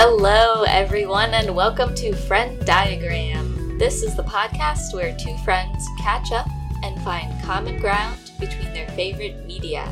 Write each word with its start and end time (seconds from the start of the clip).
Hello, 0.00 0.62
everyone, 0.62 1.34
and 1.34 1.56
welcome 1.56 1.92
to 1.96 2.14
Frenn 2.14 2.56
Diagram. 2.64 3.78
This 3.78 4.04
is 4.04 4.14
the 4.14 4.22
podcast 4.22 4.94
where 4.94 5.16
two 5.18 5.36
friends 5.38 5.84
catch 5.98 6.30
up 6.30 6.46
and 6.84 7.02
find 7.02 7.42
common 7.42 7.80
ground 7.80 8.30
between 8.38 8.72
their 8.72 8.86
favorite 8.90 9.44
media. 9.44 9.90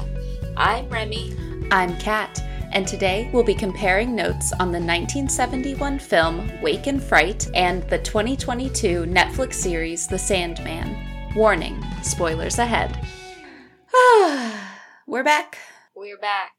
I'm 0.56 0.88
Remy. 0.90 1.34
I'm 1.72 1.98
Kat, 1.98 2.40
and 2.70 2.86
today 2.86 3.28
we'll 3.32 3.42
be 3.42 3.52
comparing 3.52 4.14
notes 4.14 4.52
on 4.52 4.68
the 4.68 4.78
1971 4.78 5.98
film 5.98 6.52
Wake 6.62 6.86
in 6.86 7.00
Fright 7.00 7.48
and 7.56 7.82
the 7.91 7.98
2022 7.98 9.06
Netflix 9.06 9.54
series 9.54 10.06
The 10.06 10.20
Sandman. 10.20 11.34
Warning, 11.34 11.84
spoilers 12.02 12.60
ahead. 12.60 12.96
We're 15.09 15.24
back. 15.24 15.59
We're 15.96 16.16
back. 16.18 16.55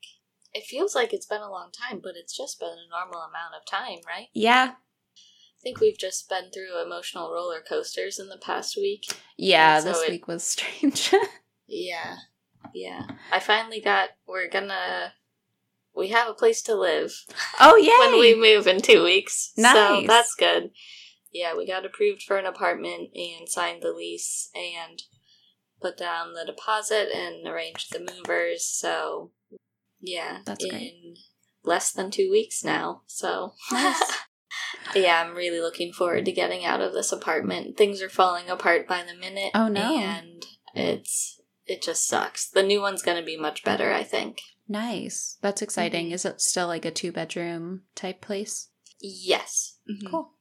It 0.57 0.65
feels 0.65 0.95
like 0.95 1.13
it's 1.13 1.25
been 1.27 1.41
a 1.41 1.51
long 1.51 1.69
time, 1.71 1.99
but 2.01 2.13
it's 2.15 2.35
just 2.35 2.59
been 2.59 2.69
a 2.69 2.89
normal 2.89 3.19
amount 3.21 3.53
of 3.55 3.65
time, 3.69 3.99
right? 4.07 4.27
Yeah. 4.33 4.71
I 4.73 5.59
think 5.61 5.79
we've 5.79 5.97
just 5.97 6.27
been 6.29 6.51
through 6.51 6.81
emotional 6.83 7.31
roller 7.31 7.61
coasters 7.67 8.17
in 8.19 8.29
the 8.29 8.37
past 8.37 8.75
week. 8.75 9.05
Yeah, 9.37 9.79
so 9.79 9.89
this 9.89 10.01
it- 10.03 10.09
week 10.11 10.27
was 10.27 10.43
strange. 10.43 11.13
Yeah. 11.69 12.15
Yeah. 12.73 13.01
I 13.29 13.39
finally 13.41 13.81
got, 13.81 14.11
we're 14.25 14.49
gonna, 14.49 15.11
we 15.93 16.07
have 16.07 16.29
a 16.29 16.33
place 16.33 16.61
to 16.63 16.75
live. 16.75 17.11
oh, 17.59 17.75
yeah. 17.75 17.99
when 18.11 18.19
we 18.21 18.35
move 18.39 18.67
in 18.67 18.81
two 18.81 19.03
weeks. 19.03 19.51
Nice. 19.57 19.73
So 19.75 20.03
that's 20.07 20.33
good. 20.33 20.69
Yeah, 21.33 21.55
we 21.57 21.67
got 21.67 21.85
approved 21.85 22.23
for 22.23 22.37
an 22.37 22.45
apartment 22.45 23.09
and 23.13 23.49
signed 23.49 23.83
the 23.83 23.91
lease 23.91 24.49
and 24.55 25.03
put 25.81 25.97
down 25.97 26.33
the 26.33 26.45
deposit 26.45 27.09
and 27.13 27.45
arranged 27.45 27.91
the 27.91 27.99
movers. 27.99 28.63
So, 28.65 29.31
yeah, 29.99 30.39
That's 30.45 30.63
in 30.63 30.69
great. 30.69 31.17
less 31.63 31.91
than 31.91 32.11
two 32.11 32.29
weeks 32.31 32.63
now. 32.63 33.01
So, 33.07 33.53
Nice. 33.71 34.01
yeah, 34.95 35.23
I'm 35.25 35.35
really 35.35 35.59
looking 35.59 35.91
forward 35.93 36.25
to 36.25 36.31
getting 36.31 36.65
out 36.65 36.81
of 36.81 36.93
this 36.93 37.11
apartment. 37.11 37.77
Things 37.77 38.01
are 38.01 38.09
falling 38.09 38.49
apart 38.49 38.87
by 38.87 39.03
the 39.03 39.15
minute. 39.15 39.51
Oh, 39.55 39.67
no. 39.67 39.97
And 39.97 40.45
it's 40.73 41.39
it 41.65 41.81
just 41.81 42.07
sucks. 42.07 42.49
The 42.49 42.63
new 42.63 42.79
one's 42.81 43.01
going 43.01 43.17
to 43.17 43.25
be 43.25 43.37
much 43.37 43.63
better, 43.63 43.91
I 43.91 44.03
think. 44.03 44.39
nice. 44.69 45.37
That's 45.41 45.61
exciting. 45.61 46.09
Mhm. 46.09 46.13
Is 46.13 46.25
it 46.25 46.41
still 46.41 46.67
like 46.67 46.85
a 46.85 46.91
two 46.91 47.11
bedroom 47.11 47.83
type 47.95 48.21
place? 48.21 48.69
Yes. 49.01 49.77
Mhm. 49.89 50.09
Cool. 50.11 50.31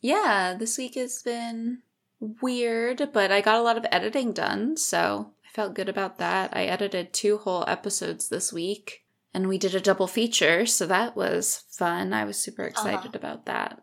Yeah, 0.00 0.54
this 0.58 0.76
week 0.78 0.94
has 0.94 1.22
been 1.22 1.82
weird, 2.20 3.10
but 3.12 3.30
I 3.32 3.40
got 3.40 3.56
a 3.58 3.62
lot 3.62 3.76
of 3.76 3.86
editing 3.92 4.32
done, 4.32 4.76
so 4.76 5.34
I 5.50 5.52
felt 5.52 5.74
good 5.74 5.88
about 5.88 6.18
that. 6.18 6.50
I 6.56 6.64
edited 6.66 7.12
two 7.12 7.38
whole 7.38 7.64
episodes 7.66 8.28
this 8.28 8.52
week, 8.52 9.04
and 9.34 9.48
we 9.48 9.58
did 9.58 9.74
a 9.74 9.80
double 9.80 10.06
feature, 10.06 10.64
so 10.64 10.86
that 10.86 11.16
was 11.16 11.64
fun. 11.72 12.12
I 12.12 12.24
was 12.24 12.38
super 12.38 12.62
excited 12.64 12.98
Uh-huh. 12.98 13.10
about 13.14 13.46
that. 13.46 13.82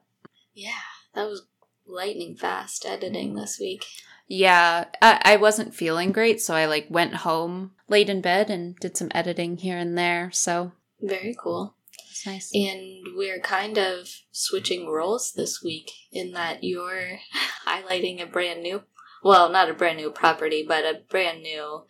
Yeah, 0.54 0.72
that 1.14 1.28
was 1.28 1.46
lightning 1.86 2.38
fast 2.38 2.86
editing 2.86 3.36
this 3.36 3.60
week. 3.60 3.84
Yeah, 4.30 4.86
I, 5.02 5.22
I 5.26 5.36
wasn't 5.36 5.76
feeling 5.76 6.14
great, 6.14 6.40
so 6.42 6.54
I 6.54 6.66
like 6.68 6.88
went 6.90 7.16
home, 7.16 7.72
laid 7.90 8.10
in 8.10 8.22
bed, 8.22 8.50
and 8.50 8.78
did 8.78 8.96
some 8.96 9.12
editing 9.14 9.58
here 9.58 9.78
and 9.78 9.98
there, 9.98 10.32
so 10.32 10.72
Very 11.02 11.36
cool. 11.38 11.76
it's 12.10 12.26
nice. 12.26 12.50
And 12.56 13.08
we're 13.18 13.40
kind 13.42 13.78
of 13.78 14.08
switching 14.32 14.88
roles 14.88 15.34
this 15.34 15.62
week 15.62 15.92
in 16.14 16.32
that 16.32 16.64
you're 16.64 17.20
highlighting 17.68 18.22
a 18.22 18.26
brand 18.26 18.64
new, 18.64 18.84
well, 19.24 19.50
not 19.50 19.70
a 19.70 19.74
brand 19.74 19.98
new 19.98 20.12
property, 20.12 20.64
but 20.68 20.84
a 20.86 21.02
brand 21.10 21.42
new 21.42 21.86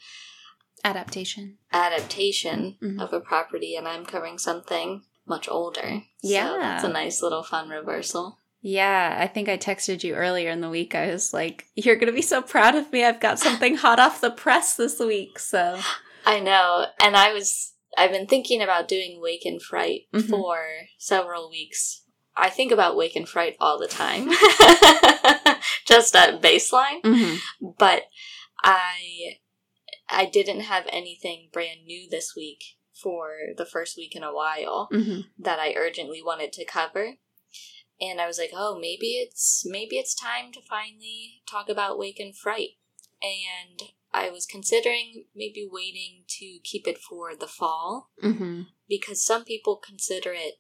Adaptation. 0.84 1.58
adaptation 1.74 2.78
Mhm. 2.82 3.02
of 3.02 3.12
a 3.14 3.20
property, 3.20 3.76
and 3.76 3.88
I'm 3.88 4.06
covering 4.06 4.38
something 4.38 5.04
much 5.26 5.50
older. 5.50 6.04
Yeah. 6.22 6.48
So 6.54 6.60
that's 6.60 6.84
a 6.84 6.90
nice 6.90 7.22
little 7.22 7.44
fun 7.44 7.70
reversal. 7.70 8.40
Yeah, 8.62 9.18
I 9.20 9.28
think 9.28 9.50
I 9.50 9.58
texted 9.58 10.04
you 10.04 10.14
earlier 10.16 10.50
in 10.50 10.62
the 10.62 10.70
week. 10.70 10.96
I 10.96 11.08
was 11.08 11.34
like, 11.34 11.66
You're 11.76 11.96
going 11.96 12.08
to 12.08 12.14
be 12.14 12.22
so 12.22 12.42
proud 12.42 12.76
of 12.76 12.92
me. 12.92 13.04
I've 13.04 13.20
got 13.20 13.40
something 13.40 13.76
hot 13.78 14.00
off 14.00 14.22
the 14.22 14.32
press 14.32 14.76
this 14.76 15.00
week. 15.00 15.40
So, 15.40 15.80
I 16.26 16.40
know, 16.40 16.88
and 17.02 17.16
I 17.16 17.34
was, 17.34 17.74
I've 17.98 18.12
been 18.12 18.28
thinking 18.28 18.62
about 18.62 18.88
doing 18.88 19.20
Wake 19.22 19.46
in 19.46 19.60
Fright 19.60 20.04
Mhm. 20.14 20.30
for 20.30 20.60
several 20.98 21.50
weeks. 21.50 22.04
I 22.40 22.50
think 22.50 22.72
about 22.72 22.96
Wake 22.96 23.16
in 23.16 23.26
Fright 23.26 23.56
all 23.60 23.80
the 23.80 23.88
time, 23.88 24.30
just 25.86 26.16
at 26.16 26.42
baseline. 26.42 27.02
Mhm. 27.04 27.40
but 27.78 28.04
I 28.64 29.40
I 30.10 30.26
didn't 30.26 30.62
have 30.62 30.86
anything 30.90 31.50
brand 31.52 31.86
new 31.86 32.10
this 32.10 32.34
week 32.36 32.64
for 32.94 33.30
the 33.58 33.66
first 33.66 33.98
week 33.98 34.16
in 34.16 34.24
a 34.24 34.34
while 34.34 34.88
Mhm. 34.92 35.26
that 35.38 35.60
I 35.60 35.74
urgently 35.74 36.22
wanted 36.24 36.54
to 36.54 36.66
cover. 36.66 37.18
And 38.00 38.22
I 38.22 38.28
was 38.28 38.38
like, 38.38 38.52
"Oh, 38.54 38.78
maybe 38.80 39.18
it's 39.18 39.64
maybe 39.66 39.98
it's 39.98 40.14
time 40.16 40.52
to 40.54 40.62
finally 40.62 41.42
talk 41.50 41.68
about 41.70 41.98
Wake 41.98 42.20
in 42.20 42.32
Fright." 42.34 42.78
And 43.22 43.82
I 44.14 44.30
was 44.30 44.46
considering 44.46 45.26
maybe 45.36 45.68
waiting 45.70 46.24
to 46.40 46.60
keep 46.64 46.88
it 46.88 47.00
for 47.00 47.36
the 47.36 47.48
fall 47.48 48.10
Mhm. 48.24 48.68
because 48.88 49.24
some 49.24 49.44
people 49.44 49.76
consider 49.78 50.34
it 50.34 50.60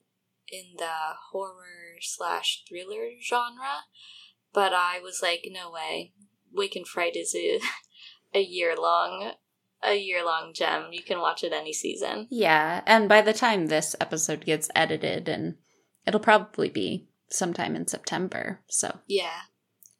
in 0.51 0.75
the 0.77 1.15
horror 1.31 1.97
slash 2.01 2.63
thriller 2.67 3.09
genre, 3.21 3.85
but 4.53 4.73
I 4.73 4.99
was 5.01 5.21
like, 5.21 5.47
no 5.49 5.71
way. 5.71 6.13
Wake 6.53 6.75
in 6.75 6.85
Fright 6.85 7.15
is 7.15 7.35
a, 7.35 7.59
a 8.37 8.41
year 8.41 8.75
long, 8.75 9.33
a 9.83 9.95
year 9.95 10.25
long 10.25 10.53
gem. 10.53 10.87
You 10.91 11.03
can 11.03 11.19
watch 11.19 11.43
it 11.43 11.53
any 11.53 11.73
season. 11.73 12.27
Yeah. 12.29 12.81
And 12.85 13.09
by 13.09 13.21
the 13.21 13.33
time 13.33 13.67
this 13.67 13.95
episode 13.99 14.45
gets 14.45 14.69
edited, 14.75 15.27
and 15.27 15.55
it'll 16.05 16.19
probably 16.19 16.69
be 16.69 17.07
sometime 17.29 17.75
in 17.75 17.87
September. 17.87 18.61
So 18.67 18.99
Yeah, 19.07 19.41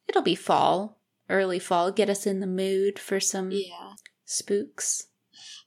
it'll 0.06 0.22
be 0.22 0.34
fall, 0.34 0.98
early 1.28 1.58
fall. 1.58 1.90
Get 1.92 2.10
us 2.10 2.26
in 2.26 2.40
the 2.40 2.46
mood 2.46 2.98
for 2.98 3.20
some 3.20 3.50
yeah, 3.50 3.94
spooks. 4.24 5.07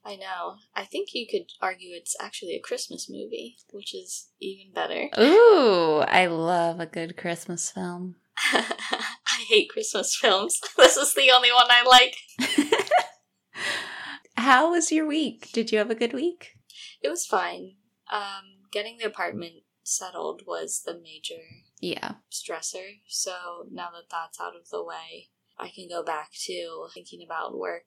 I 0.04 0.16
know. 0.16 0.56
I 0.74 0.84
think 0.84 1.08
you 1.14 1.26
could 1.30 1.46
argue 1.60 1.90
it's 1.94 2.16
actually 2.20 2.56
a 2.56 2.60
Christmas 2.60 3.08
movie, 3.08 3.56
which 3.70 3.94
is 3.94 4.28
even 4.40 4.72
better. 4.72 5.08
Ooh, 5.20 5.98
I 6.00 6.26
love 6.26 6.80
a 6.80 6.86
good 6.86 7.16
Christmas 7.16 7.70
film. 7.70 8.16
I 8.52 9.44
hate 9.48 9.68
Christmas 9.70 10.16
films. 10.16 10.60
This 10.76 10.96
is 10.96 11.14
the 11.14 11.30
only 11.30 11.52
one 11.52 11.66
I 11.70 11.84
like. 11.84 12.16
How 14.36 14.70
was 14.72 14.90
your 14.90 15.06
week? 15.06 15.50
Did 15.52 15.70
you 15.70 15.78
have 15.78 15.90
a 15.90 15.94
good 15.94 16.12
week? 16.12 16.56
It 17.00 17.08
was 17.08 17.24
fine. 17.26 17.76
Um, 18.10 18.66
getting 18.72 18.98
the 18.98 19.06
apartment 19.06 19.62
settled 19.84 20.42
was 20.46 20.82
the 20.84 20.94
major 21.00 21.42
Yeah. 21.80 22.14
stressor. 22.30 23.00
So 23.08 23.32
now 23.70 23.90
that 23.92 24.10
that's 24.10 24.40
out 24.40 24.56
of 24.56 24.68
the 24.70 24.82
way, 24.82 25.28
I 25.58 25.68
can 25.68 25.88
go 25.88 26.02
back 26.02 26.30
to 26.46 26.88
thinking 26.92 27.20
about 27.24 27.56
work 27.56 27.84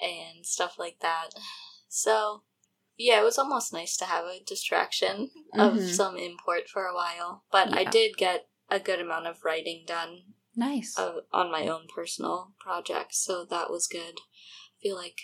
and 0.00 0.44
stuff 0.46 0.78
like 0.78 0.98
that. 1.00 1.30
So, 1.88 2.42
yeah, 2.96 3.20
it 3.20 3.24
was 3.24 3.38
almost 3.38 3.72
nice 3.72 3.96
to 3.98 4.04
have 4.04 4.24
a 4.24 4.42
distraction 4.44 5.30
of 5.54 5.74
Mhm. 5.74 5.94
some 5.94 6.16
import 6.16 6.68
for 6.68 6.86
a 6.86 6.94
while. 6.94 7.44
But 7.50 7.72
I 7.72 7.84
did 7.84 8.16
get 8.16 8.48
a 8.68 8.80
good 8.80 9.00
amount 9.00 9.26
of 9.26 9.44
writing 9.44 9.84
done 9.86 10.34
Nice. 10.54 10.98
uh, 10.98 11.20
on 11.32 11.50
my 11.50 11.66
own 11.68 11.86
personal 11.94 12.52
projects, 12.60 13.22
so 13.22 13.44
that 13.44 13.70
was 13.70 13.86
good. 13.86 14.14
I 14.18 14.80
feel 14.82 14.96
like 14.96 15.20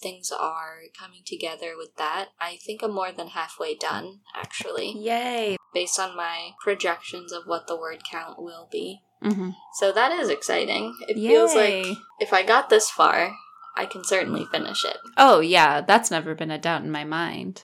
things 0.00 0.30
are 0.30 0.82
coming 0.98 1.22
together 1.26 1.76
with 1.76 1.96
that. 1.96 2.28
I 2.40 2.56
think 2.56 2.82
I'm 2.82 2.92
more 2.94 3.12
than 3.12 3.28
halfway 3.28 3.74
done, 3.74 4.20
actually 4.34 4.92
Yay. 4.98 5.56
based 5.72 5.98
on 5.98 6.16
my 6.16 6.52
projections 6.62 7.32
of 7.32 7.44
what 7.46 7.66
the 7.66 7.76
word 7.76 8.04
count 8.04 8.40
will 8.40 8.68
be. 8.70 9.02
hmm 9.20 9.50
So 9.78 9.90
that 9.92 10.12
is 10.12 10.28
exciting. 10.28 10.96
It 11.08 11.14
feels 11.16 11.54
like 11.54 11.84
if 12.20 12.32
I 12.32 12.42
got 12.44 12.68
this 12.70 12.88
far, 12.90 13.34
I 13.78 13.86
can 13.86 14.02
certainly 14.04 14.44
finish 14.46 14.84
it. 14.84 14.96
Oh 15.16 15.40
yeah, 15.40 15.80
that's 15.80 16.10
never 16.10 16.34
been 16.34 16.50
a 16.50 16.58
doubt 16.58 16.82
in 16.82 16.90
my 16.90 17.04
mind. 17.04 17.62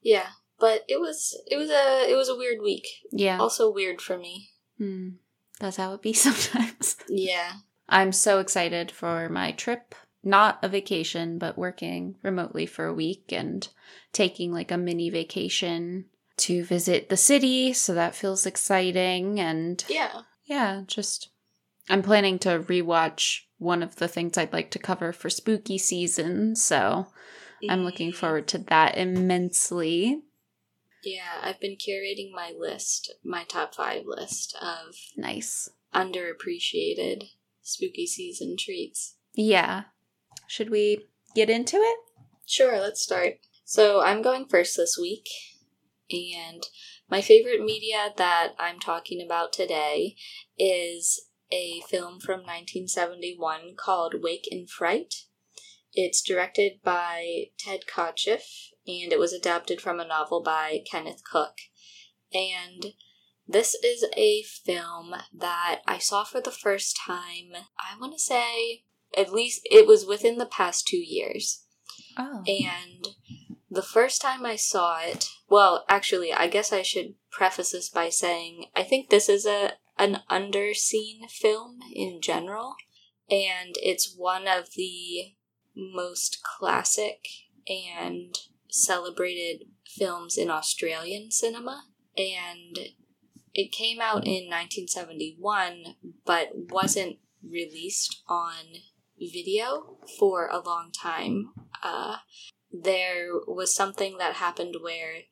Yeah, 0.00 0.28
but 0.60 0.84
it 0.88 1.00
was 1.00 1.38
it 1.50 1.56
was 1.56 1.70
a 1.70 2.10
it 2.10 2.16
was 2.16 2.28
a 2.28 2.36
weird 2.36 2.62
week. 2.62 2.86
Yeah. 3.10 3.38
Also 3.38 3.70
weird 3.70 4.00
for 4.00 4.16
me. 4.16 4.50
Hmm. 4.78 5.08
That's 5.58 5.76
how 5.76 5.92
it 5.94 6.02
be 6.02 6.12
sometimes. 6.14 6.96
Yeah. 7.08 7.52
I'm 7.88 8.12
so 8.12 8.38
excited 8.40 8.90
for 8.90 9.28
my 9.28 9.52
trip. 9.52 9.94
Not 10.22 10.58
a 10.62 10.68
vacation, 10.68 11.38
but 11.38 11.56
working 11.56 12.16
remotely 12.22 12.66
for 12.66 12.86
a 12.86 12.94
week 12.94 13.32
and 13.32 13.66
taking 14.12 14.52
like 14.52 14.70
a 14.72 14.76
mini 14.76 15.08
vacation 15.08 16.06
to 16.38 16.64
visit 16.64 17.08
the 17.08 17.16
city. 17.16 17.72
So 17.72 17.94
that 17.94 18.14
feels 18.14 18.44
exciting. 18.44 19.38
And 19.40 19.84
Yeah. 19.88 20.22
yeah, 20.44 20.82
just 20.86 21.30
I'm 21.88 22.02
planning 22.02 22.38
to 22.40 22.60
rewatch 22.60 23.42
one 23.58 23.82
of 23.82 23.96
the 23.96 24.08
things 24.08 24.36
I'd 24.36 24.52
like 24.52 24.70
to 24.72 24.78
cover 24.78 25.12
for 25.12 25.30
spooky 25.30 25.78
season. 25.78 26.56
So 26.56 27.06
I'm 27.68 27.84
looking 27.84 28.12
forward 28.12 28.48
to 28.48 28.58
that 28.58 28.96
immensely. 28.98 30.22
Yeah, 31.02 31.40
I've 31.42 31.60
been 31.60 31.76
curating 31.76 32.32
my 32.32 32.52
list, 32.58 33.14
my 33.24 33.44
top 33.44 33.74
five 33.74 34.02
list 34.06 34.56
of 34.60 34.94
Nice. 35.16 35.68
underappreciated 35.94 37.28
spooky 37.62 38.06
season 38.06 38.56
treats. 38.58 39.16
Yeah. 39.34 39.84
Should 40.48 40.70
we 40.70 41.06
get 41.34 41.48
into 41.50 41.76
it? 41.76 41.98
Sure, 42.46 42.80
let's 42.80 43.02
start. 43.02 43.34
So 43.64 44.00
I'm 44.00 44.22
going 44.22 44.46
first 44.46 44.76
this 44.76 44.98
week. 45.00 45.28
And 46.10 46.62
my 47.10 47.20
favorite 47.20 47.64
media 47.64 48.12
that 48.16 48.54
I'm 48.58 48.78
talking 48.78 49.22
about 49.24 49.52
today 49.52 50.16
is 50.58 51.26
a 51.50 51.80
film 51.88 52.20
from 52.20 52.40
1971 52.40 53.74
called 53.76 54.22
Wake 54.22 54.48
in 54.50 54.66
Fright. 54.66 55.14
It's 55.92 56.22
directed 56.22 56.80
by 56.84 57.46
Ted 57.58 57.80
Kotcheff 57.86 58.70
and 58.86 59.12
it 59.12 59.18
was 59.18 59.32
adapted 59.32 59.80
from 59.80 59.98
a 59.98 60.06
novel 60.06 60.42
by 60.42 60.82
Kenneth 60.90 61.22
Cook. 61.24 61.56
And 62.32 62.92
this 63.48 63.74
is 63.74 64.04
a 64.16 64.42
film 64.42 65.14
that 65.32 65.80
I 65.86 65.98
saw 65.98 66.24
for 66.24 66.40
the 66.40 66.50
first 66.50 66.98
time, 67.06 67.52
I 67.78 67.98
want 67.98 68.12
to 68.12 68.18
say, 68.18 68.84
at 69.16 69.32
least 69.32 69.62
it 69.70 69.86
was 69.86 70.04
within 70.04 70.38
the 70.38 70.46
past 70.46 70.86
two 70.86 70.98
years. 70.98 71.64
Oh. 72.18 72.42
And 72.46 73.08
the 73.70 73.82
first 73.82 74.20
time 74.20 74.44
I 74.44 74.56
saw 74.56 74.98
it, 75.00 75.26
well, 75.48 75.84
actually, 75.88 76.32
I 76.32 76.48
guess 76.48 76.72
I 76.72 76.82
should 76.82 77.14
preface 77.30 77.72
this 77.72 77.88
by 77.88 78.08
saying 78.08 78.66
I 78.74 78.82
think 78.82 79.08
this 79.08 79.28
is 79.28 79.46
a 79.46 79.72
an 79.98 80.18
underseen 80.30 81.30
film 81.30 81.78
in 81.94 82.20
general, 82.20 82.74
and 83.30 83.74
it's 83.76 84.14
one 84.16 84.46
of 84.46 84.70
the 84.76 85.34
most 85.74 86.42
classic 86.42 87.26
and 87.68 88.34
celebrated 88.68 89.66
films 89.86 90.36
in 90.36 90.50
Australian 90.50 91.30
cinema. 91.30 91.84
And 92.16 92.78
it 93.54 93.72
came 93.72 94.00
out 94.00 94.26
in 94.26 94.48
1971, 94.50 95.96
but 96.24 96.50
wasn't 96.54 97.16
released 97.42 98.22
on 98.28 98.64
video 99.18 99.98
for 100.18 100.48
a 100.48 100.60
long 100.60 100.90
time. 100.92 101.50
Uh, 101.82 102.16
there 102.70 103.28
was 103.46 103.74
something 103.74 104.18
that 104.18 104.34
happened 104.34 104.76
where 104.82 105.22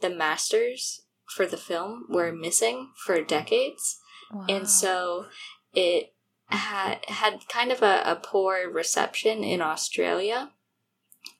the 0.00 0.10
masters 0.10 1.02
for 1.28 1.46
the 1.46 1.56
film 1.56 2.06
were 2.08 2.32
missing 2.32 2.92
for 3.04 3.22
decades. 3.22 4.00
Wow. 4.32 4.46
And 4.48 4.68
so 4.68 5.26
it 5.72 6.14
had 6.46 6.98
had 7.08 7.48
kind 7.48 7.72
of 7.72 7.82
a, 7.82 8.02
a 8.04 8.16
poor 8.16 8.70
reception 8.70 9.42
in 9.42 9.60
Australia 9.60 10.50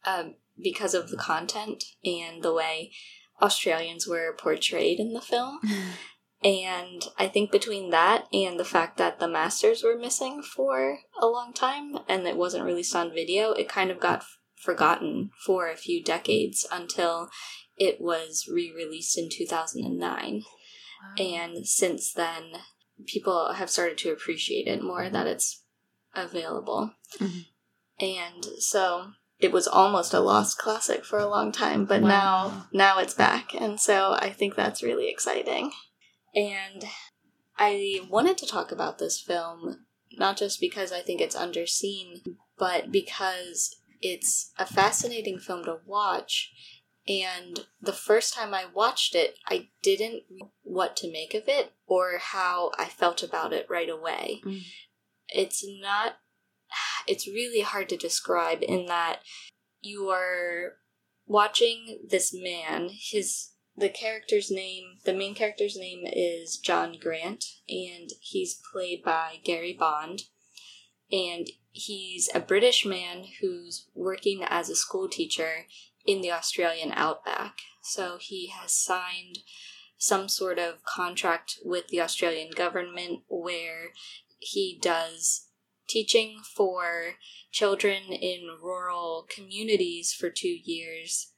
um, 0.04 0.34
because 0.60 0.94
of 0.94 1.10
the 1.10 1.16
content 1.16 1.84
and 2.04 2.42
the 2.42 2.52
way 2.52 2.92
Australians 3.42 4.06
were 4.06 4.34
portrayed 4.38 4.98
in 4.98 5.12
the 5.12 5.20
film. 5.20 5.60
And 6.44 7.02
I 7.18 7.26
think 7.26 7.50
between 7.50 7.88
that 7.90 8.26
and 8.30 8.60
the 8.60 8.66
fact 8.66 8.98
that 8.98 9.18
the 9.18 9.26
masters 9.26 9.82
were 9.82 9.96
missing 9.96 10.42
for 10.42 10.98
a 11.18 11.26
long 11.26 11.54
time 11.54 11.96
and 12.06 12.26
it 12.26 12.36
wasn't 12.36 12.66
released 12.66 12.94
on 12.94 13.14
video, 13.14 13.52
it 13.52 13.66
kind 13.66 13.90
of 13.90 13.98
got 13.98 14.18
f- 14.18 14.38
forgotten 14.56 15.30
for 15.46 15.70
a 15.70 15.76
few 15.76 16.04
decades 16.04 16.66
until 16.70 17.30
it 17.78 17.98
was 17.98 18.46
re 18.46 18.70
released 18.76 19.16
in 19.16 19.30
2009. 19.30 20.42
Wow. 20.42 21.24
And 21.24 21.66
since 21.66 22.12
then, 22.12 22.52
people 23.06 23.52
have 23.52 23.70
started 23.70 23.98
to 23.98 24.12
appreciate 24.12 24.66
it 24.66 24.82
more 24.82 25.08
that 25.08 25.26
it's 25.26 25.62
available. 26.14 26.92
Mhm. 27.18 27.46
And 28.00 28.44
so 28.58 29.12
it 29.38 29.52
was 29.52 29.66
almost 29.66 30.14
a 30.14 30.20
lost 30.20 30.58
classic 30.58 31.04
for 31.04 31.18
a 31.18 31.28
long 31.28 31.52
time, 31.52 31.84
but 31.84 32.02
Wow. 32.02 32.08
now 32.08 32.68
now 32.72 32.98
it's 32.98 33.14
back. 33.14 33.54
And 33.54 33.80
so 33.80 34.16
I 34.18 34.30
think 34.30 34.54
that's 34.54 34.82
really 34.82 35.08
exciting. 35.08 35.72
And 36.34 36.84
I 37.56 38.00
wanted 38.08 38.38
to 38.38 38.46
talk 38.46 38.72
about 38.72 38.98
this 38.98 39.20
film 39.20 39.86
not 40.16 40.36
just 40.36 40.60
because 40.60 40.92
I 40.92 41.00
think 41.00 41.20
it's 41.20 41.36
underseen, 41.36 42.22
but 42.56 42.92
because 42.92 43.76
it's 44.00 44.52
a 44.58 44.66
fascinating 44.66 45.38
film 45.38 45.64
to 45.64 45.80
watch. 45.86 46.52
And 47.06 47.66
the 47.80 47.92
first 47.92 48.34
time 48.34 48.54
I 48.54 48.64
watched 48.72 49.14
it, 49.14 49.36
I 49.46 49.68
didn't 49.82 50.22
know 50.30 50.52
what 50.62 50.96
to 50.98 51.12
make 51.12 51.34
of 51.34 51.44
it 51.48 51.72
or 51.86 52.18
how 52.18 52.72
I 52.78 52.86
felt 52.86 53.22
about 53.22 53.52
it 53.52 53.66
right 53.68 53.90
away. 53.90 54.40
Mm. 54.44 54.62
It's 55.28 55.64
not, 55.80 56.16
it's 57.06 57.26
really 57.26 57.60
hard 57.60 57.90
to 57.90 57.96
describe 57.96 58.62
in 58.62 58.86
that 58.86 59.20
you 59.82 60.08
are 60.08 60.76
watching 61.26 62.00
this 62.08 62.34
man, 62.34 62.88
his 62.90 63.50
the 63.76 63.88
character's 63.88 64.50
name, 64.50 64.98
the 65.04 65.12
main 65.12 65.34
character's 65.34 65.76
name 65.76 66.04
is 66.06 66.58
John 66.58 66.96
Grant, 67.00 67.44
and 67.68 68.10
he's 68.20 68.60
played 68.72 69.02
by 69.02 69.40
Gary 69.42 69.76
Bond. 69.78 70.22
And 71.14 71.48
he's 71.70 72.28
a 72.34 72.40
British 72.40 72.84
man 72.84 73.26
who's 73.40 73.86
working 73.94 74.42
as 74.42 74.68
a 74.68 74.74
school 74.74 75.08
teacher 75.08 75.66
in 76.04 76.22
the 76.22 76.32
Australian 76.32 76.90
outback. 76.92 77.58
So 77.82 78.18
he 78.20 78.48
has 78.48 78.72
signed 78.72 79.38
some 79.96 80.28
sort 80.28 80.58
of 80.58 80.84
contract 80.84 81.58
with 81.64 81.86
the 81.86 82.00
Australian 82.00 82.50
government 82.50 83.20
where 83.28 83.92
he 84.40 84.76
does 84.82 85.46
teaching 85.88 86.40
for 86.56 87.14
children 87.52 88.02
in 88.10 88.58
rural 88.60 89.24
communities 89.28 90.12
for 90.12 90.30
two 90.30 90.56
years 90.64 91.33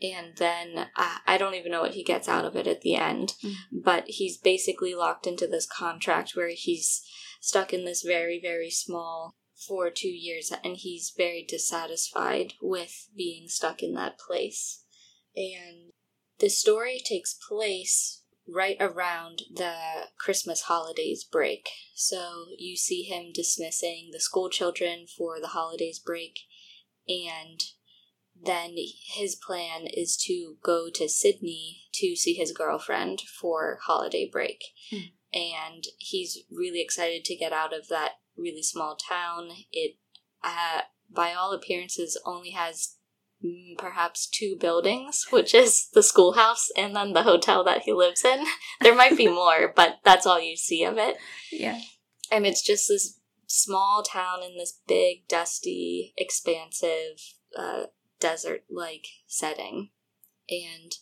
and 0.00 0.36
then 0.36 0.88
I, 0.96 1.18
I 1.26 1.38
don't 1.38 1.54
even 1.54 1.72
know 1.72 1.80
what 1.82 1.94
he 1.94 2.04
gets 2.04 2.28
out 2.28 2.44
of 2.44 2.56
it 2.56 2.66
at 2.66 2.82
the 2.82 2.94
end 2.94 3.34
Mm. 3.44 3.54
but 3.72 4.04
he's 4.06 4.36
basically 4.36 4.94
locked 4.94 5.26
into 5.26 5.46
this 5.46 5.66
contract 5.66 6.32
where 6.34 6.50
he's 6.54 7.02
stuck 7.40 7.72
in 7.72 7.84
this 7.84 8.02
very 8.02 8.40
very 8.40 8.70
small 8.70 9.34
for 9.66 9.90
two 9.90 10.08
years 10.08 10.52
and 10.64 10.76
he's 10.76 11.12
very 11.16 11.44
dissatisfied 11.48 12.54
with 12.62 13.08
being 13.16 13.48
stuck 13.48 13.82
in 13.82 13.94
that 13.94 14.18
place 14.18 14.84
and 15.36 15.90
the 16.38 16.48
story 16.48 17.00
takes 17.04 17.34
place 17.48 18.22
right 18.46 18.76
around 18.80 19.42
the 19.54 19.74
christmas 20.18 20.62
holidays 20.62 21.24
break 21.24 21.68
so 21.94 22.46
you 22.56 22.76
see 22.76 23.02
him 23.02 23.30
dismissing 23.34 24.10
the 24.12 24.20
school 24.20 24.48
children 24.48 25.06
for 25.06 25.40
the 25.40 25.48
holidays 25.48 25.98
break 25.98 26.38
and 27.08 27.60
then 28.44 28.74
his 29.14 29.34
plan 29.34 29.86
is 29.86 30.16
to 30.26 30.56
go 30.62 30.88
to 30.94 31.08
Sydney 31.08 31.88
to 31.94 32.14
see 32.16 32.34
his 32.34 32.52
girlfriend 32.52 33.20
for 33.20 33.78
holiday 33.82 34.28
break. 34.30 34.62
Hmm. 34.90 35.08
And 35.32 35.84
he's 35.98 36.38
really 36.50 36.80
excited 36.80 37.24
to 37.26 37.36
get 37.36 37.52
out 37.52 37.74
of 37.74 37.88
that 37.88 38.12
really 38.36 38.62
small 38.62 38.96
town. 38.96 39.50
It, 39.72 39.96
uh, 40.42 40.82
by 41.12 41.34
all 41.34 41.52
appearances, 41.52 42.20
only 42.24 42.50
has 42.50 42.96
mm, 43.44 43.76
perhaps 43.76 44.26
two 44.26 44.56
buildings, 44.58 45.26
which 45.30 45.54
is 45.54 45.88
the 45.92 46.02
schoolhouse 46.02 46.68
and 46.76 46.94
then 46.94 47.12
the 47.12 47.24
hotel 47.24 47.64
that 47.64 47.82
he 47.82 47.92
lives 47.92 48.24
in. 48.24 48.44
there 48.80 48.94
might 48.94 49.16
be 49.16 49.28
more, 49.32 49.72
but 49.74 49.98
that's 50.04 50.26
all 50.26 50.40
you 50.40 50.56
see 50.56 50.84
of 50.84 50.96
it. 50.96 51.16
Yeah. 51.50 51.80
And 52.30 52.46
it's 52.46 52.62
just 52.62 52.88
this 52.88 53.18
small 53.46 54.02
town 54.02 54.42
in 54.42 54.56
this 54.56 54.80
big, 54.86 55.26
dusty, 55.28 56.14
expansive, 56.16 57.18
uh, 57.58 57.84
desert 58.20 58.64
like 58.70 59.06
setting. 59.26 59.90
And 60.48 60.92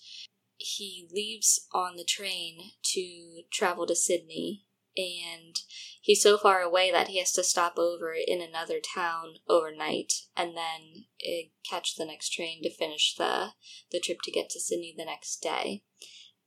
he 0.56 1.08
leaves 1.12 1.66
on 1.72 1.96
the 1.96 2.04
train 2.04 2.58
to 2.94 3.42
travel 3.52 3.86
to 3.86 3.94
Sydney. 3.94 4.64
And 4.96 5.54
he's 6.00 6.22
so 6.22 6.38
far 6.38 6.62
away 6.62 6.90
that 6.90 7.08
he 7.08 7.18
has 7.18 7.32
to 7.32 7.44
stop 7.44 7.78
over 7.78 8.14
in 8.14 8.40
another 8.40 8.78
town 8.80 9.34
overnight 9.46 10.12
and 10.34 10.56
then 10.56 11.04
uh, 11.22 11.48
catch 11.68 11.96
the 11.96 12.06
next 12.06 12.30
train 12.30 12.62
to 12.62 12.74
finish 12.74 13.14
the, 13.14 13.48
the 13.92 14.00
trip 14.00 14.18
to 14.24 14.30
get 14.30 14.48
to 14.50 14.60
Sydney 14.60 14.94
the 14.96 15.04
next 15.04 15.42
day. 15.42 15.82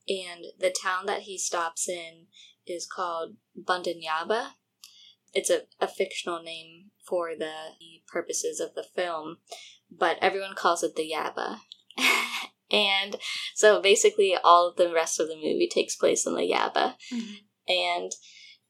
And 0.08 0.46
the 0.58 0.74
town 0.74 1.06
that 1.06 1.22
he 1.22 1.38
stops 1.38 1.88
in 1.88 2.26
is 2.66 2.88
called 2.88 3.36
Bundanyabba. 3.56 4.54
It's 5.34 5.52
a, 5.52 5.62
a 5.80 5.88
fictional 5.88 6.42
name 6.42 6.90
for 7.08 7.36
the 7.38 7.54
purposes 8.08 8.60
of 8.60 8.74
the 8.74 8.84
film, 8.84 9.38
but 9.92 10.18
everyone 10.22 10.56
calls 10.56 10.84
it 10.84 10.96
the 10.96 11.12
Yabba. 11.12 11.60
and 12.72 13.18
so 13.56 13.82
basically, 13.82 14.36
all 14.36 14.70
of 14.70 14.76
the 14.78 14.94
rest 14.94 15.20
of 15.20 15.28
the 15.28 15.36
movie 15.36 15.70
takes 15.72 15.96
place 15.96 16.26
in 16.26 16.36
the 16.36 16.42
Yabba. 16.42 16.96
Mhm. 17.12 17.38
And 17.68 18.12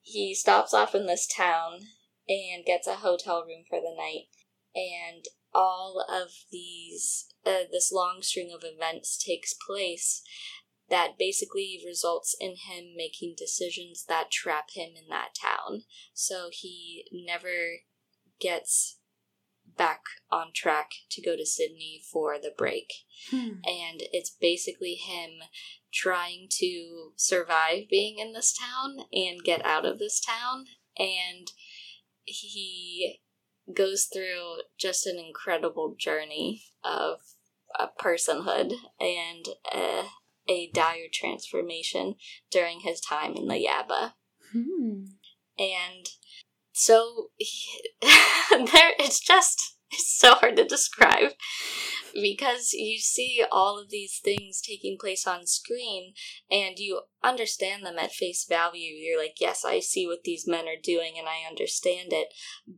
he 0.02 0.34
stops 0.34 0.74
off 0.74 0.96
in 0.96 1.06
this 1.06 1.28
town 1.28 1.88
and 2.28 2.66
gets 2.66 2.88
a 2.88 2.96
hotel 2.96 3.44
room 3.46 3.64
for 3.70 3.80
the 3.80 3.96
night. 3.96 4.28
And 4.76 5.26
all 5.54 6.06
of 6.10 6.30
these, 6.52 7.34
uh, 7.46 7.64
this 7.72 7.92
long 7.92 8.22
string 8.22 8.52
of 8.54 8.64
events 8.64 9.18
takes 9.18 9.54
place 9.54 10.22
that 10.90 11.18
basically 11.18 11.82
results 11.86 12.36
in 12.40 12.56
him 12.56 12.96
making 12.96 13.36
decisions 13.38 14.06
that 14.06 14.32
trap 14.32 14.72
him 14.74 14.90
in 14.96 15.08
that 15.10 15.30
town. 15.40 15.84
So 16.14 16.50
he 16.52 17.06
never 17.12 17.82
gets 18.40 18.99
back 19.80 20.02
on 20.30 20.52
track 20.54 20.92
to 21.10 21.22
go 21.22 21.36
to 21.36 21.46
Sydney 21.46 22.02
for 22.12 22.38
the 22.38 22.52
break. 22.56 22.92
Hmm. 23.32 23.62
And 23.66 24.04
it's 24.12 24.30
basically 24.30 24.96
him 24.96 25.32
trying 25.92 26.48
to 26.60 27.14
survive 27.16 27.86
being 27.90 28.20
in 28.20 28.34
this 28.34 28.54
town 28.54 29.06
and 29.12 29.44
get 29.44 29.66
out 29.66 29.86
of 29.86 29.98
this 29.98 30.20
town. 30.20 30.66
And 30.98 31.48
he 32.26 33.22
goes 33.74 34.08
through 34.14 34.64
just 34.78 35.08
an 35.08 35.18
incredible 35.18 35.96
journey 35.98 36.64
of 36.84 37.20
uh, 37.80 37.88
personhood 38.00 38.74
and 39.00 39.48
uh, 39.74 40.04
a 40.50 40.70
dire 40.74 41.08
transformation 41.12 42.16
during 42.52 42.82
his 42.82 43.00
time 43.00 43.36
in 43.36 43.48
the 43.48 43.66
Yabba. 43.66 44.14
Hmm. 44.52 45.04
And 45.58 46.06
so 46.80 47.28
he, 47.36 47.82
there 48.02 48.94
it's 48.98 49.20
just 49.20 49.76
it's 49.92 50.18
so 50.18 50.36
hard 50.36 50.56
to 50.56 50.64
describe 50.64 51.32
because 52.14 52.72
you 52.72 53.00
see 53.00 53.44
all 53.52 53.78
of 53.78 53.90
these 53.90 54.22
things 54.24 54.62
taking 54.62 54.98
place 54.98 55.28
on 55.28 55.46
screen 55.46 56.14
and 56.50 56.80
you 56.80 57.02
understand 57.22 57.86
them 57.86 57.98
at 58.00 58.12
face 58.12 58.46
value. 58.48 58.94
You're 58.94 59.20
like, 59.20 59.42
yes, 59.42 59.66
I 59.66 59.82
see 59.82 60.08
what 60.08 60.24
these 60.24 60.48
men 60.48 60.68
are 60.70 60.82
doing 60.82 61.16
and 61.18 61.28
I 61.28 61.50
understand 61.50 62.10
it, 62.12 62.30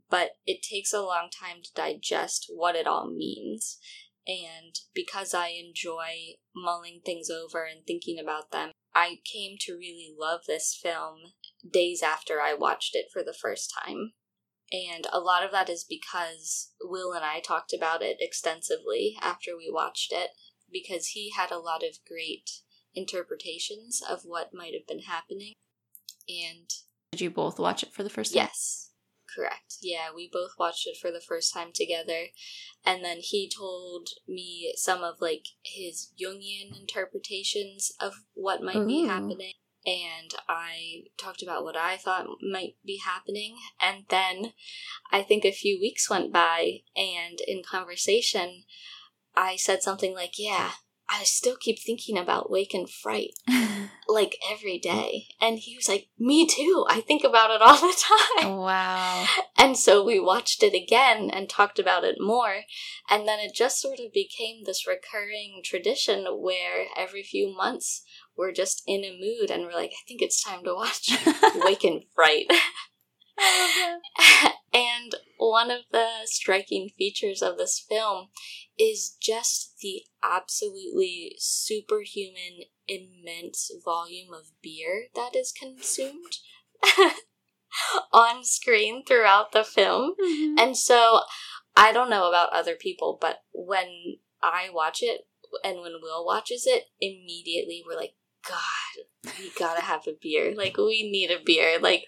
but 0.10 0.32
it 0.48 0.64
takes 0.64 0.94
a 0.94 1.02
long 1.02 1.30
time 1.30 1.58
to 1.64 1.74
digest 1.76 2.48
what 2.50 2.76
it 2.76 2.88
all 2.88 3.08
means. 3.08 3.78
And 4.28 4.74
because 4.96 5.34
I 5.36 5.50
enjoy 5.50 6.38
mulling 6.56 7.02
things 7.06 7.30
over 7.30 7.66
and 7.66 7.86
thinking 7.86 8.18
about 8.20 8.52
them, 8.52 8.72
I 8.96 9.18
came 9.32 9.58
to 9.62 9.74
really 9.74 10.14
love 10.18 10.42
this 10.48 10.78
film 10.82 11.18
days 11.70 12.02
after 12.02 12.42
I 12.42 12.54
watched 12.54 12.96
it 12.96 13.06
for 13.12 13.24
the 13.24 13.34
first 13.34 13.74
time. 13.86 14.14
And 14.72 15.06
a 15.12 15.20
lot 15.20 15.44
of 15.44 15.52
that 15.52 15.70
is 15.70 15.84
because 15.84 16.72
Will 16.82 17.12
and 17.12 17.26
I 17.26 17.42
talked 17.42 17.74
about 17.74 18.02
it 18.02 18.18
extensively 18.20 19.18
after 19.22 19.58
we 19.58 19.70
watched 19.70 20.14
it, 20.14 20.30
because 20.72 21.08
he 21.08 21.32
had 21.36 21.52
a 21.52 21.60
lot 21.60 21.84
of 21.84 21.98
great 22.08 22.50
interpretations 22.96 24.02
of 24.08 24.22
what 24.24 24.54
might 24.54 24.74
have 24.74 24.88
been 24.88 25.04
happening. 25.04 25.54
And 26.30 26.70
Did 27.12 27.22
you 27.22 27.30
both 27.30 27.60
watch 27.60 27.84
it 27.84 27.94
for 27.94 28.04
the 28.04 28.10
first 28.10 28.34
time? 28.34 28.44
yes, 28.44 28.92
correct. 29.36 29.76
Yeah, 29.82 30.08
we 30.16 30.30
both 30.32 30.52
watched 30.58 30.88
it 30.88 30.98
for 31.02 31.12
the 31.12 31.22
first 31.22 31.54
time 31.54 31.72
together. 31.74 32.28
And 32.86 33.04
then 33.04 33.18
he 33.20 33.50
told 33.50 34.10
me 34.28 34.74
some 34.78 35.04
of 35.04 35.16
like 35.20 35.46
his 35.64 36.12
Jungian 36.20 36.80
interpretations 36.80 37.92
of 38.00 38.14
what 38.34 38.64
might 38.64 38.88
be 38.88 39.06
happening. 39.06 39.54
And 39.86 40.34
I 40.48 41.04
talked 41.18 41.42
about 41.42 41.64
what 41.64 41.76
I 41.76 41.98
thought 41.98 42.28
might 42.42 42.76
be 42.86 43.02
happening. 43.04 43.56
And 43.82 44.06
then 44.10 44.54
I 45.12 45.24
think 45.24 45.44
a 45.44 45.52
few 45.52 45.80
weeks 45.80 46.10
went 46.10 46.32
by, 46.32 46.80
and 46.96 47.40
in 47.48 47.64
conversation, 47.64 48.64
I 49.36 49.56
said 49.56 49.82
something 49.82 50.14
like, 50.14 50.34
Yeah, 50.38 50.72
I 51.10 51.24
still 51.24 51.58
keep 51.60 51.80
thinking 51.80 52.18
about 52.18 52.50
Wake 52.50 52.74
in 52.74 52.86
Fright 52.88 53.32
like 54.08 54.38
every 54.50 54.78
day. 54.80 55.26
And 55.42 55.60
he 55.60 55.76
was 55.76 55.90
like, 55.90 56.08
Me 56.18 56.48
too. 56.48 56.86
I 56.88 57.02
think 57.02 57.24
about 57.24 57.52
it 57.52 57.62
all 57.62 57.76
the 57.76 57.98
time. 58.42 58.58
wow. 58.58 59.26
And 59.58 59.78
so 59.78 60.04
we 60.04 60.20
watched 60.20 60.64
it 60.64 60.74
again 60.74 61.30
and 61.30 61.50
talked 61.50 61.80
about 61.80 62.04
it 62.04 62.16
more. 62.20 62.62
And 63.10 63.28
then 63.28 63.40
it 63.40 63.54
just 63.54 63.82
sort 63.82 64.00
of 64.00 64.14
became 64.14 64.64
this 64.64 64.88
recurring 64.88 65.62
tradition 65.64 66.26
where 66.40 66.86
every 66.98 67.24
few 67.24 67.54
months 67.56 68.04
we're 68.38 68.52
just 68.52 68.84
in 68.88 69.04
a 69.04 69.18
mood 69.20 69.52
and 69.52 69.64
we're 69.64 69.74
like, 69.74 69.92
I 69.92 70.04
think 70.08 70.22
it's 70.22 70.44
time 70.44 70.64
to 70.64 70.74
watch 70.74 71.10
Wake 71.56 71.86
in 71.86 72.04
Fright. 72.16 72.46
and 74.74 75.16
one 75.38 75.72
of 75.72 75.82
the 75.92 76.08
striking 76.26 76.90
features 76.98 77.42
of 77.42 77.58
this 77.58 77.84
film 77.88 78.28
is 78.78 79.16
just 79.22 79.78
the 79.82 80.04
absolutely 80.24 81.36
superhuman, 81.38 82.66
immense 82.88 83.72
volume 83.84 84.34
of 84.34 84.52
beer 84.62 85.08
that 85.16 85.36
is 85.36 85.52
consumed 85.52 86.38
on 88.12 88.44
screen 88.44 89.04
throughout 89.06 89.52
the 89.52 89.64
film. 89.64 90.16
Mhm. 90.22 90.60
And 90.60 90.78
so 90.78 91.22
I 91.76 91.92
don't 91.92 92.10
know 92.10 92.28
about 92.28 92.52
other 92.54 92.76
people, 92.76 93.18
but 93.20 93.44
when 93.54 94.18
I 94.42 94.70
watch 94.72 95.02
it 95.02 95.28
and 95.64 95.82
when 95.82 95.94
Will 96.02 96.26
watches 96.26 96.66
it, 96.66 96.90
immediately 97.00 97.84
we're 97.86 97.98
like, 97.98 98.14
God, 98.48 99.34
we 99.40 99.52
gotta 99.58 99.82
have 99.82 100.08
a 100.08 100.14
beer. 100.20 100.54
Like, 100.56 100.78
we 100.78 101.10
need 101.10 101.32
a 101.32 101.44
beer. 101.44 101.80
Like, 101.80 102.06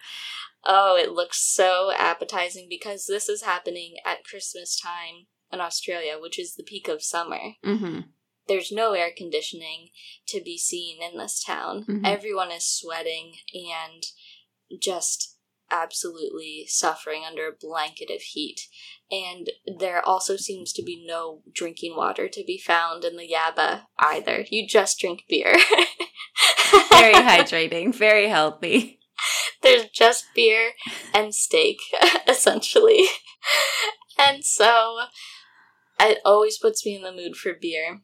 oh, 0.66 0.96
it 0.96 1.12
looks 1.12 1.40
so 1.40 1.92
appetizing 1.96 2.68
because 2.70 3.06
this 3.06 3.30
is 3.30 3.44
happening 3.44 3.96
at 4.06 4.24
Christmas 4.24 4.80
time 4.80 5.28
in 5.52 5.60
Australia, 5.60 6.18
which 6.20 6.40
is 6.40 6.56
the 6.56 6.63
peak 6.63 6.88
of 6.88 7.04
summer. 7.04 7.56
Mhm. 7.63 8.10
There's 8.48 8.72
no 8.72 8.94
air 8.94 9.12
conditioning 9.16 9.92
to 10.28 10.42
be 10.42 10.58
seen 10.58 11.02
in 11.02 11.18
this 11.18 11.42
town. 11.42 11.86
Mhm. 11.86 12.06
Everyone 12.06 12.52
is 12.52 12.66
sweating 12.66 13.38
and 13.54 14.06
just 14.80 15.33
absolutely 15.74 16.65
suffering 16.68 17.24
under 17.27 17.48
a 17.48 17.58
blanket 17.60 18.10
of 18.13 18.22
heat. 18.22 18.62
And 19.12 19.50
there 19.80 20.08
also 20.08 20.38
seems 20.38 20.72
to 20.74 20.84
be 20.84 21.03
no 21.06 21.42
drinking 21.51 21.96
water 21.96 22.30
to 22.30 22.44
be 22.46 22.58
found 22.58 23.03
in 23.03 23.18
the 23.18 23.27
Yabba 23.27 23.84
either. 24.00 24.46
You 24.50 24.68
just 24.68 25.00
drink 25.00 25.24
beer. 25.27 25.56
Very 26.89 27.13
hydrating, 27.13 27.94
very 27.94 28.30
healthy. 28.30 29.00
There's 29.62 29.86
just 29.89 30.25
beer 30.34 30.72
and 31.13 31.34
steak, 31.36 31.77
essentially. 32.27 33.06
And 34.18 34.44
so 34.44 35.00
it 36.00 36.20
always 36.25 36.58
puts 36.58 36.86
me 36.86 36.96
in 36.96 37.03
the 37.03 37.12
mood 37.12 37.36
for 37.36 37.53
beer. 37.60 38.01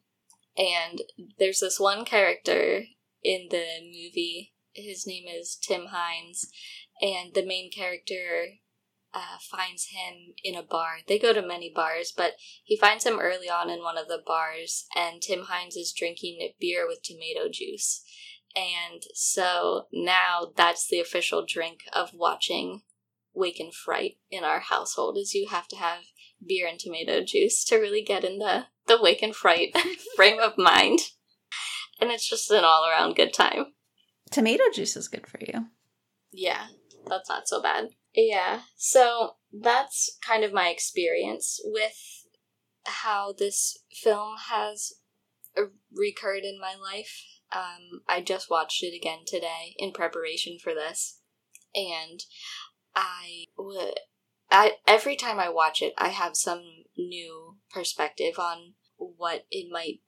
And 0.56 1.02
there's 1.38 1.60
this 1.60 1.80
one 1.80 2.04
character 2.04 2.82
in 3.22 3.48
the 3.50 3.64
movie. 3.82 4.52
His 4.72 5.06
name 5.06 5.24
is 5.28 5.58
Tim 5.60 5.86
Hynes. 5.92 6.46
And 7.00 7.34
the 7.34 7.46
main 7.46 7.70
character 7.70 8.46
uh, 9.12 9.38
finds 9.40 9.86
him 9.86 10.34
in 10.44 10.54
a 10.54 10.62
bar. 10.62 10.98
They 11.06 11.18
go 11.18 11.32
to 11.32 11.42
many 11.42 11.72
bars, 11.74 12.12
but 12.16 12.34
he 12.62 12.76
finds 12.76 13.04
him 13.04 13.18
early 13.18 13.48
on 13.48 13.70
in 13.70 13.80
one 13.82 13.98
of 13.98 14.08
the 14.08 14.22
bars. 14.24 14.86
And 14.94 15.20
Tim 15.20 15.44
Hynes 15.44 15.76
is 15.76 15.94
drinking 15.96 16.52
beer 16.60 16.86
with 16.86 17.02
tomato 17.02 17.48
juice. 17.50 18.02
And 18.54 19.02
so 19.14 19.86
now 19.92 20.52
that's 20.56 20.88
the 20.88 21.00
official 21.00 21.44
drink 21.46 21.80
of 21.92 22.10
watching 22.14 22.82
Wake 23.32 23.60
in 23.60 23.70
Fright 23.70 24.16
in 24.30 24.42
our 24.42 24.60
household 24.60 25.16
is 25.16 25.34
you 25.34 25.48
have 25.48 25.68
to 25.68 25.76
have 25.76 26.00
beer 26.44 26.66
and 26.66 26.78
tomato 26.78 27.22
juice 27.24 27.64
to 27.66 27.76
really 27.76 28.02
get 28.02 28.24
in 28.24 28.38
the, 28.38 28.66
the 28.86 29.00
Wake 29.00 29.22
in 29.22 29.32
Fright 29.32 29.76
frame 30.16 30.40
of 30.40 30.58
mind. 30.58 31.00
And 32.00 32.10
it's 32.10 32.28
just 32.28 32.50
an 32.50 32.64
all 32.64 32.86
around 32.88 33.14
good 33.14 33.32
time. 33.32 33.66
Tomato 34.30 34.64
juice 34.72 34.96
is 34.96 35.08
good 35.08 35.26
for 35.26 35.38
you. 35.40 35.66
Yeah, 36.32 36.66
that's 37.10 37.28
not 37.28 37.48
so 37.48 37.60
bad. 37.60 37.90
Yeah, 38.14 38.62
so 38.76 39.32
that's 39.52 40.18
kind 40.24 40.44
of 40.44 40.52
my 40.52 40.68
experience 40.68 41.60
with 41.64 42.26
how 42.86 43.32
this 43.36 43.78
film 43.92 44.36
has 44.48 44.94
uh, 45.56 45.62
recurred 45.92 46.44
in 46.44 46.58
my 46.60 46.74
life. 46.74 47.24
Um, 47.52 48.02
I 48.08 48.20
just 48.20 48.50
watched 48.50 48.82
it 48.82 48.96
again 48.96 49.20
today 49.26 49.74
in 49.78 49.92
preparation 49.92 50.58
for 50.62 50.74
this, 50.74 51.20
and 51.74 52.20
I 52.94 53.44
would. 53.58 53.94
I 54.50 54.76
every 54.86 55.16
time 55.16 55.38
I 55.38 55.48
watch 55.48 55.82
it, 55.82 55.92
I 55.98 56.08
have 56.08 56.36
some 56.36 56.62
new 56.96 57.58
perspective 57.72 58.38
on 58.38 58.74
what 58.96 59.46
it 59.50 59.70
might 59.70 60.00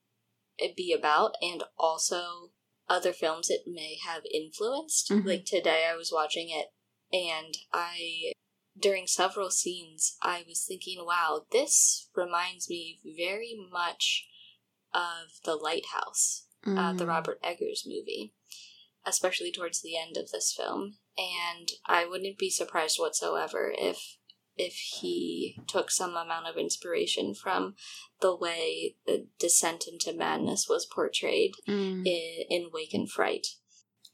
be 0.76 0.92
about, 0.92 1.34
and 1.40 1.64
also 1.78 2.50
other 2.88 3.12
films 3.12 3.50
it 3.50 3.62
may 3.66 3.96
have 4.04 4.22
influenced. 4.32 5.10
Mhm. 5.10 5.24
Like 5.26 5.44
today, 5.44 5.86
I 5.86 5.96
was 5.96 6.12
watching 6.12 6.50
it, 6.50 6.68
and 7.12 7.56
I 7.72 8.32
during 8.78 9.06
several 9.06 9.50
scenes, 9.50 10.16
I 10.22 10.44
was 10.48 10.64
thinking, 10.66 11.04
"Wow, 11.04 11.46
this 11.50 12.08
reminds 12.14 12.70
me 12.70 13.00
very 13.04 13.54
much 13.70 14.26
of 14.94 15.32
the 15.44 15.56
Lighthouse." 15.56 16.46
uh, 16.64 16.92
the 16.92 17.04
Mm. 17.04 17.08
Robert 17.08 17.40
Eggers 17.42 17.82
movie, 17.84 18.34
especially 19.04 19.50
towards 19.50 19.80
the 19.82 19.96
end 19.96 20.16
of 20.16 20.30
this 20.30 20.52
film. 20.52 20.98
And 21.18 21.72
I 21.86 22.04
wouldn't 22.06 22.38
be 22.38 22.50
surprised 22.50 22.98
whatsoever 23.00 23.74
if 23.76 24.16
if 24.56 24.74
he 24.74 25.58
took 25.66 25.90
some 25.90 26.14
amount 26.14 26.46
of 26.46 26.56
inspiration 26.58 27.34
from 27.34 27.74
the 28.20 28.36
way 28.36 28.96
the 29.06 29.26
descent 29.38 29.88
into 29.88 30.12
madness 30.12 30.68
was 30.68 30.86
portrayed 30.86 31.54
Mm. 31.66 32.06
in, 32.06 32.44
in 32.48 32.70
Wake 32.70 32.92
in 32.94 33.06
Fright, 33.08 33.46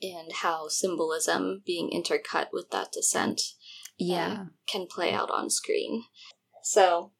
and 0.02 0.32
how 0.32 0.68
symbolism 0.68 1.62
being 1.64 1.90
intercut 1.90 2.48
with 2.52 2.70
that 2.70 2.92
descent 2.92 3.40
uh, 4.00 4.04
Yeah. 4.04 4.44
can 4.66 4.86
play 4.86 5.12
out 5.12 5.30
on 5.30 5.50
screen. 5.50 6.04
So 6.62 7.12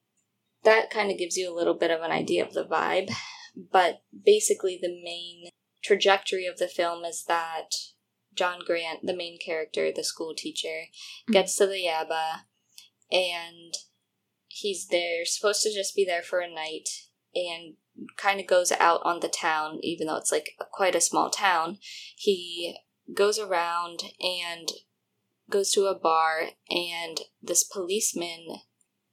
that 0.64 0.90
kind 0.90 1.10
of 1.10 1.18
gives 1.18 1.36
you 1.36 1.52
a 1.52 1.54
little 1.54 1.74
bit 1.74 1.90
of 1.90 2.02
an 2.02 2.10
idea 2.10 2.44
of 2.44 2.52
the 2.52 2.64
vibe. 2.64 3.10
But 3.56 4.02
basically, 4.24 4.78
the 4.80 5.00
main 5.02 5.50
trajectory 5.82 6.46
of 6.46 6.58
the 6.58 6.68
film 6.68 7.04
is 7.04 7.24
that 7.24 7.70
John 8.34 8.60
Grant, 8.64 9.00
the 9.04 9.16
main 9.16 9.38
character, 9.44 9.90
the 9.90 10.04
school 10.04 10.34
teacher, 10.36 10.68
mm-hmm. 10.68 11.32
gets 11.32 11.56
to 11.56 11.66
the 11.66 11.84
Yabba 11.84 12.42
and 13.10 13.74
he's 14.46 14.86
there, 14.88 15.24
supposed 15.24 15.62
to 15.62 15.74
just 15.74 15.94
be 15.94 16.04
there 16.04 16.22
for 16.22 16.40
a 16.40 16.52
night, 16.52 16.88
and 17.34 17.74
kind 18.16 18.40
of 18.40 18.46
goes 18.46 18.72
out 18.72 19.00
on 19.04 19.20
the 19.20 19.28
town, 19.28 19.78
even 19.82 20.06
though 20.06 20.16
it's 20.16 20.32
like 20.32 20.50
quite 20.72 20.94
a 20.94 21.00
small 21.00 21.30
town. 21.30 21.78
He 22.16 22.76
goes 23.12 23.38
around 23.38 24.02
and 24.20 24.68
goes 25.50 25.70
to 25.72 25.86
a 25.86 25.94
bar, 25.94 26.50
and 26.68 27.22
this 27.40 27.64
policeman 27.64 28.60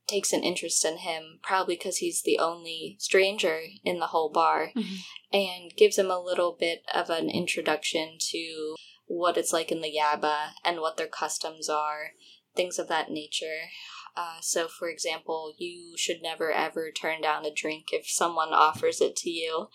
takes 0.08 0.34
an 0.34 0.44
interest 0.44 0.86
in 0.86 0.98
him, 0.98 1.40
probably 1.42 1.76
because 1.76 1.98
he's 1.98 2.22
the 2.22 2.38
only 2.38 2.96
stranger 3.00 3.64
in 3.84 4.00
the 4.00 4.08
whole 4.08 4.30
bar, 4.30 4.72
Mhm. 4.76 4.98
and 5.32 5.76
gives 5.76 5.98
him 5.98 6.12
a 6.12 6.22
little 6.22 6.52
bit 6.52 6.84
of 6.94 7.10
an 7.10 7.30
introduction 7.30 8.18
to 8.20 8.76
what 9.06 9.38
it's 9.38 9.54
like 9.54 9.72
in 9.72 9.82
the 9.82 9.96
Yabba 9.96 10.54
and 10.64 10.80
what 10.80 10.98
their 10.98 11.08
customs 11.08 11.70
are, 11.70 12.14
things 12.56 12.78
of 12.78 12.88
that 12.88 13.10
nature. 13.10 13.70
Uh, 14.18 14.38
so, 14.42 14.68
for 14.68 14.90
example, 14.90 15.54
you 15.58 15.94
should 15.98 16.22
never 16.22 16.52
ever 16.52 16.92
turn 16.92 17.22
down 17.22 17.46
a 17.46 17.54
drink 17.54 17.88
if 17.92 18.10
someone 18.10 18.54
offers 18.54 19.02
it 19.02 19.16
to 19.18 19.30
you. 19.30 19.68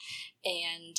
And 0.44 0.96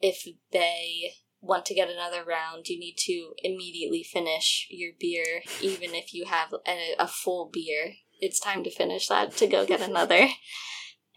if 0.00 0.26
they 0.50 1.12
want 1.40 1.64
to 1.66 1.74
get 1.74 1.88
another 1.88 2.24
round, 2.24 2.68
you 2.68 2.78
need 2.78 2.96
to 2.98 3.32
immediately 3.42 4.02
finish 4.02 4.66
your 4.70 4.92
beer, 4.98 5.42
even 5.60 5.94
if 5.94 6.12
you 6.12 6.26
have 6.26 6.52
a, 6.66 6.94
a 6.98 7.06
full 7.06 7.48
beer. 7.52 7.94
It's 8.18 8.40
time 8.40 8.64
to 8.64 8.70
finish 8.70 9.08
that 9.08 9.36
to 9.36 9.46
go 9.46 9.64
get 9.66 9.80
another. 9.80 10.28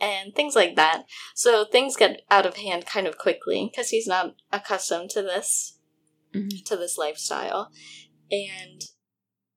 And 0.01 0.35
things 0.35 0.53
like 0.55 0.75
that. 0.75 1.03
So 1.33 1.63
things 1.63 1.95
get 1.95 2.23
out 2.29 2.45
of 2.45 2.57
hand 2.57 2.85
kind 2.85 3.07
of 3.07 3.17
quickly 3.17 3.69
because 3.71 3.89
he's 3.89 4.07
not 4.07 4.35
accustomed 4.51 5.11
to 5.11 5.21
this 5.21 5.77
Mhm. 6.33 6.65
to 6.65 6.75
this 6.75 6.97
lifestyle. 6.97 7.71
And 8.31 8.81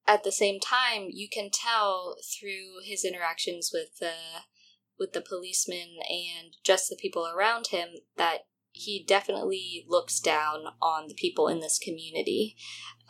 at 0.07 0.25
the 0.25 0.33
same 0.33 0.61
time, 0.61 1.09
you 1.11 1.29
can 1.29 1.51
tell 1.51 2.17
through 2.39 2.85
his 2.85 3.05
interactions 3.05 3.71
with 3.73 3.99
the 3.99 4.13
with 4.99 5.13
the 5.13 5.21
policemen 5.21 5.97
and 6.09 6.57
just 6.65 6.89
the 6.89 6.97
people 6.97 7.27
around 7.27 7.67
him 7.67 7.89
that 8.17 8.47
he 8.73 9.05
definitely 9.07 9.85
looks 9.89 10.21
down 10.21 10.65
on 10.81 11.09
the 11.09 11.15
people 11.15 11.49
in 11.49 11.61
this 11.61 11.79
community. 11.79 12.57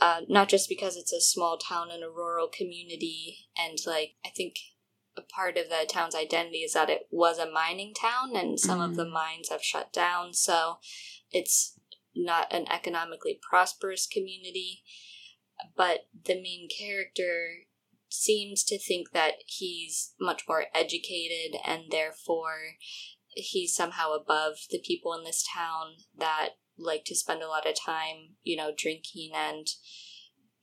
Uh, 0.01 0.21
not 0.29 0.49
just 0.49 0.69
because 0.69 0.97
it's 0.97 1.13
a 1.13 1.21
small 1.21 1.59
town 1.59 1.89
and 1.91 2.03
a 2.03 2.09
rural 2.09 2.49
community, 2.49 3.49
and 3.59 3.79
like 3.87 4.15
I 4.25 4.31
think 4.37 4.57
a 5.17 5.23
part 5.23 5.57
of 5.57 5.69
the 5.69 5.87
town's 5.89 6.15
identity 6.15 6.59
is 6.59 6.75
that 6.75 6.91
it 6.91 7.09
was 7.11 7.39
a 7.39 7.51
mining 7.51 7.95
town, 7.95 8.37
and 8.37 8.61
some 8.61 8.81
of 8.81 8.97
the 8.97 9.05
Mm. 9.05 9.13
mines 9.13 9.49
have 9.49 9.63
shut 9.63 9.93
down, 9.93 10.35
so 10.35 10.79
it's 11.31 11.79
not 12.15 12.53
an 12.53 12.67
economically 12.71 13.39
prosperous 13.43 14.07
community. 14.07 14.83
But 15.77 16.07
the 16.25 16.35
main 16.35 16.69
character 16.69 17.67
seems 18.09 18.63
to 18.65 18.79
think 18.79 19.13
that 19.13 19.35
he's 19.47 20.15
much 20.21 20.45
more 20.49 20.67
educated 20.75 21.59
and 21.65 21.85
therefore 21.91 22.77
he's 23.29 23.75
somehow 23.75 24.13
above 24.13 24.55
the 24.71 24.79
people 24.79 25.13
in 25.13 25.25
this 25.25 25.45
town 25.55 25.97
that 26.17 26.51
like 26.79 27.05
to 27.07 27.15
spend 27.15 27.43
a 27.43 27.49
lot 27.49 27.67
of 27.67 27.75
time, 27.75 28.37
you 28.43 28.57
know, 28.57 28.71
drinking 28.77 29.33
and 29.35 29.67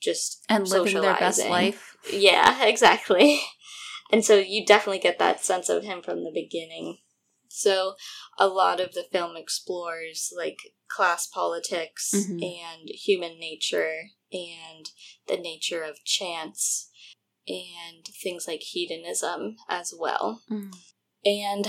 just 0.01 0.43
And 0.49 0.67
living 0.67 1.01
their 1.01 1.13
best 1.15 1.37
socializing. 1.37 1.51
life. 1.51 1.97
Yeah, 2.11 2.63
exactly. 2.65 3.41
And 4.11 4.23
so 4.23 4.35
you 4.35 4.65
definitely 4.65 4.99
get 4.99 5.19
that 5.19 5.43
sense 5.43 5.69
of 5.69 5.83
him 5.83 6.01
from 6.01 6.23
the 6.23 6.31
beginning. 6.33 6.97
So 7.55 7.93
a 8.39 8.47
lot 8.47 8.79
of 8.79 8.93
the 8.93 9.03
film 9.03 9.37
explores 9.37 10.33
like 10.35 10.57
class 10.87 11.27
politics 11.27 12.11
Mhm. 12.11 12.41
and 12.41 12.89
human 12.89 13.39
nature 13.39 14.09
and 14.31 14.89
the 15.27 15.37
nature 15.37 15.83
of 15.83 16.03
chance 16.03 16.89
and 17.47 18.05
things 18.07 18.47
like 18.47 18.61
hedonism 18.61 19.57
as 19.69 19.93
well. 19.93 20.41
Mm. 20.49 20.73
And 21.23 21.67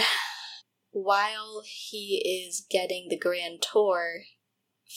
while 0.91 1.63
he 1.67 2.47
is 2.47 2.65
getting 2.71 3.09
the 3.09 3.19
grand 3.19 3.61
tour 3.61 4.25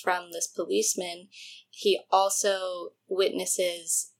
from 0.01 0.31
this 0.31 0.47
policeman, 0.47 1.27
he 1.69 1.99
also 2.11 2.93
witnesses 3.07 4.13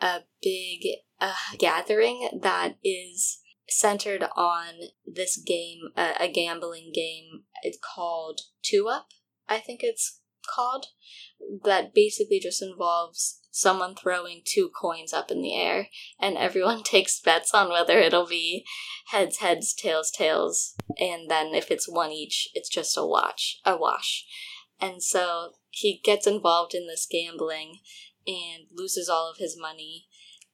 a 0.00 0.22
big 0.42 0.86
uh, 1.20 1.34
gathering 1.58 2.28
that 2.40 2.78
is 2.82 3.42
centered 3.68 4.24
on 4.36 4.74
this 5.04 5.36
game, 5.36 5.90
a 5.96 6.28
gambling 6.28 6.92
game. 6.94 7.44
It's 7.62 7.78
called 7.78 8.40
Two 8.62 8.88
Up, 8.88 9.08
I 9.48 9.58
think 9.58 9.80
it's 9.82 10.20
called, 10.54 10.86
that 11.64 11.94
basically 11.94 12.40
just 12.40 12.62
involves 12.62 13.40
someone 13.50 13.94
throwing 13.94 14.42
two 14.44 14.70
coins 14.78 15.12
up 15.12 15.30
in 15.30 15.40
the 15.40 15.54
air, 15.54 15.88
and 16.20 16.36
everyone 16.36 16.82
takes 16.84 17.20
bets 17.20 17.54
on 17.54 17.70
whether 17.70 17.98
it'll 17.98 18.26
be 18.26 18.64
heads, 19.08 19.38
heads, 19.38 19.72
tails, 19.74 20.10
tails, 20.10 20.76
and 20.98 21.30
then 21.30 21.54
if 21.54 21.70
it's 21.70 21.88
one 21.88 22.12
each, 22.12 22.48
it's 22.54 22.68
just 22.68 22.96
a 22.96 23.04
watch, 23.04 23.60
a 23.64 23.76
wash. 23.76 24.26
And 24.78 25.02
so 25.02 25.52
he 25.70 26.00
gets 26.04 26.26
involved 26.26 26.74
in 26.74 26.86
this 26.86 27.06
gambling 27.10 27.78
and 28.26 28.64
loses 28.70 29.08
all 29.08 29.30
of 29.30 29.38
his 29.38 29.56
money 29.58 30.06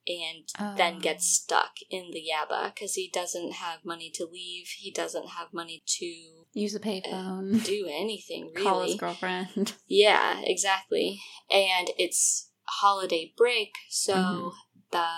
and 0.06 0.76
then 0.76 0.96
Oh. 0.96 1.00
gets 1.00 1.26
stuck 1.28 1.72
in 1.90 2.10
the 2.10 2.22
yabba 2.32 2.74
because 2.74 2.94
he 2.94 3.08
doesn't 3.08 3.52
have 3.52 3.84
money 3.84 4.10
to 4.14 4.24
leave. 4.26 4.68
He 4.78 4.90
doesn't 4.90 5.28
have 5.30 5.52
money 5.52 5.82
to 5.86 6.44
Use 6.54 6.74
a 6.74 6.80
payphone. 6.80 7.64
do 7.64 7.86
anything 7.90 8.50
really. 8.54 8.64
Call 8.68 8.82
his 8.82 8.96
girlfriend. 8.96 9.74
Yeah, 9.86 10.40
exactly. 10.44 11.20
And 11.50 11.90
it's 11.98 12.50
holiday 12.64 13.32
break, 13.36 13.72
so 13.90 14.14
Mhm. 14.14 14.52
the 14.90 15.08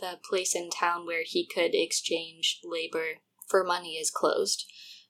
the 0.00 0.18
place 0.28 0.54
in 0.56 0.68
town 0.70 1.06
where 1.06 1.22
he 1.24 1.46
could 1.46 1.74
exchange 1.74 2.58
labor 2.64 3.20
for 3.48 3.62
money 3.62 3.96
is 3.96 4.10
closed 4.10 4.64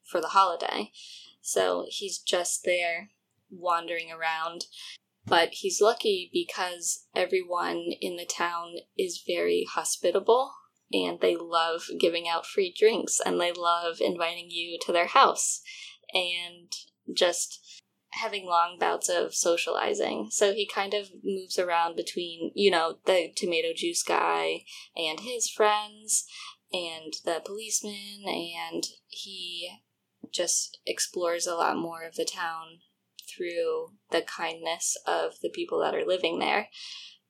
for 0.04 0.20
the 0.20 0.28
holiday. 0.28 0.92
So 1.40 1.86
he's 1.88 2.18
just 2.18 2.64
there 2.64 3.10
wandering 3.50 4.10
around. 4.12 4.66
But 5.26 5.50
he's 5.52 5.80
lucky 5.80 6.30
because 6.32 7.06
everyone 7.14 7.86
in 8.00 8.16
the 8.16 8.26
town 8.26 8.74
is 8.98 9.22
very 9.26 9.66
hospitable 9.70 10.52
and 10.92 11.20
they 11.20 11.36
love 11.36 11.84
giving 11.98 12.28
out 12.28 12.46
free 12.46 12.74
drinks 12.76 13.20
and 13.24 13.40
they 13.40 13.52
love 13.52 14.00
inviting 14.00 14.50
you 14.50 14.78
to 14.82 14.92
their 14.92 15.06
house 15.06 15.62
and 16.12 16.70
just 17.14 17.82
having 18.12 18.46
long 18.46 18.76
bouts 18.78 19.08
of 19.08 19.34
socializing. 19.34 20.28
So 20.30 20.52
he 20.52 20.66
kind 20.66 20.92
of 20.92 21.10
moves 21.24 21.58
around 21.58 21.96
between, 21.96 22.50
you 22.54 22.70
know, 22.70 22.98
the 23.06 23.32
tomato 23.34 23.68
juice 23.74 24.02
guy 24.02 24.64
and 24.96 25.20
his 25.20 25.48
friends 25.48 26.26
and 26.72 27.12
the 27.24 27.40
policeman, 27.44 28.24
and 28.26 28.84
he 29.08 29.70
just 30.30 30.78
explores 30.86 31.46
a 31.46 31.54
lot 31.54 31.76
more 31.76 32.02
of 32.02 32.14
the 32.14 32.24
town 32.24 32.80
through 33.36 33.92
the 34.10 34.22
kindness 34.22 34.96
of 35.06 35.40
the 35.42 35.50
people 35.50 35.80
that 35.80 35.94
are 35.94 36.06
living 36.06 36.38
there. 36.38 36.68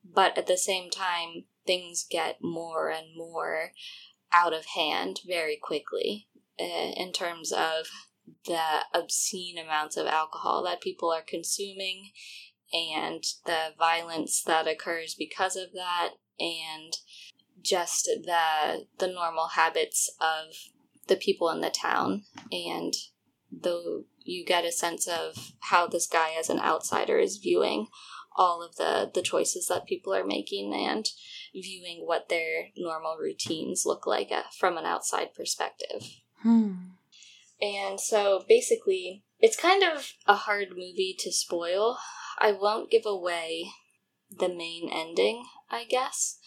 But 0.03 0.37
at 0.37 0.47
the 0.47 0.57
same 0.57 0.89
time, 0.89 1.45
things 1.65 2.05
get 2.09 2.37
more 2.41 2.89
and 2.89 3.15
more 3.15 3.71
out 4.31 4.53
of 4.53 4.65
hand 4.75 5.21
very 5.27 5.57
quickly 5.61 6.27
uh, 6.59 6.91
in 6.95 7.11
terms 7.13 7.51
of 7.51 7.87
the 8.45 8.79
obscene 8.93 9.57
amounts 9.57 9.97
of 9.97 10.07
alcohol 10.07 10.63
that 10.63 10.81
people 10.81 11.11
are 11.11 11.21
consuming 11.21 12.11
and 12.73 13.23
the 13.45 13.73
violence 13.77 14.41
that 14.41 14.67
occurs 14.67 15.15
because 15.17 15.55
of 15.55 15.73
that 15.73 16.11
and 16.39 16.97
just 17.61 18.05
the 18.05 18.85
the 18.97 19.07
normal 19.07 19.49
habits 19.49 20.09
of 20.19 20.55
the 21.07 21.15
people 21.15 21.49
in 21.49 21.61
the 21.61 21.69
town 21.69 22.23
and 22.51 22.93
though 23.61 24.03
you 24.23 24.45
get 24.45 24.65
a 24.65 24.71
sense 24.71 25.07
of 25.07 25.53
how 25.59 25.85
this 25.87 26.07
guy 26.07 26.31
as 26.39 26.49
an 26.49 26.59
outsider 26.59 27.17
is 27.17 27.37
viewing 27.37 27.87
all 28.35 28.63
of 28.63 28.75
the 28.77 29.11
the 29.13 29.21
choices 29.21 29.67
that 29.67 29.85
people 29.85 30.13
are 30.13 30.25
making 30.25 30.73
and 30.73 31.09
viewing 31.53 32.03
what 32.05 32.29
their 32.29 32.67
normal 32.77 33.15
routines 33.17 33.83
look 33.85 34.07
like 34.07 34.31
uh, 34.31 34.43
from 34.57 34.77
an 34.77 34.85
outside 34.85 35.33
perspective 35.35 36.21
Hmm. 36.41 36.73
and 37.61 37.99
so 37.99 38.43
basically, 38.49 39.23
it's 39.39 39.55
kind 39.55 39.81
of 39.81 40.11
a 40.27 40.35
hard 40.35 40.69
movie 40.71 41.15
to 41.19 41.31
spoil. 41.31 41.97
I 42.37 42.51
won't 42.51 42.91
give 42.91 43.05
away 43.05 43.69
the 44.29 44.49
main 44.49 44.89
ending, 44.91 45.45
I 45.69 45.85
guess, 45.85 46.39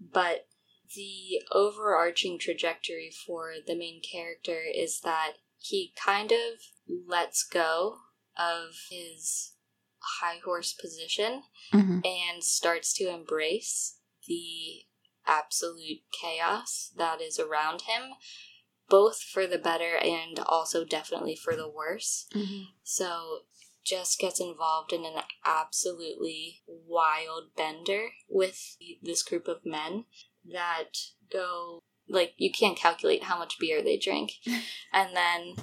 but 0.00 0.46
the 0.94 1.42
overarching 1.52 2.38
trajectory 2.38 3.10
for 3.26 3.54
the 3.66 3.74
main 3.76 4.00
character 4.00 4.60
is 4.74 5.00
that 5.00 5.32
he 5.62 5.94
kind 5.96 6.32
of 6.32 6.60
lets 6.88 7.44
go 7.44 7.98
of 8.36 8.74
his 8.90 9.54
high 10.20 10.38
horse 10.44 10.72
position 10.72 11.44
Mhm. 11.72 12.04
and 12.04 12.42
starts 12.42 12.92
to 12.94 13.08
embrace 13.08 13.98
the 14.26 14.86
absolute 15.24 16.02
chaos 16.20 16.90
that 16.96 17.20
is 17.20 17.38
around 17.38 17.82
him, 17.82 18.14
both 18.88 19.22
for 19.22 19.46
the 19.46 19.58
better 19.58 19.96
and 19.96 20.40
also 20.40 20.84
definitely 20.84 21.36
for 21.36 21.54
the 21.54 21.68
worse. 21.68 22.26
Mhm. 22.32 22.66
So 22.82 23.46
just 23.84 24.18
gets 24.18 24.40
involved 24.40 24.92
in 24.92 25.04
an 25.04 25.22
absolutely 25.44 26.62
wild 26.66 27.54
bender 27.54 28.12
with 28.28 28.76
this 29.00 29.22
group 29.22 29.48
of 29.48 29.64
men 29.64 30.06
that 30.44 30.98
go 31.30 31.82
like 32.12 32.34
you 32.36 32.50
can't 32.52 32.76
calculate 32.78 33.24
how 33.24 33.38
much 33.38 33.58
beer 33.58 33.82
they 33.82 33.96
drink 33.96 34.32
and 34.92 35.16
then 35.16 35.54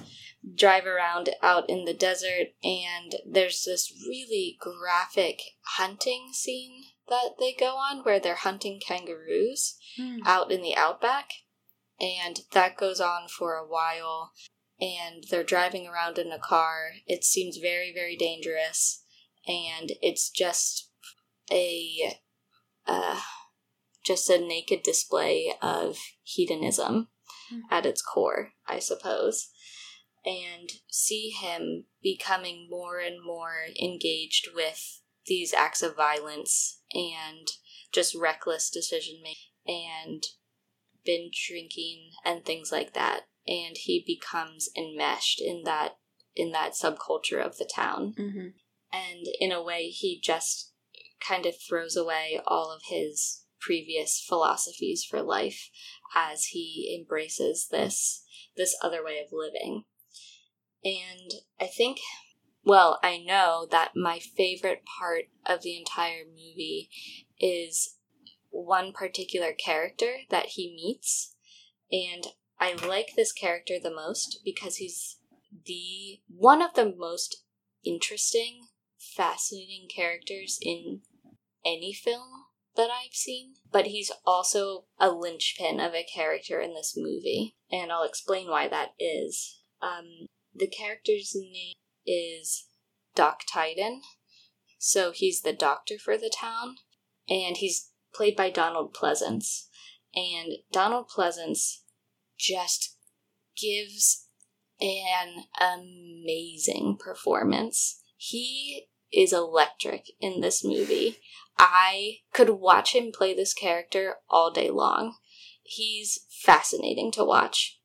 drive 0.54 0.86
around 0.86 1.30
out 1.42 1.68
in 1.68 1.84
the 1.84 1.94
desert 1.94 2.48
and 2.64 3.16
there's 3.30 3.64
this 3.64 3.92
really 4.08 4.56
graphic 4.60 5.40
hunting 5.76 6.28
scene 6.32 6.82
that 7.08 7.30
they 7.38 7.52
go 7.52 7.76
on 7.76 8.00
where 8.04 8.20
they're 8.20 8.34
hunting 8.36 8.80
kangaroos 8.86 9.76
Hmm. 9.96 10.18
out 10.24 10.52
in 10.52 10.62
the 10.62 10.76
outback 10.76 11.30
And 12.00 12.40
that 12.52 12.76
goes 12.78 13.00
on 13.00 13.28
for 13.28 13.54
a 13.56 13.66
while, 13.66 14.32
and 14.80 15.24
they're 15.30 15.44
driving 15.44 15.86
around 15.86 16.18
in 16.18 16.32
a 16.32 16.38
car. 16.38 16.92
It 17.06 17.24
seems 17.24 17.58
very, 17.58 17.92
very 17.92 18.16
dangerous, 18.16 19.04
and 19.46 19.92
it's 20.00 20.30
just 20.30 20.88
a 21.50 22.18
uh, 22.86 23.20
just 24.04 24.28
a 24.30 24.38
naked 24.38 24.82
display 24.82 25.52
of 25.62 25.98
hedonism 26.22 27.08
Mm. 27.52 27.60
at 27.70 27.86
its 27.86 28.02
core, 28.02 28.52
I 28.66 28.78
suppose. 28.78 29.50
And 30.24 30.70
see 30.90 31.30
him 31.30 31.86
becoming 32.02 32.68
more 32.70 32.98
and 32.98 33.24
more 33.24 33.66
engaged 33.80 34.48
with 34.54 35.00
these 35.26 35.52
acts 35.54 35.82
of 35.82 35.96
violence 35.96 36.80
and 36.92 37.48
just 37.92 38.14
reckless 38.14 38.70
decision 38.70 39.20
making 39.22 39.52
and 39.66 40.22
binge 41.04 41.46
drinking 41.48 42.10
and 42.24 42.44
things 42.44 42.70
like 42.70 42.94
that. 42.94 43.22
And 43.46 43.76
he 43.76 44.02
becomes 44.06 44.68
enmeshed 44.76 45.40
in 45.40 45.62
that 45.64 45.96
in 46.36 46.52
that 46.52 46.72
subculture 46.72 47.44
of 47.44 47.56
the 47.58 47.64
town 47.64 48.14
Mm-hmm. 48.16 48.48
and 48.92 49.26
in 49.40 49.50
a 49.50 49.62
way 49.62 49.88
he 49.88 50.20
just 50.20 50.72
kind 51.20 51.44
of 51.46 51.54
throws 51.60 51.96
away 51.96 52.40
all 52.46 52.70
of 52.72 52.82
his 52.88 53.39
previous 53.60 54.24
philosophies 54.26 55.04
for 55.04 55.22
life 55.22 55.70
as 56.14 56.46
he 56.46 56.96
embraces 56.98 57.68
this 57.70 58.24
this 58.56 58.76
other 58.82 59.04
way 59.04 59.18
of 59.18 59.32
living. 59.32 59.84
And 60.84 61.32
i 61.60 61.66
think 61.66 61.98
well 62.64 62.98
i 63.02 63.18
know 63.18 63.66
that 63.70 63.92
my 63.94 64.18
favorite 64.18 64.82
part 64.98 65.26
of 65.46 65.62
the 65.62 65.76
entire 65.76 66.24
movie 66.26 66.90
is 67.38 67.96
one 68.50 68.92
particular 68.92 69.52
character 69.52 70.18
that 70.30 70.46
he 70.46 70.74
meets. 70.74 71.34
And 71.92 72.28
i 72.58 72.72
like 72.86 73.10
this 73.16 73.32
character 73.32 73.74
the 73.80 73.94
most 73.94 74.40
because 74.44 74.76
he's 74.76 75.18
the 75.66 76.20
one 76.28 76.62
of 76.62 76.74
the 76.74 76.94
most 76.96 77.44
interesting 77.84 78.68
fascinating 78.98 79.88
characters 79.94 80.58
in 80.62 81.00
any 81.64 81.92
film 81.92 82.39
that 82.76 82.90
I've 82.90 83.14
seen, 83.14 83.54
but 83.70 83.86
he's 83.86 84.12
also 84.24 84.84
a 84.98 85.10
linchpin 85.10 85.80
of 85.80 85.94
a 85.94 86.04
character 86.04 86.60
in 86.60 86.74
this 86.74 86.94
movie, 86.96 87.56
and 87.70 87.90
I'll 87.90 88.04
explain 88.04 88.48
why 88.48 88.68
that 88.68 88.90
is. 88.98 89.62
Um, 89.82 90.26
the 90.54 90.68
character's 90.68 91.34
name 91.34 91.74
is 92.06 92.66
Doc 93.14 93.42
Tydon, 93.50 94.02
so 94.78 95.12
he's 95.12 95.42
the 95.42 95.52
doctor 95.52 95.98
for 95.98 96.16
the 96.16 96.32
town, 96.34 96.76
and 97.28 97.56
he's 97.56 97.90
played 98.14 98.36
by 98.36 98.50
Donald 98.50 98.94
Pleasence. 98.94 99.66
And 100.14 100.54
Donald 100.72 101.08
Pleasence 101.08 101.82
just 102.38 102.96
gives 103.60 104.26
an 104.80 105.44
amazing 105.60 106.96
performance. 106.98 108.02
He 108.16 108.88
is 109.12 109.32
electric 109.32 110.06
in 110.20 110.40
this 110.40 110.64
movie. 110.64 111.18
I 111.62 112.20
could 112.32 112.48
watch 112.48 112.94
him 112.94 113.12
play 113.12 113.34
this 113.34 113.52
character 113.52 114.16
all 114.30 114.50
day 114.50 114.70
long. 114.70 115.16
He's 115.62 116.20
fascinating 116.42 117.12
to 117.12 117.24
watch. 117.24 117.78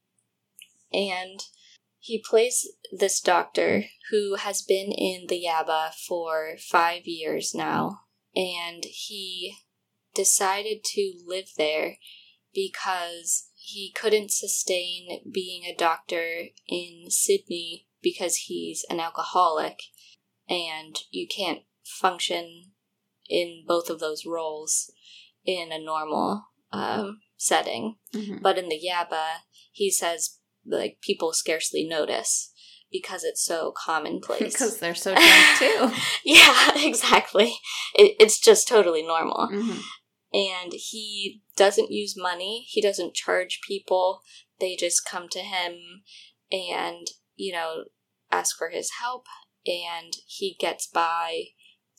And 0.94 1.42
he 2.00 2.24
plays 2.24 2.70
this 2.90 3.20
doctor 3.20 3.84
who 4.12 4.36
has 4.36 4.62
been 4.62 4.94
in 4.94 5.26
the 5.28 5.44
Yabba 5.46 5.94
for 5.94 6.56
five 6.58 7.02
years 7.06 7.54
now. 7.54 8.00
And 8.34 8.86
he 8.86 9.58
decided 10.14 10.86
to 10.86 11.14
live 11.26 11.50
there 11.58 11.98
because 12.54 13.50
he 13.56 13.92
couldn't 13.94 14.32
sustain 14.32 15.20
being 15.30 15.66
a 15.66 15.76
doctor 15.76 16.46
in 16.66 17.08
Sydney 17.10 17.88
because 18.02 18.36
he's 18.48 18.86
an 18.90 19.02
alcoholic 19.02 19.80
and 20.48 20.98
you 21.12 21.28
can't 21.28 21.64
function 21.84 22.72
in 23.30 23.64
both 23.68 23.90
of 23.90 24.00
those 24.00 24.26
roles 24.26 24.92
in 25.46 25.72
a 25.72 25.80
normal 25.80 26.46
um, 26.72 27.20
setting. 27.38 27.96
Mm-hmm. 28.14 28.38
But 28.42 28.58
in 28.58 28.70
the 28.70 28.80
Yabba, 28.80 29.40
he 29.72 29.92
says 29.92 30.40
like 30.66 30.98
people 31.02 31.34
scarcely 31.34 31.86
notice 31.88 32.52
because 32.92 33.24
it's 33.24 33.44
so 33.44 33.74
commonplace. 33.76 34.40
Because 34.54 34.80
they're 34.80 34.96
so 34.96 35.12
drunk 35.16 35.60
too. 35.60 35.92
yeah, 36.26 36.72
exactly. 36.76 37.56
It, 37.96 38.16
it's 38.20 38.40
just 38.40 38.68
totally 38.68 39.04
normal. 39.04 39.50
Mm-hmm. 39.52 39.80
And 40.34 40.74
he 40.74 41.42
doesn't 41.56 41.92
use 41.92 42.16
money. 42.18 42.66
He 42.68 42.82
doesn't 42.82 43.14
charge 43.14 43.60
people. 43.66 44.22
They 44.60 44.76
just 44.76 45.06
come 45.06 45.30
to 45.30 45.40
him 45.40 45.76
and, 46.52 47.08
you 47.36 47.54
know, 47.54 47.86
ask 48.32 48.58
for 48.58 48.70
his 48.70 48.92
help. 49.02 49.26
And 49.66 50.14
he 50.28 50.56
gets 50.60 50.88
by 50.88 51.44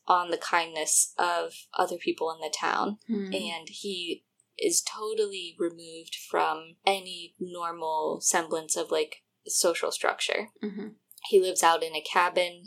on 0.08 0.30
the 0.30 0.38
kindness 0.38 1.12
of 1.18 1.52
other 1.76 1.96
people 1.96 2.30
in 2.30 2.40
the 2.40 2.54
town. 2.58 2.98
Mm-hmm. 3.10 3.32
And 3.34 3.68
he 3.68 4.24
is 4.58 4.82
totally 4.82 5.54
removed 5.58 6.16
from 6.30 6.76
any 6.86 7.34
normal 7.38 8.20
semblance 8.20 8.76
of 8.76 8.90
like 8.90 9.16
social 9.46 9.90
structure. 9.90 10.48
Mm-hmm. 10.62 10.88
He 11.28 11.40
lives 11.40 11.62
out 11.62 11.82
in 11.82 11.94
a 11.94 12.00
cabin 12.00 12.64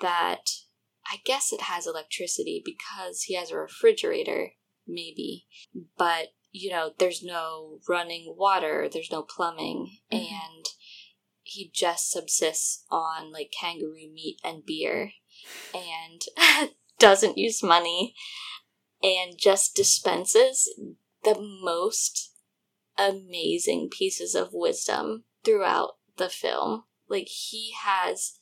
that 0.00 0.50
I 1.10 1.16
guess 1.24 1.52
it 1.52 1.62
has 1.62 1.86
electricity 1.86 2.62
because 2.64 3.22
he 3.22 3.34
has 3.34 3.50
a 3.50 3.56
refrigerator, 3.56 4.52
maybe. 4.86 5.46
But, 5.98 6.28
you 6.50 6.70
know, 6.70 6.92
there's 6.98 7.22
no 7.22 7.80
running 7.88 8.34
water, 8.36 8.88
there's 8.90 9.10
no 9.10 9.22
plumbing, 9.22 9.98
Mhm. 10.12 10.30
and 10.30 10.66
he 11.42 11.70
just 11.72 12.10
subsists 12.10 12.84
on 12.90 13.30
like 13.30 13.52
kangaroo 13.58 14.10
meat 14.10 14.40
and 14.42 14.64
beer 14.64 15.12
and 15.74 16.70
doesn't 16.98 17.38
use 17.38 17.62
money 17.62 18.14
and 19.02 19.38
just 19.38 19.74
dispenses 19.74 20.72
the 21.24 21.36
most 21.40 22.32
amazing 22.98 23.88
pieces 23.90 24.34
of 24.34 24.50
wisdom 24.52 25.24
throughout 25.44 25.96
the 26.16 26.28
film. 26.28 26.84
Like 27.08 27.28
he 27.28 27.72
has 27.82 28.38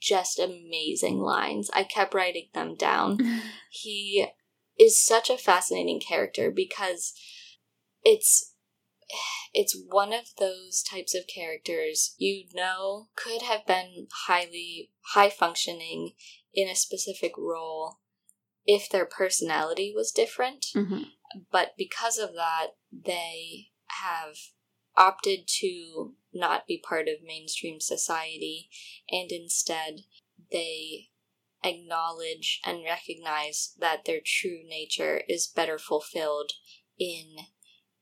just 0.00 0.38
amazing 0.38 1.18
lines. 1.18 1.70
I 1.74 1.84
kept 1.84 2.14
writing 2.14 2.48
them 2.54 2.74
down. 2.74 3.18
He 3.72 4.26
is 4.76 5.00
such 5.00 5.30
a 5.30 5.38
fascinating 5.38 6.00
character 6.00 6.50
because 6.50 7.12
it's 8.02 8.54
it's 9.52 9.78
one 9.88 10.12
of 10.12 10.34
those 10.38 10.82
types 10.82 11.14
of 11.14 11.26
characters 11.32 12.14
you 12.18 12.46
know 12.54 13.08
could 13.14 13.42
have 13.42 13.66
been 13.66 14.06
highly 14.26 14.90
high 15.14 15.30
functioning 15.30 16.12
in 16.54 16.68
a 16.68 16.74
specific 16.76 17.32
role 17.38 17.98
if 18.66 18.88
their 18.90 19.06
personality 19.06 19.92
was 19.94 20.12
different 20.12 20.66
Mm-hmm. 20.74 21.02
but 21.50 21.70
because 21.78 22.18
of 22.18 22.34
that, 22.34 22.68
they 22.92 23.68
have 24.02 24.34
opted 24.96 25.40
to 25.60 26.14
not 26.32 26.66
be 26.66 26.82
part 26.86 27.08
of 27.08 27.22
mainstream 27.24 27.80
society 27.80 28.68
and 29.10 29.30
instead 29.32 30.00
they 30.50 31.08
acknowledge 31.62 32.60
and 32.64 32.84
recognize 32.84 33.74
that 33.78 34.04
their 34.04 34.20
true 34.24 34.60
nature 34.66 35.22
is 35.28 35.46
better 35.54 35.78
fulfilled 35.78 36.52
in 36.98 37.36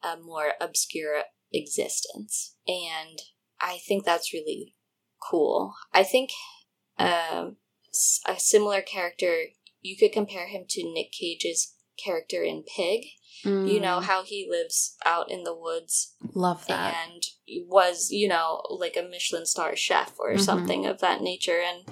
a 0.02 0.16
more 0.16 0.52
obscure 0.60 1.22
existence. 1.52 2.56
And 2.66 3.18
I 3.60 3.78
think 3.86 4.04
that's 4.04 4.32
really 4.32 4.74
cool. 5.20 5.74
I 5.92 6.04
think 6.04 6.30
um, 6.98 7.08
s- 7.08 7.67
a 8.26 8.38
similar 8.38 8.82
character, 8.82 9.44
you 9.80 9.96
could 9.96 10.12
compare 10.12 10.48
him 10.48 10.64
to 10.70 10.82
Nick 10.92 11.12
Cage's 11.12 11.74
character 12.02 12.42
in 12.42 12.62
Pig. 12.64 13.04
You 13.44 13.80
know 13.80 14.00
how 14.00 14.24
he 14.24 14.48
lives 14.50 14.96
out 15.06 15.30
in 15.30 15.44
the 15.44 15.54
woods 15.54 16.14
Mm. 16.22 16.30
love 16.34 16.66
that. 16.66 16.94
and 17.08 17.22
was, 17.66 18.08
you 18.10 18.26
know, 18.28 18.62
like 18.68 18.96
a 18.96 19.02
Michelin 19.02 19.46
star 19.46 19.76
chef 19.76 20.18
or 20.18 20.34
Mhm. 20.34 20.40
something 20.40 20.86
of 20.86 20.98
that 21.00 21.20
nature 21.22 21.60
and 21.60 21.84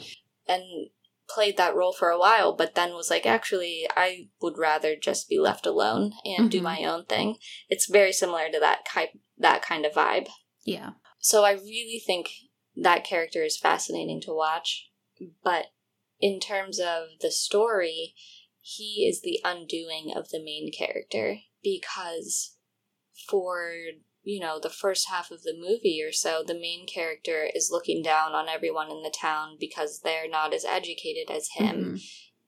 and 0.48 0.90
played 1.28 1.56
that 1.56 1.74
role 1.74 1.92
for 1.92 2.10
a 2.10 2.18
while 2.18 2.52
but 2.52 2.76
then 2.76 2.94
was 2.94 3.10
like 3.10 3.26
actually 3.26 3.84
I 3.96 4.28
would 4.40 4.58
rather 4.58 4.94
just 4.94 5.28
be 5.28 5.38
left 5.40 5.66
alone 5.66 6.12
and 6.24 6.48
do 6.50 6.60
Mhm. 6.60 6.62
my 6.64 6.84
own 6.84 7.04
thing. 7.06 7.38
It's 7.68 7.86
very 7.86 8.12
similar 8.12 8.48
to 8.50 8.60
that 8.60 8.84
type 8.86 9.10
that 9.38 9.62
kind 9.62 9.84
of 9.86 9.92
vibe. 9.92 10.28
yeah. 10.64 10.90
So 11.18 11.44
I 11.44 11.52
really 11.52 12.00
think 12.04 12.30
that 12.76 13.04
character 13.04 13.42
is 13.44 13.56
fascinating 13.58 14.20
to 14.22 14.32
watch. 14.34 14.88
But 15.42 15.66
in 16.20 16.40
terms 16.40 16.78
of 16.78 17.08
the 17.20 17.30
story, 17.30 18.14
he 18.60 19.06
is 19.08 19.22
the 19.22 19.40
undoing 19.44 20.12
of 20.14 20.30
the 20.30 20.42
main 20.42 20.70
character 20.72 21.38
because 21.62 22.56
for, 23.28 23.72
you 24.22 24.40
know, 24.40 24.58
the 24.58 24.70
first 24.70 25.08
half 25.08 25.30
of 25.30 25.42
the 25.42 25.54
movie 25.54 26.02
or 26.02 26.12
so, 26.12 26.42
the 26.46 26.54
main 26.54 26.86
character 26.86 27.48
is 27.54 27.70
looking 27.70 28.02
down 28.02 28.32
on 28.32 28.48
everyone 28.48 28.90
in 28.90 29.02
the 29.02 29.14
town 29.16 29.56
because 29.58 30.00
they're 30.00 30.28
not 30.28 30.52
as 30.52 30.64
educated 30.64 31.30
as 31.30 31.48
him 31.54 31.96
Mhm. 31.96 32.02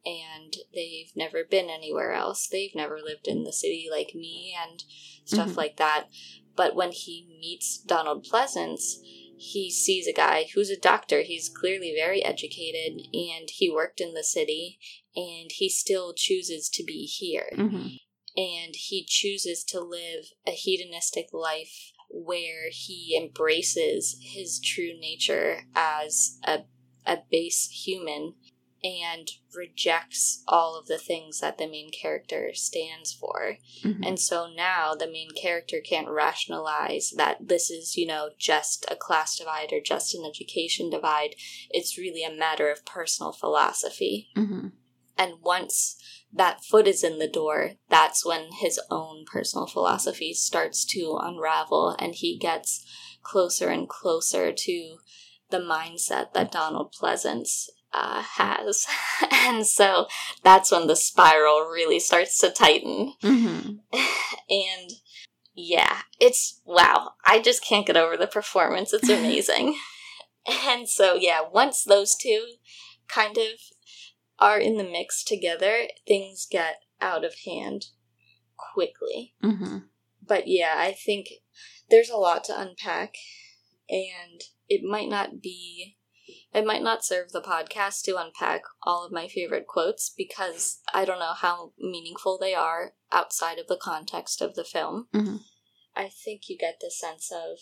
and 0.05 0.57
they've 0.75 1.15
never 1.15 1.45
been 1.45 1.69
anywhere 1.71 2.13
else. 2.13 2.47
They've 2.47 2.75
never 2.75 3.01
lived 3.01 3.29
in 3.29 3.45
the 3.45 3.53
city 3.53 3.89
like 3.91 4.15
me 4.15 4.57
and 4.59 4.83
stuff 5.25 5.51
Mhm. 5.51 5.57
like 5.57 5.77
that. 5.77 6.09
But 6.57 6.75
when 6.75 6.93
he 6.93 7.27
meets 7.39 7.79
Donald 7.79 8.25
Pleasence, 8.27 9.01
he 9.39 9.71
sees 9.71 10.07
a 10.07 10.13
guy 10.13 10.47
who's 10.55 10.71
a 10.71 10.79
doctor. 10.79 11.23
He's 11.23 11.49
clearly 11.49 11.95
very 11.97 12.25
educated 12.25 13.07
and 13.13 13.49
he 13.51 13.71
worked 13.71 14.01
in 14.01 14.15
the 14.15 14.25
city 14.25 14.79
and 15.15 15.51
he 15.53 15.69
still 15.69 16.13
chooses 16.15 16.69
to 16.71 16.85
be 16.85 17.07
here. 17.07 17.49
hmm 17.55 17.89
And 18.37 18.75
he 18.75 19.05
chooses 19.07 19.65
to 19.65 19.81
live 19.81 20.27
a 20.47 20.51
hedonistic 20.51 21.29
life 21.33 21.93
where 22.11 22.71
he 22.71 23.17
embraces 23.17 24.17
his 24.21 24.61
true 24.61 24.99
nature 24.99 25.63
as 25.75 26.39
a, 26.45 26.61
a 27.07 27.19
base 27.31 27.69
human 27.69 28.35
and 28.85 29.29
rejects 29.55 30.43
all 30.47 30.79
of 30.79 30.87
the 30.87 30.99
things 30.99 31.41
that 31.41 31.59
the 31.59 31.67
main 31.67 31.91
character 31.91 32.51
stands 32.55 33.13
for. 33.13 33.57
hmm 33.83 34.05
And 34.05 34.19
so 34.19 34.47
now 34.47 34.95
the 34.95 35.11
main 35.11 35.31
character 35.31 35.81
can't 35.81 36.09
rationalize 36.09 37.13
that 37.17 37.49
this 37.49 37.71
is, 37.71 37.97
you 37.97 38.07
know, 38.07 38.31
just 38.39 38.87
a 38.91 38.97
class 38.97 39.37
divide 39.37 39.73
or 39.73 39.81
just 39.81 40.15
an 40.15 40.25
education 40.25 40.91
divide. 40.91 41.35
It's 41.71 41.99
really 41.99 42.25
a 42.25 42.35
matter 42.35 42.71
of 42.71 42.87
personal 42.87 43.33
philosophy. 43.33 44.29
hmm 44.35 44.69
And 45.17 45.35
once 45.43 45.97
that 46.33 46.63
foot 46.63 46.87
is 46.87 47.03
in 47.03 47.19
the 47.19 47.29
door, 47.29 47.73
that's 47.89 48.25
when 48.25 48.53
his 48.61 48.79
own 48.91 49.25
personal 49.27 49.67
philosophy 49.67 50.35
starts 50.35 50.85
to 50.87 51.19
unravel 51.21 51.97
and 51.99 52.15
he 52.15 52.39
gets 52.39 52.85
closer 53.23 53.69
and 53.69 53.89
closer 53.89 54.53
to 54.53 54.99
the 55.51 55.59
mindset 55.59 56.33
that 56.35 56.53
Donald 56.53 56.95
Pleasence 56.95 57.69
uh, 57.93 58.23
has. 58.23 58.87
and 59.31 59.67
so 59.67 60.07
that's 60.43 60.71
when 60.71 60.87
the 60.87 60.97
spiral 60.97 61.61
really 61.63 62.01
starts 62.01 62.39
to 62.39 62.51
tighten. 62.51 63.15
hmm 63.23 63.61
and 64.51 64.93
yeah, 65.55 66.03
it's 66.21 66.61
wow. 66.65 67.13
I 67.27 67.41
just 67.41 67.65
can't 67.65 67.87
get 67.87 67.97
over 67.97 68.17
the 68.17 68.27
performance. 68.27 68.93
It's 68.93 69.09
amazing. 69.09 69.77
and 70.47 70.89
so, 70.89 71.15
yeah, 71.15 71.41
once 71.53 71.83
those 71.85 72.15
two 72.15 72.45
kind 73.09 73.37
of 73.37 73.61
are 74.39 74.59
in 74.59 74.77
the 74.77 74.85
mix 74.85 75.25
together, 75.25 75.89
things 76.07 76.47
get 76.49 76.77
out 77.01 77.25
of 77.25 77.35
hand 77.45 77.87
quickly. 78.57 79.35
hmm 79.43 79.79
But 80.25 80.47
yeah, 80.47 80.75
I 80.77 80.93
think 80.93 81.29
there's 81.91 82.11
a 82.11 82.17
lot 82.17 82.45
to 82.45 82.61
unpack, 82.61 83.15
and 83.89 84.41
it 84.69 84.83
might 84.85 85.09
not 85.09 85.41
be. 85.41 85.97
It 86.53 86.65
might 86.65 86.83
not 86.83 87.05
serve 87.05 87.31
the 87.31 87.43
podcast 87.43 88.03
to 88.05 88.17
unpack 88.17 88.63
all 88.83 89.05
of 89.05 89.13
my 89.13 89.29
favorite 89.29 89.67
quotes 89.67 90.11
because 90.17 90.81
I 90.95 91.05
don't 91.05 91.19
know 91.19 91.35
how 91.35 91.73
meaningful 91.79 92.39
they 92.39 92.55
are 92.55 92.95
outside 93.13 93.59
of 93.59 93.67
the 93.67 93.77
context 93.77 94.41
of 94.41 94.55
the 94.55 94.65
film. 94.65 95.09
Mhm. 95.15 95.41
I 95.95 96.09
think 96.09 96.49
you 96.49 96.57
get 96.57 96.79
the 96.81 96.91
sense 96.91 97.31
of 97.31 97.59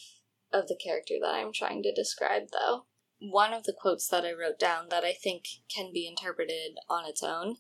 of 0.53 0.68
the 0.68 0.77
character 0.77 1.14
that 1.20 1.35
I'm 1.35 1.53
trying 1.53 1.83
to 1.83 1.92
describe 1.92 2.51
though. 2.53 2.87
One 3.18 3.53
of 3.53 3.64
the 3.64 3.72
quotes 3.72 4.07
that 4.09 4.25
I 4.25 4.33
wrote 4.33 4.59
down 4.59 4.88
that 4.90 5.05
I 5.05 5.12
think 5.12 5.46
can 5.68 5.92
be 5.92 6.07
interpreted 6.07 6.77
on 6.88 7.05
its 7.05 7.22
own 7.22 7.57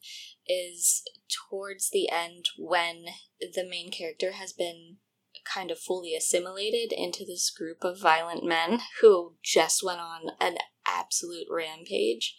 is 0.46 1.02
towards 1.28 1.90
the 1.90 2.08
end 2.10 2.50
when 2.56 3.06
the 3.40 3.66
main 3.68 3.90
character 3.90 4.32
has 4.32 4.52
been 4.52 4.98
kind 5.44 5.70
of 5.70 5.78
fully 5.78 6.14
assimilated 6.14 6.92
into 6.92 7.24
this 7.24 7.50
group 7.50 7.82
of 7.84 8.00
violent 8.00 8.44
men 8.44 8.80
who 9.00 9.36
just 9.42 9.82
went 9.82 10.00
on 10.00 10.30
an 10.40 10.58
absolute 10.88 11.46
rampage. 11.50 12.34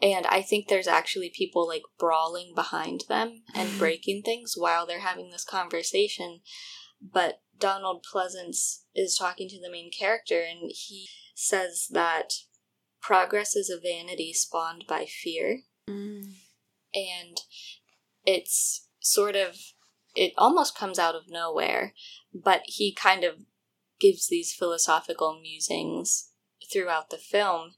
And 0.00 0.26
I 0.26 0.42
think 0.42 0.66
there's 0.66 0.88
actually 0.88 1.30
people 1.34 1.66
like 1.66 1.82
brawling 1.98 2.52
behind 2.54 3.04
them 3.08 3.42
and 3.54 3.68
breaking 3.78 4.22
things 4.22 4.54
while 4.56 4.86
they're 4.86 5.00
having 5.00 5.30
this 5.30 5.44
conversation. 5.44 6.40
But 7.00 7.40
Donald 7.58 8.04
Pleasence 8.12 8.82
is 8.94 9.16
talking 9.16 9.48
to 9.48 9.60
the 9.60 9.70
main 9.70 9.90
character 9.90 10.40
and 10.42 10.70
he 10.74 11.08
says 11.34 11.86
that 11.90 12.32
progress 13.00 13.54
is 13.56 13.70
a 13.70 13.80
vanity 13.80 14.32
spawned 14.32 14.84
by 14.88 15.06
fear 15.06 15.62
Mm. 15.88 16.34
and 16.94 17.40
it's 18.24 18.88
sort 19.00 19.34
of 19.34 19.56
it 20.14 20.32
almost 20.38 20.78
comes 20.78 20.96
out 20.96 21.16
of 21.16 21.22
nowhere 21.28 21.92
but 22.32 22.62
he 22.66 22.94
kind 22.94 23.24
of 23.24 23.34
gives 23.98 24.28
these 24.28 24.52
philosophical 24.52 25.40
musings 25.40 26.30
throughout 26.72 27.10
the 27.10 27.18
film 27.18 27.72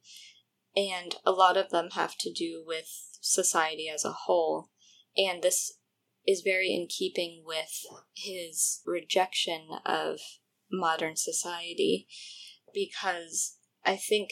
and 0.77 1.17
a 1.25 1.33
lot 1.33 1.57
of 1.57 1.71
them 1.71 1.91
have 1.93 2.17
to 2.19 2.33
do 2.33 2.63
with 2.67 2.89
society 3.21 3.89
as 3.89 4.05
a 4.05 4.13
whole. 4.13 4.71
And 5.17 5.43
this 5.43 5.79
is 6.27 6.43
very 6.43 6.75
in 6.75 6.87
keeping 6.89 7.43
with 7.45 7.83
his 8.15 8.81
rejection 8.87 9.69
of 9.85 10.19
modern 10.71 11.17
society 11.17 12.07
because 12.73 13.59
i 13.85 13.97
think 13.97 14.31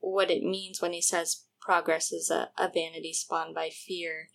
what 0.00 0.30
it 0.30 0.42
means 0.42 0.80
when 0.80 0.92
he 0.92 1.02
says 1.02 1.44
progress 1.60 2.10
is 2.10 2.30
a, 2.30 2.48
a 2.58 2.68
vanity 2.68 3.12
spawned 3.12 3.54
by 3.54 3.68
fear 3.68 4.28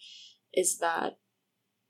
is 0.54 0.78
that 0.78 1.18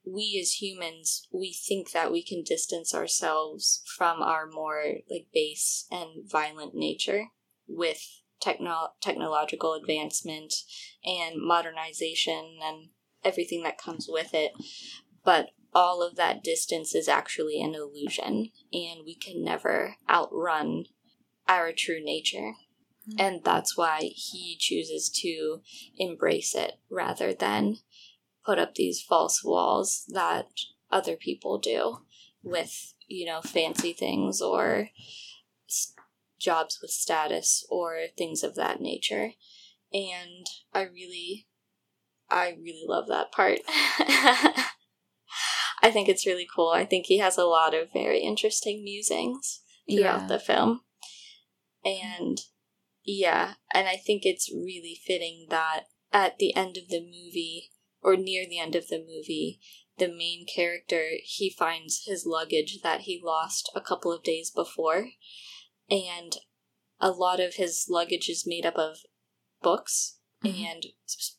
we 0.05 0.39
as 0.41 0.61
humans 0.61 1.27
we 1.31 1.53
think 1.53 1.91
that 1.91 2.11
we 2.11 2.23
can 2.23 2.43
distance 2.43 2.93
ourselves 2.93 3.83
from 3.97 4.21
our 4.21 4.47
more 4.47 4.83
like 5.09 5.27
base 5.33 5.85
and 5.91 6.29
violent 6.29 6.73
nature 6.73 7.27
with 7.67 8.21
techno- 8.39 8.93
technological 9.01 9.73
advancement 9.73 10.53
and 11.05 11.41
modernization 11.41 12.57
and 12.61 12.89
everything 13.23 13.63
that 13.63 13.77
comes 13.77 14.07
with 14.09 14.33
it. 14.33 14.51
But 15.23 15.49
all 15.73 16.03
of 16.03 16.15
that 16.17 16.43
distance 16.43 16.93
is 16.93 17.07
actually 17.07 17.61
an 17.61 17.73
illusion 17.73 18.51
and 18.71 19.01
we 19.05 19.15
can 19.15 19.43
never 19.43 19.95
outrun 20.09 20.85
our 21.47 21.71
true 21.71 22.03
nature. 22.03 22.53
Hmm. 23.09 23.15
And 23.19 23.43
that's 23.43 23.77
why 23.77 24.11
he 24.13 24.55
chooses 24.59 25.09
to 25.21 25.61
embrace 25.97 26.53
it 26.53 26.73
rather 26.89 27.33
than 27.33 27.77
put 28.45 28.59
up 28.59 28.75
these 28.75 29.01
false 29.01 29.43
walls 29.43 30.05
that 30.09 30.47
other 30.91 31.15
people 31.15 31.57
do 31.57 31.97
with 32.43 32.93
you 33.07 33.25
know 33.25 33.41
fancy 33.41 33.93
things 33.93 34.41
or 34.41 34.89
jobs 36.43 36.79
with 36.81 36.91
status 36.91 37.65
or 37.69 37.97
things 38.17 38.43
of 38.43 38.55
that 38.55 38.81
nature. 38.81 39.31
And 39.93 40.45
i 40.73 40.81
really 40.83 41.47
i 42.29 42.49
really 42.59 42.85
love 42.87 43.07
that 43.07 43.31
part. 43.31 43.59
I 45.81 45.91
think 45.91 46.07
it's 46.07 46.25
really 46.25 46.47
cool. 46.55 46.69
I 46.73 46.85
think 46.85 47.07
he 47.07 47.17
has 47.17 47.37
a 47.37 47.43
lot 47.43 47.73
of 47.73 47.91
very 47.91 48.19
interesting 48.19 48.83
musings 48.83 49.61
throughout 49.89 50.21
Yeah. 50.21 50.27
the 50.27 50.39
film. 50.39 50.81
And 51.83 52.39
yeah, 53.03 53.55
and 53.73 53.87
I 53.87 53.97
think 53.97 54.25
it's 54.25 54.49
really 54.49 54.97
fitting 55.05 55.47
that 55.49 55.87
at 56.13 56.37
the 56.37 56.55
end 56.55 56.77
of 56.77 56.87
the 56.87 57.01
movie, 57.01 57.71
or 58.01 58.15
near 58.15 58.45
the 58.47 58.59
end 58.59 58.75
of 58.75 58.87
the 58.87 58.99
movie, 58.99 59.59
the 59.97 60.07
main 60.07 60.45
character 60.47 61.03
he 61.23 61.49
finds 61.49 62.05
his 62.05 62.25
luggage 62.25 62.79
that 62.81 63.01
he 63.01 63.21
lost 63.21 63.69
a 63.75 63.81
couple 63.81 64.11
of 64.13 64.23
days 64.23 64.49
before, 64.49 65.09
and 65.93 66.37
a 66.99 67.11
lot 67.11 67.39
of 67.39 67.55
his 67.55 67.85
luggage 67.89 68.29
is 68.29 68.47
made 68.47 68.65
up 68.65 68.75
of 68.77 68.97
books 69.61 70.17
Mhm. 70.43 70.65
and 70.65 70.85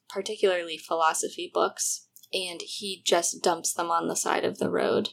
particularly 0.08 0.78
philosophy 0.78 1.50
books, 1.52 2.06
and 2.32 2.62
he 2.62 3.02
just 3.04 3.42
dumps 3.42 3.72
them 3.72 3.90
on 3.90 4.08
the 4.08 4.16
side 4.16 4.44
of 4.44 4.58
the 4.58 4.70
road, 4.70 5.10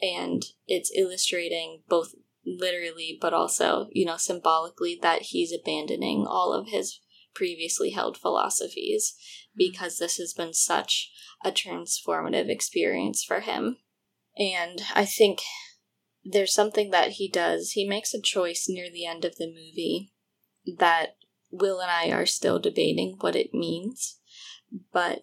and 0.00 0.44
it's 0.66 0.90
illustrating 0.94 1.82
both 1.88 2.14
literally 2.48 3.18
but 3.20 3.34
also 3.34 3.88
you 3.90 4.04
know 4.04 4.16
symbolically 4.16 4.94
that 5.02 5.22
he's 5.22 5.52
abandoning 5.52 6.24
all 6.28 6.52
of 6.52 6.68
his 6.68 7.00
previously 7.34 7.90
held 7.90 8.16
philosophies 8.16 9.14
because 9.56 9.98
this 9.98 10.16
has 10.16 10.32
been 10.32 10.54
such 10.54 11.10
a 11.44 11.50
transformative 11.50 12.48
experience 12.48 13.24
for 13.24 13.40
him. 13.40 13.78
And 14.38 14.80
i 14.94 15.04
think 15.04 15.40
there's 16.32 16.52
something 16.52 16.90
that 16.90 17.12
he 17.12 17.28
does 17.28 17.72
he 17.72 17.86
makes 17.86 18.12
a 18.14 18.20
choice 18.20 18.66
near 18.68 18.90
the 18.90 19.06
end 19.06 19.24
of 19.24 19.36
the 19.36 19.46
movie 19.46 20.12
that 20.78 21.16
will 21.50 21.80
and 21.80 21.90
i 21.90 22.10
are 22.10 22.26
still 22.26 22.58
debating 22.58 23.16
what 23.20 23.36
it 23.36 23.54
means 23.54 24.18
but 24.92 25.22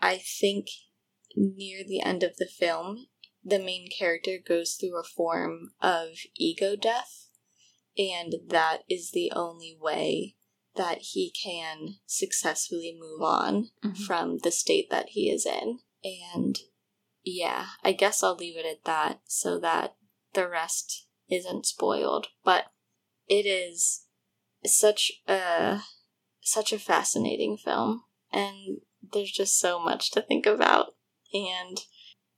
i 0.00 0.16
think 0.16 0.66
near 1.36 1.84
the 1.86 2.00
end 2.02 2.22
of 2.22 2.36
the 2.36 2.46
film 2.46 3.06
the 3.42 3.58
main 3.58 3.88
character 3.88 4.38
goes 4.38 4.74
through 4.74 4.98
a 4.98 5.04
form 5.04 5.70
of 5.80 6.08
ego 6.36 6.76
death, 6.76 7.28
and 7.96 8.34
that 8.48 8.82
is 8.88 9.10
the 9.12 9.32
only 9.34 9.76
way 9.80 10.36
that 10.76 10.98
he 10.98 11.30
can 11.30 11.96
successfully 12.06 12.96
move 12.98 13.22
on 13.22 13.70
Mhm. 13.82 13.96
from 14.06 14.38
the 14.38 14.50
state 14.52 14.90
that 14.90 15.10
he 15.10 15.30
is 15.30 15.46
in. 15.46 15.80
And 16.04 16.58
yeah, 17.22 17.70
I 17.82 17.92
guess 17.92 18.22
I'll 18.22 18.36
leave 18.36 18.56
it 18.56 18.66
at 18.66 18.84
that 18.84 19.20
so 19.26 19.58
that 19.60 19.96
the 20.34 20.48
rest 20.48 21.06
isn't 21.30 21.66
spoiled. 21.66 22.28
But 22.44 22.66
it 23.28 23.46
is 23.46 24.06
such 24.64 25.12
a 25.26 25.80
such 26.42 26.72
a 26.72 26.78
fascinating 26.78 27.56
film 27.56 28.02
and 28.32 28.78
there's 29.12 29.30
just 29.30 29.58
so 29.58 29.78
much 29.78 30.10
to 30.10 30.22
think 30.22 30.46
about. 30.46 30.94
And 31.32 31.78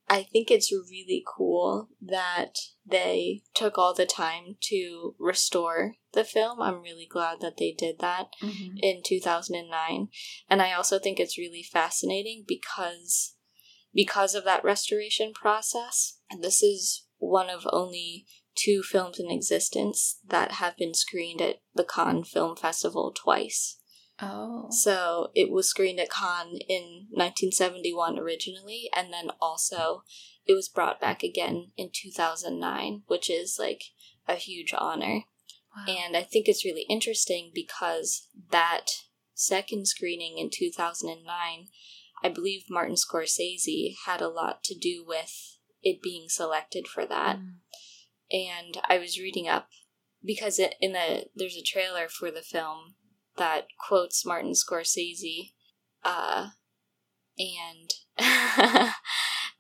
I 0.08 0.22
think 0.22 0.50
it's 0.50 0.72
really 0.72 1.24
cool 1.26 1.88
that 2.02 2.58
they 2.84 3.42
took 3.54 3.78
all 3.78 3.94
the 3.94 4.06
time 4.06 4.56
to 4.62 5.14
restore 5.18 5.94
the 6.12 6.24
film. 6.24 6.60
I'm 6.60 6.82
really 6.82 7.06
glad 7.06 7.40
that 7.40 7.56
they 7.56 7.72
did 7.72 8.00
that 8.00 8.30
Mhm. 8.42 8.78
in 8.82 9.02
2009. 9.02 10.10
And 10.48 10.60
I 10.60 10.72
also 10.72 10.98
think 10.98 11.18
it's 11.18 11.38
really 11.38 11.62
fascinating 11.62 12.44
because 12.46 13.36
because 13.94 14.34
of 14.34 14.44
that 14.44 14.64
restoration 14.64 15.32
process. 15.34 16.18
And 16.30 16.42
this 16.42 16.62
is 16.62 17.04
one 17.22 17.48
of 17.48 17.66
only 17.70 18.26
two 18.56 18.82
films 18.82 19.18
in 19.18 19.30
existence 19.30 20.18
that 20.26 20.52
have 20.52 20.76
been 20.76 20.92
screened 20.92 21.40
at 21.40 21.60
the 21.74 21.84
Cannes 21.84 22.24
Film 22.24 22.56
Festival 22.56 23.12
twice. 23.14 23.78
Oh. 24.20 24.66
So 24.70 25.30
it 25.34 25.50
was 25.50 25.68
screened 25.68 26.00
at 26.00 26.10
Cannes 26.10 26.58
in 26.68 27.06
1971 27.10 28.18
originally, 28.18 28.90
and 28.94 29.12
then 29.12 29.30
also 29.40 30.02
it 30.44 30.54
was 30.54 30.68
brought 30.68 31.00
back 31.00 31.22
again 31.22 31.70
in 31.76 31.90
2009, 31.94 33.02
which 33.06 33.30
is 33.30 33.56
like 33.58 33.82
a 34.26 34.34
huge 34.34 34.74
honor. 34.76 35.22
Wow. 35.76 35.94
And 35.94 36.16
I 36.16 36.22
think 36.22 36.48
it's 36.48 36.64
really 36.64 36.86
interesting 36.90 37.52
because 37.54 38.28
that 38.50 38.86
second 39.32 39.86
screening 39.86 40.38
in 40.38 40.50
2009, 40.52 41.68
I 42.22 42.28
believe 42.28 42.64
Martin 42.68 42.96
Scorsese 42.96 43.94
had 44.06 44.20
a 44.20 44.28
lot 44.28 44.64
to 44.64 44.74
do 44.76 45.04
with 45.06 45.58
it 45.82 46.02
being 46.02 46.28
selected 46.28 46.86
for 46.86 47.04
that 47.06 47.36
Mm. 47.36 47.54
and 48.30 48.78
I 48.88 48.98
was 48.98 49.18
reading 49.18 49.48
up 49.48 49.68
because 50.24 50.58
it, 50.58 50.74
in 50.80 50.92
the 50.92 51.26
there's 51.34 51.56
a 51.56 51.62
trailer 51.62 52.08
for 52.08 52.30
the 52.30 52.42
film 52.42 52.94
that 53.36 53.66
quotes 53.88 54.26
Martin 54.26 54.52
Scorsese, 54.52 55.52
uh, 56.04 56.48
and 57.38 57.90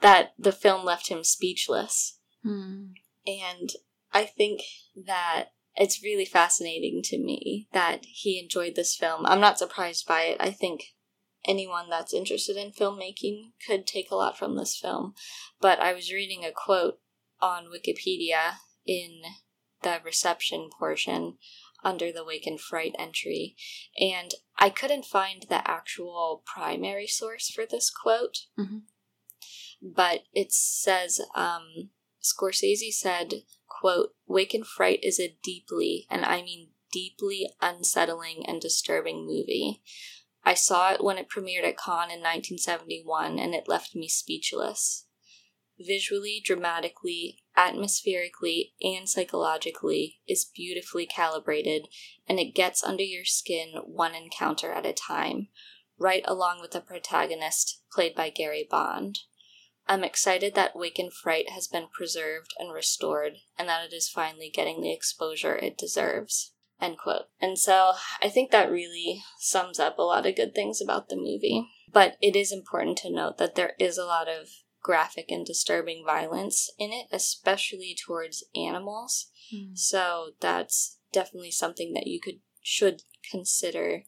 that 0.00 0.32
the 0.38 0.52
film 0.52 0.84
left 0.84 1.08
him 1.08 1.24
speechless. 1.24 2.18
Mm. 2.44 2.92
And 3.26 3.70
I 4.12 4.24
think 4.24 4.62
that 5.06 5.46
it's 5.74 6.02
really 6.02 6.26
fascinating 6.26 7.00
to 7.04 7.18
me 7.18 7.68
that 7.72 8.04
he 8.04 8.38
enjoyed 8.38 8.74
this 8.74 8.94
film. 8.94 9.24
I'm 9.24 9.40
not 9.40 9.58
surprised 9.58 10.06
by 10.06 10.22
it. 10.22 10.36
I 10.38 10.50
think 10.50 10.94
anyone 11.44 11.90
that's 11.90 12.14
interested 12.14 12.56
in 12.56 12.72
filmmaking 12.72 13.52
could 13.66 13.86
take 13.86 14.10
a 14.10 14.16
lot 14.16 14.38
from 14.38 14.56
this 14.56 14.76
film. 14.76 15.14
But 15.60 15.80
I 15.80 15.92
was 15.92 16.12
reading 16.12 16.44
a 16.44 16.52
quote 16.52 17.00
on 17.40 17.66
Wikipedia 17.66 18.54
in 18.86 19.22
the 19.82 20.00
reception 20.04 20.70
portion 20.78 21.38
under 21.84 22.12
the 22.12 22.24
Wake 22.24 22.46
in 22.46 22.58
Fright 22.58 22.94
entry, 22.98 23.56
and 23.98 24.32
I 24.56 24.70
couldn't 24.70 25.04
find 25.04 25.44
the 25.48 25.68
actual 25.68 26.44
primary 26.46 27.08
source 27.08 27.50
for 27.50 27.66
this 27.66 27.90
quote. 27.90 28.46
Mhm. 28.56 28.82
But 29.80 30.24
it 30.32 30.52
says, 30.52 31.20
um, 31.34 31.90
Scorsese 32.22 32.92
said, 32.92 33.42
quote, 33.66 34.14
Wake 34.26 34.54
in 34.54 34.62
Fright 34.62 35.00
is 35.02 35.18
a 35.18 35.36
deeply, 35.42 36.06
and 36.08 36.24
I 36.24 36.42
mean 36.42 36.70
deeply 36.92 37.50
unsettling 37.60 38.46
and 38.46 38.60
disturbing 38.60 39.26
movie. 39.26 39.82
I 40.44 40.54
saw 40.54 40.92
it 40.92 41.02
when 41.02 41.18
it 41.18 41.28
premiered 41.28 41.64
at 41.64 41.78
Cannes 41.78 42.10
in 42.10 42.20
1971 42.20 43.38
and 43.38 43.54
it 43.54 43.68
left 43.68 43.94
me 43.94 44.08
speechless. 44.08 45.06
Visually, 45.78 46.40
dramatically, 46.44 47.42
atmospherically, 47.56 48.74
and 48.82 49.08
psychologically 49.08 50.20
is 50.28 50.44
beautifully 50.44 51.06
calibrated 51.06 51.88
and 52.28 52.38
it 52.38 52.54
gets 52.54 52.82
under 52.82 53.02
your 53.02 53.24
skin 53.24 53.74
one 53.84 54.14
encounter 54.14 54.72
at 54.72 54.86
a 54.86 54.92
time, 54.92 55.48
right 55.98 56.22
along 56.26 56.60
with 56.60 56.72
the 56.72 56.80
protagonist, 56.80 57.82
played 57.92 58.14
by 58.14 58.30
Gary 58.30 58.66
Bond. 58.68 59.20
I'm 59.86 60.04
excited 60.04 60.54
that 60.54 60.76
Wake 60.76 60.98
in 60.98 61.10
Fright 61.10 61.50
has 61.50 61.66
been 61.66 61.88
preserved 61.88 62.54
and 62.58 62.72
restored, 62.72 63.38
and 63.58 63.68
that 63.68 63.84
it 63.84 63.92
is 63.92 64.08
finally 64.08 64.50
getting 64.50 64.80
the 64.80 64.92
exposure 64.92 65.56
it 65.56 65.76
deserves. 65.76 66.51
End 66.82 66.98
quote. 66.98 67.26
And 67.40 67.56
so 67.56 67.92
I 68.20 68.28
think 68.28 68.50
that 68.50 68.70
really 68.70 69.22
sums 69.38 69.78
up 69.78 69.98
a 69.98 70.02
lot 70.02 70.26
of 70.26 70.34
good 70.34 70.52
things 70.52 70.80
about 70.80 71.08
the 71.08 71.16
movie. 71.16 71.68
But 71.92 72.16
it 72.20 72.34
is 72.34 72.50
important 72.50 72.98
to 72.98 73.10
note 73.10 73.38
that 73.38 73.54
there 73.54 73.74
is 73.78 73.98
a 73.98 74.04
lot 74.04 74.28
of 74.28 74.48
graphic 74.82 75.26
and 75.30 75.46
disturbing 75.46 76.02
violence 76.04 76.68
in 76.80 76.90
it, 76.92 77.06
especially 77.12 77.94
towards 78.04 78.44
animals. 78.56 79.28
Mm. 79.54 79.78
So 79.78 80.30
that's 80.40 80.98
definitely 81.12 81.52
something 81.52 81.92
that 81.92 82.08
you 82.08 82.20
could 82.20 82.40
should 82.60 83.02
consider 83.30 84.02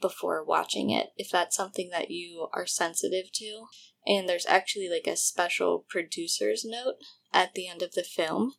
before 0.00 0.44
watching 0.44 0.90
it 0.90 1.08
if 1.16 1.30
that's 1.30 1.56
something 1.56 1.90
that 1.90 2.10
you 2.10 2.48
are 2.54 2.66
sensitive 2.66 3.30
to. 3.34 3.66
And 4.06 4.26
there's 4.26 4.46
actually 4.46 4.88
like 4.88 5.06
a 5.06 5.16
special 5.16 5.84
producer's 5.90 6.64
note 6.64 6.94
at 7.34 7.52
the 7.52 7.68
end 7.68 7.82
of 7.82 7.92
the 7.92 8.02
film 8.02 8.54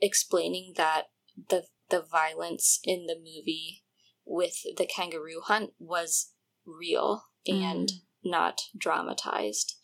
explaining 0.00 0.74
that 0.76 1.10
the 1.50 1.66
the 1.90 2.02
violence 2.02 2.78
in 2.84 3.06
the 3.06 3.16
movie 3.16 3.84
with 4.24 4.62
the 4.76 4.86
kangaroo 4.86 5.40
hunt 5.42 5.72
was 5.78 6.32
real 6.64 7.24
and 7.46 7.92
not 8.24 8.62
dramatized. 8.76 9.76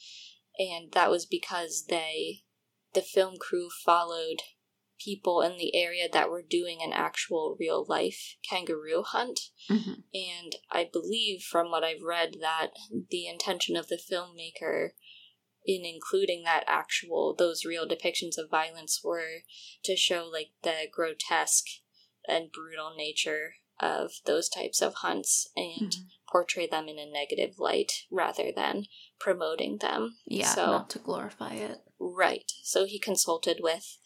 And 0.59 0.93
that 0.93 1.11
was 1.11 1.27
because 1.27 1.87
they 1.89 2.45
the 2.95 3.03
film 3.03 3.37
crew 3.39 3.69
followed 3.85 4.43
people 4.99 5.43
in 5.43 5.59
the 5.59 5.75
area 5.75 6.09
that 6.11 6.31
were 6.31 6.43
doing 6.43 6.79
an 6.83 6.93
actual 6.93 7.57
real 7.61 7.85
life 7.87 8.37
kangaroo 8.49 9.03
hunt 9.03 9.51
Mhm. 9.69 10.05
and 10.15 10.57
I 10.71 10.85
believe 10.85 11.43
from 11.43 11.71
what 11.71 11.85
I've 11.85 12.03
read 12.03 12.39
that 12.41 12.73
the 13.11 13.27
intention 13.27 13.77
of 13.77 13.89
the 13.89 13.99
filmmaker 13.99 14.93
in 15.67 15.85
including 15.85 16.45
that 16.45 16.65
actual 16.67 17.35
those 17.35 17.65
real 17.67 17.87
depictions 17.87 18.39
of 18.39 18.49
violence 18.49 19.03
were 19.05 19.43
to 19.85 19.97
show 19.97 20.27
like 20.27 20.53
the 20.63 20.89
grotesque 20.91 21.67
and 22.29 22.53
brutal 22.53 22.95
nature 22.97 23.55
of 23.79 24.13
those 24.25 24.49
types 24.49 24.81
of 24.81 24.95
hunts 24.95 25.49
and 25.57 25.93
Mhm. 25.93 26.07
portray 26.31 26.67
them 26.67 26.89
in 26.89 26.99
a 26.99 27.07
negative 27.07 27.59
light 27.59 27.93
rather 28.11 28.51
than 28.51 28.87
promoting 29.19 29.79
them. 29.79 30.19
Yeah, 30.27 30.55
So 30.55 30.67
not 30.67 30.91
to 30.91 30.99
glorify 30.99 31.55
it. 31.55 31.81
Right. 31.99 32.51
So 32.63 32.85
he 32.85 32.99
consulted 32.99 33.59
with 33.61 33.99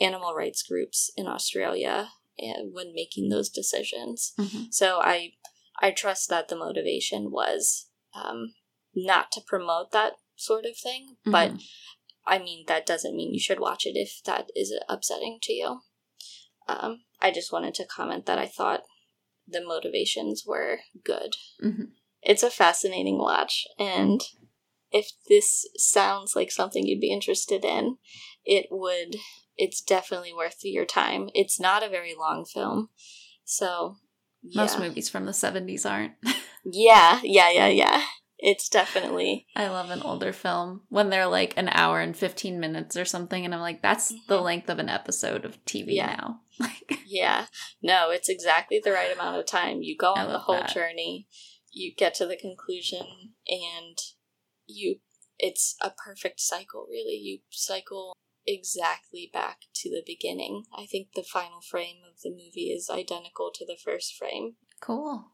animal 0.00 0.34
rights 0.34 0.62
groups 0.62 1.10
in 1.16 1.26
Australia 1.26 2.12
uh, 2.42 2.62
when 2.70 2.92
making 2.94 3.28
those 3.28 3.48
decisions. 3.50 4.32
Mhm. 4.38 4.72
So 4.72 5.00
I 5.00 5.36
I 5.80 5.90
trust 5.90 6.28
that 6.28 6.48
the 6.48 6.56
motivation 6.56 7.30
was 7.30 7.88
um, 8.14 8.54
not 8.94 9.32
to 9.32 9.40
promote 9.40 9.90
that 9.92 10.14
sort 10.36 10.64
of 10.66 10.76
thing, 10.76 11.16
but 11.24 11.52
Mhm. 11.52 11.62
I 12.26 12.38
mean 12.38 12.66
that 12.66 12.86
doesn't 12.86 13.16
mean 13.16 13.32
you 13.32 13.40
should 13.40 13.60
watch 13.60 13.86
it 13.86 13.96
if 13.96 14.22
that 14.24 14.50
is 14.54 14.72
upsetting 14.88 15.38
to 15.42 15.52
you. 15.52 15.80
Um, 16.68 17.04
I 17.22 17.30
just 17.30 17.52
wanted 17.52 17.74
to 17.74 17.86
comment 17.86 18.26
that 18.26 18.38
I 18.38 18.46
thought 18.46 18.82
the 19.46 19.64
motivations 19.64 20.44
were 20.46 20.80
good. 21.04 21.34
Mhm. 21.62 21.92
It's 22.22 22.42
a 22.42 22.50
fascinating 22.50 23.18
watch, 23.18 23.66
and 23.78 24.20
if 24.90 25.10
this 25.28 25.66
sounds 25.76 26.36
like 26.36 26.50
something 26.50 26.86
you'd 26.86 27.00
be 27.00 27.12
interested 27.12 27.64
in, 27.64 27.96
it 28.44 28.66
would. 28.70 29.16
It's 29.56 29.80
definitely 29.82 30.32
worth 30.32 30.58
your 30.62 30.84
time. 30.86 31.28
It's 31.34 31.60
not 31.60 31.82
a 31.82 31.88
very 31.88 32.14
long 32.14 32.44
film, 32.44 32.88
so 33.44 33.96
yeah, 34.42 34.62
Most 34.62 34.78
movies 34.78 35.08
from 35.08 35.24
the 35.26 35.32
70s 35.32 35.84
aren't. 35.86 36.14
yeah, 36.64 37.20
yeah, 37.22 37.50
yeah, 37.50 37.68
yeah. 37.68 38.04
It's 38.38 38.68
definitely 38.68 39.46
I 39.54 39.68
love 39.68 39.90
an 39.90 40.02
older 40.02 40.32
film 40.32 40.82
when 40.88 41.10
they're 41.10 41.28
like 41.28 41.54
an 41.56 41.68
hour 41.68 42.00
and 42.00 42.16
15 42.16 42.58
minutes 42.58 42.96
or 42.96 43.04
something, 43.04 43.44
and 43.44 43.54
I'm 43.54 43.60
like, 43.60 43.82
that's 43.82 44.08
the 44.26 44.38
Mhm. 44.38 44.42
length 44.42 44.68
of 44.70 44.78
an 44.80 44.88
episode 44.88 45.44
of 45.44 45.64
TV 45.64 45.94
Yeah. 45.94 46.16
now. 46.16 46.40
Like, 46.60 47.00
yeah. 47.06 47.46
No, 47.82 48.10
it's 48.10 48.28
exactly 48.28 48.80
the 48.82 48.92
right 48.92 49.12
amount 49.12 49.38
of 49.38 49.46
time. 49.46 49.82
You 49.82 49.96
go 49.96 50.12
I 50.12 50.22
on 50.22 50.32
the 50.32 50.38
whole 50.38 50.56
that. 50.56 50.72
journey, 50.72 51.26
you 51.70 51.94
get 51.94 52.14
to 52.14 52.26
the 52.26 52.36
conclusion, 52.36 53.06
and 53.48 53.98
you. 54.66 54.96
It's 55.38 55.74
a 55.80 55.90
perfect 55.90 56.40
cycle, 56.40 56.86
really. 56.88 57.16
You 57.16 57.38
cycle 57.50 58.14
exactly 58.46 59.28
back 59.32 59.62
to 59.74 59.90
the 59.90 60.02
beginning. 60.06 60.64
I 60.76 60.86
think 60.86 61.08
the 61.14 61.22
final 61.24 61.60
frame 61.60 61.96
of 62.08 62.20
the 62.22 62.30
movie 62.30 62.70
is 62.70 62.90
identical 62.90 63.50
to 63.54 63.66
the 63.66 63.76
first 63.82 64.14
frame. 64.14 64.56
cool. 64.80 65.32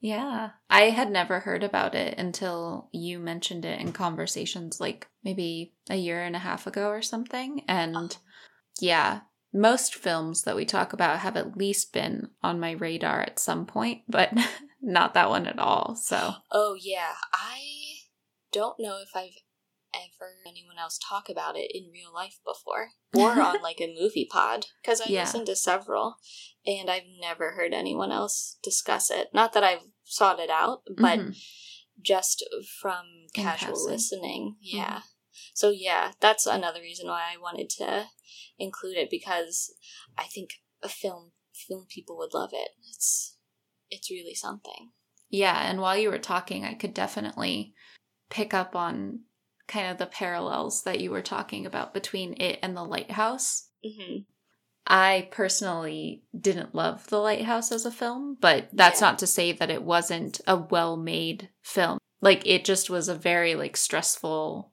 Yeah. 0.00 0.50
I 0.70 0.84
had 0.84 1.10
never 1.10 1.40
heard 1.40 1.62
about 1.62 1.94
it 1.94 2.18
until 2.18 2.88
you 2.92 3.18
mentioned 3.18 3.64
it 3.66 3.80
in 3.80 3.92
conversations 3.92 4.80
like 4.80 5.06
maybe 5.22 5.74
a 5.90 5.96
year 5.96 6.22
and 6.22 6.34
a 6.34 6.40
half 6.40 6.66
ago 6.66 6.88
or 6.88 7.02
something. 7.02 7.64
And 7.68 7.96
uh-huh. 7.96 8.08
yeah, 8.80 9.20
most 9.52 9.94
films 9.94 10.42
that 10.42 10.56
we 10.56 10.64
talk 10.64 10.92
about 10.92 11.18
have 11.20 11.36
at 11.36 11.56
least 11.56 11.92
been 11.92 12.30
on 12.42 12.60
my 12.60 12.72
radar 12.72 13.20
at 13.20 13.38
some 13.38 13.66
point, 13.66 14.02
but 14.08 14.32
not 14.80 15.14
that 15.14 15.28
one 15.30 15.46
at 15.46 15.58
all. 15.58 15.96
So, 15.96 16.34
Oh 16.52 16.76
yeah, 16.80 17.14
I 17.32 17.60
don't 18.52 18.76
know 18.78 18.98
if 19.02 19.10
I've 19.14 19.36
ever 19.92 20.04
heard 20.20 20.46
anyone 20.48 20.78
else 20.78 20.98
talk 21.08 21.28
about 21.28 21.56
it 21.56 21.70
in 21.74 21.90
real 21.92 22.12
life 22.14 22.38
before 22.46 22.90
or 23.12 23.40
on 23.40 23.60
like 23.62 23.80
a 23.80 23.92
movie 23.98 24.28
pod 24.30 24.66
because 24.82 25.00
I 25.00 25.06
Yeah. 25.08 25.22
listened 25.22 25.46
to 25.46 25.56
several 25.56 26.16
and 26.64 26.88
I've 26.88 27.08
never 27.20 27.52
heard 27.52 27.74
anyone 27.74 28.12
else 28.12 28.56
discuss 28.62 29.10
it. 29.10 29.28
Not 29.34 29.52
that 29.54 29.64
I've 29.64 29.82
sought 30.04 30.38
it 30.38 30.50
out, 30.50 30.82
but 30.96 31.18
Mhm. 31.18 31.36
just 32.00 32.44
from 32.80 33.04
In 33.34 33.42
casual 33.44 33.70
passing. 33.72 33.90
listening. 33.90 34.56
Yeah. 34.60 35.02
So 35.60 35.68
yeah, 35.68 36.12
that's 36.22 36.46
another 36.46 36.80
reason 36.80 37.06
why 37.06 37.34
I 37.34 37.36
wanted 37.36 37.68
to 37.80 38.06
include 38.58 38.96
it 38.96 39.10
because 39.10 39.74
I 40.16 40.22
think 40.22 40.54
a 40.82 40.88
film 40.88 41.32
film 41.52 41.84
people 41.86 42.16
would 42.16 42.32
love 42.32 42.48
it. 42.54 42.70
It's 42.88 43.36
it's 43.90 44.10
really 44.10 44.34
something. 44.34 44.92
Yeah, 45.28 45.68
and 45.70 45.78
while 45.82 45.98
you 45.98 46.08
were 46.10 46.16
talking, 46.16 46.64
I 46.64 46.72
could 46.72 46.94
definitely 46.94 47.74
pick 48.30 48.54
up 48.54 48.74
on 48.74 49.24
kind 49.68 49.90
of 49.90 49.98
the 49.98 50.06
parallels 50.06 50.84
that 50.84 51.00
you 51.00 51.10
were 51.10 51.20
talking 51.20 51.66
about 51.66 51.92
between 51.92 52.40
it 52.40 52.58
and 52.62 52.74
The 52.74 52.82
Lighthouse. 52.82 53.68
hmm 53.84 54.20
I 54.86 55.28
personally 55.30 56.22
didn't 56.34 56.74
love 56.74 57.06
The 57.08 57.18
Lighthouse 57.18 57.70
as 57.70 57.84
a 57.84 57.90
film, 57.90 58.38
but 58.40 58.70
that's 58.72 59.02
Yeah. 59.02 59.08
not 59.08 59.18
to 59.18 59.26
say 59.26 59.52
that 59.52 59.70
it 59.70 59.82
wasn't 59.82 60.40
a 60.46 60.56
well-made 60.56 61.50
film. 61.60 61.98
Like 62.22 62.46
it 62.46 62.64
just 62.64 62.88
was 62.88 63.08
a 63.10 63.14
very 63.14 63.54
like 63.54 63.76
stressful 63.76 64.69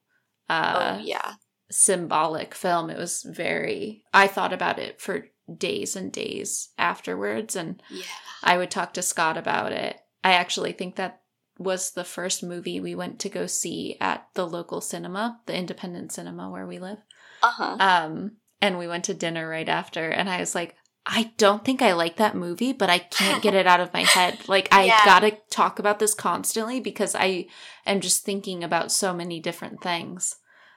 uh 0.49 0.97
oh 0.97 1.03
yeah. 1.03 1.33
symbolic 1.69 2.53
film. 2.53 2.89
It 2.89 2.97
was 2.97 3.23
very 3.23 4.03
I 4.13 4.27
thought 4.27 4.53
about 4.53 4.79
it 4.79 5.01
for 5.01 5.27
days 5.55 5.95
and 5.95 6.11
days 6.11 6.69
afterwards 6.77 7.55
and 7.55 7.81
Yeah. 7.89 8.03
I 8.43 8.57
would 8.57 8.71
talk 8.71 8.93
to 8.93 9.01
Scott 9.01 9.37
about 9.37 9.71
it. 9.71 9.97
I 10.23 10.33
actually 10.33 10.73
think 10.73 10.95
that 10.95 11.21
was 11.57 11.91
the 11.91 12.03
first 12.03 12.43
movie 12.43 12.79
we 12.79 12.95
went 12.95 13.19
to 13.19 13.29
go 13.29 13.47
see 13.47 13.97
at 13.99 14.27
the 14.35 14.45
local 14.45 14.81
cinema, 14.81 15.39
the 15.45 15.55
independent 15.55 16.11
cinema 16.11 16.49
where 16.49 16.67
we 16.67 16.79
live. 16.79 16.99
Uh-huh. 17.41 17.77
Um, 17.79 18.33
and 18.61 18.77
we 18.77 18.87
went 18.87 19.05
to 19.05 19.13
dinner 19.13 19.47
right 19.47 19.67
after, 19.69 20.09
and 20.09 20.29
I 20.29 20.39
was 20.39 20.53
like, 20.53 20.75
I 21.10 21.32
don't 21.38 21.64
think 21.64 21.82
I 21.82 21.93
like 21.93 22.18
that 22.18 22.36
movie, 22.36 22.74
but 22.74 22.89
I 22.89 22.99
can't 22.99 23.41
get 23.41 23.53
it 23.55 23.66
out 23.66 23.80
of 23.80 23.93
my 23.93 24.01
head. 24.03 24.39
Like, 24.47 24.68
I 24.72 24.86
Yeah. 24.86 25.05
gotta 25.05 25.38
talk 25.49 25.80
about 25.80 25.99
this 25.99 26.14
constantly 26.14 26.80
because 26.80 27.16
I 27.16 27.47
am 27.86 28.01
just 28.01 28.24
thinking 28.26 28.64
about 28.64 28.91
so 28.91 29.14
many 29.14 29.39
different 29.39 29.82
things. 29.82 30.36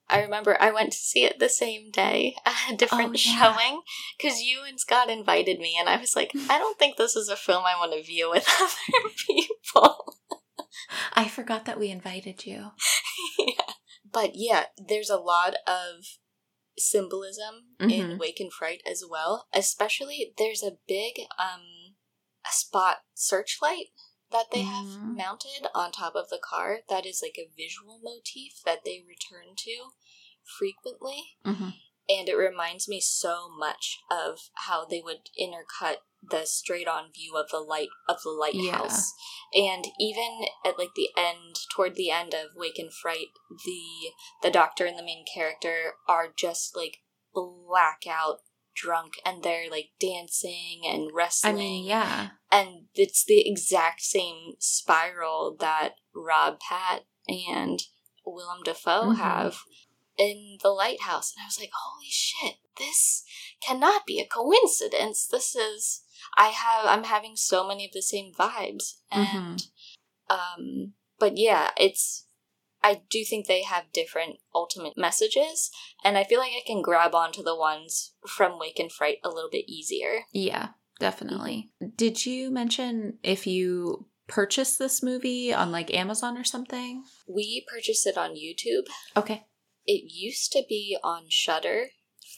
I 0.08 0.22
remember 0.22 0.56
I 0.60 0.72
went 0.72 0.90
to 0.92 0.98
see 0.98 1.24
it 1.24 1.38
the 1.38 1.48
same 1.48 1.90
day 1.92 2.34
a 2.70 2.76
different 2.76 3.10
Oh, 3.10 3.12
yeah. 3.24 3.52
showing 3.54 3.80
because 4.18 4.40
you 4.40 4.60
and 4.66 4.78
Scott 4.78 5.10
invited 5.10 5.58
me, 5.58 5.76
and 5.78 5.88
I 5.88 5.96
was 5.98 6.14
like, 6.16 6.32
I 6.48 6.58
don't 6.58 6.78
think 6.78 6.96
this 6.96 7.16
is 7.16 7.28
a 7.28 7.36
film 7.36 7.64
I 7.66 7.78
want 7.78 7.92
to 7.92 8.02
view 8.02 8.30
with 8.30 8.46
other 8.60 9.10
people. 9.26 10.16
I 11.14 11.28
forgot 11.28 11.64
that 11.64 11.78
we 11.78 11.90
invited 11.90 12.46
you. 12.46 12.70
yeah. 13.38 13.72
But 14.12 14.32
yeah, 14.34 14.64
there's 14.76 15.10
a 15.10 15.16
lot 15.16 15.54
of 15.66 16.04
symbolism 16.80 17.76
in 17.78 18.10
Mhm. 18.12 18.18
Wake 18.18 18.40
in 18.40 18.50
Fright 18.50 18.82
as 18.86 19.04
well. 19.08 19.48
Especially, 19.52 20.34
there's 20.36 20.62
a 20.62 20.78
big 20.86 21.20
um 21.38 21.96
a 22.44 22.52
spot 22.52 23.04
searchlight 23.14 23.92
that 24.30 24.50
they 24.50 24.62
have 24.62 24.86
Mhm. 24.86 25.16
mounted 25.16 25.66
on 25.74 25.92
top 25.92 26.14
of 26.14 26.30
the 26.30 26.38
car 26.38 26.82
that 26.88 27.04
is 27.04 27.20
like 27.20 27.36
a 27.38 27.48
visual 27.54 27.98
motif 28.02 28.62
that 28.64 28.84
they 28.84 29.02
return 29.02 29.54
to 29.56 29.92
frequently 30.58 31.36
hmm 31.44 31.70
and 32.08 32.28
it 32.28 32.34
reminds 32.34 32.88
me 32.88 33.00
so 33.00 33.48
much 33.48 34.00
of 34.10 34.50
how 34.54 34.84
they 34.84 35.00
would 35.00 35.30
intercut 35.38 35.98
the 36.22 36.44
straight 36.44 36.86
on 36.88 37.12
view 37.12 37.36
of 37.36 37.48
the 37.50 37.58
light 37.58 37.88
of 38.08 38.22
the 38.22 38.30
lighthouse 38.30 39.12
and 39.54 39.86
even 39.98 40.42
at 40.64 40.78
like 40.78 40.94
the 40.94 41.08
end 41.16 41.56
toward 41.74 41.94
the 41.96 42.10
end 42.10 42.34
of 42.34 42.50
Wake 42.56 42.78
in 42.78 42.90
Fright 42.90 43.28
the 43.64 44.10
the 44.42 44.50
doctor 44.50 44.84
and 44.84 44.98
the 44.98 45.02
main 45.02 45.24
character 45.32 45.94
are 46.08 46.28
just 46.36 46.76
like 46.76 46.98
blackout 47.34 48.40
drunk 48.74 49.14
and 49.24 49.42
they're 49.42 49.70
like 49.70 49.90
dancing 49.98 50.82
and 50.86 51.10
wrestling 51.12 51.54
I 51.54 51.58
mean, 51.58 51.86
yeah. 51.86 52.28
and 52.52 52.84
it's 52.94 53.24
the 53.24 53.48
exact 53.48 54.02
same 54.02 54.52
spiral 54.58 55.56
that 55.60 55.94
Rob 56.14 56.58
Pat 56.60 57.04
and 57.28 57.80
Willem 58.24 58.62
Dafoe 58.64 59.12
Mhm. 59.12 59.16
have 59.16 59.58
in 60.16 60.58
the 60.62 60.68
lighthouse. 60.70 61.32
And 61.34 61.42
I 61.42 61.46
was 61.46 61.58
like, 61.58 61.70
holy 61.74 62.10
shit, 62.10 62.56
this 62.76 63.24
cannot 63.66 64.06
be 64.06 64.20
a 64.20 64.26
coincidence. 64.26 65.26
This 65.26 65.56
is 65.56 66.02
I 66.36 66.48
have 66.48 66.86
I'm 66.86 67.04
having 67.04 67.36
so 67.36 67.66
many 67.66 67.84
of 67.84 67.92
the 67.92 68.02
same 68.02 68.32
vibes. 68.32 68.94
And 69.10 69.62
um 70.28 70.94
but 71.18 71.36
yeah, 71.36 71.70
it's 71.76 72.26
I 72.82 73.02
do 73.10 73.24
think 73.24 73.46
they 73.46 73.62
have 73.62 73.92
different 73.92 74.36
ultimate 74.54 74.96
messages, 74.96 75.70
and 76.02 76.16
I 76.16 76.24
feel 76.24 76.38
like 76.40 76.52
I 76.52 76.62
can 76.66 76.80
grab 76.80 77.14
onto 77.14 77.42
the 77.42 77.54
ones 77.56 78.14
from 78.26 78.58
Wake 78.58 78.80
in 78.80 78.88
Fright 78.88 79.18
a 79.22 79.28
little 79.28 79.50
bit 79.50 79.68
easier. 79.68 80.20
Yeah, 80.32 80.68
definitely. 80.98 81.70
Did 81.96 82.24
you 82.24 82.50
mention 82.50 83.18
if 83.22 83.46
you 83.46 84.06
purchased 84.28 84.78
this 84.78 85.02
movie 85.02 85.52
on 85.52 85.70
like 85.70 85.92
Amazon 85.92 86.38
or 86.38 86.44
something? 86.44 87.04
We 87.28 87.66
purchased 87.70 88.06
it 88.06 88.16
on 88.16 88.30
YouTube. 88.30 88.86
Okay. 89.14 89.44
It 89.84 90.10
used 90.10 90.50
to 90.52 90.62
be 90.66 90.96
on 91.04 91.24
Shudder 91.28 91.88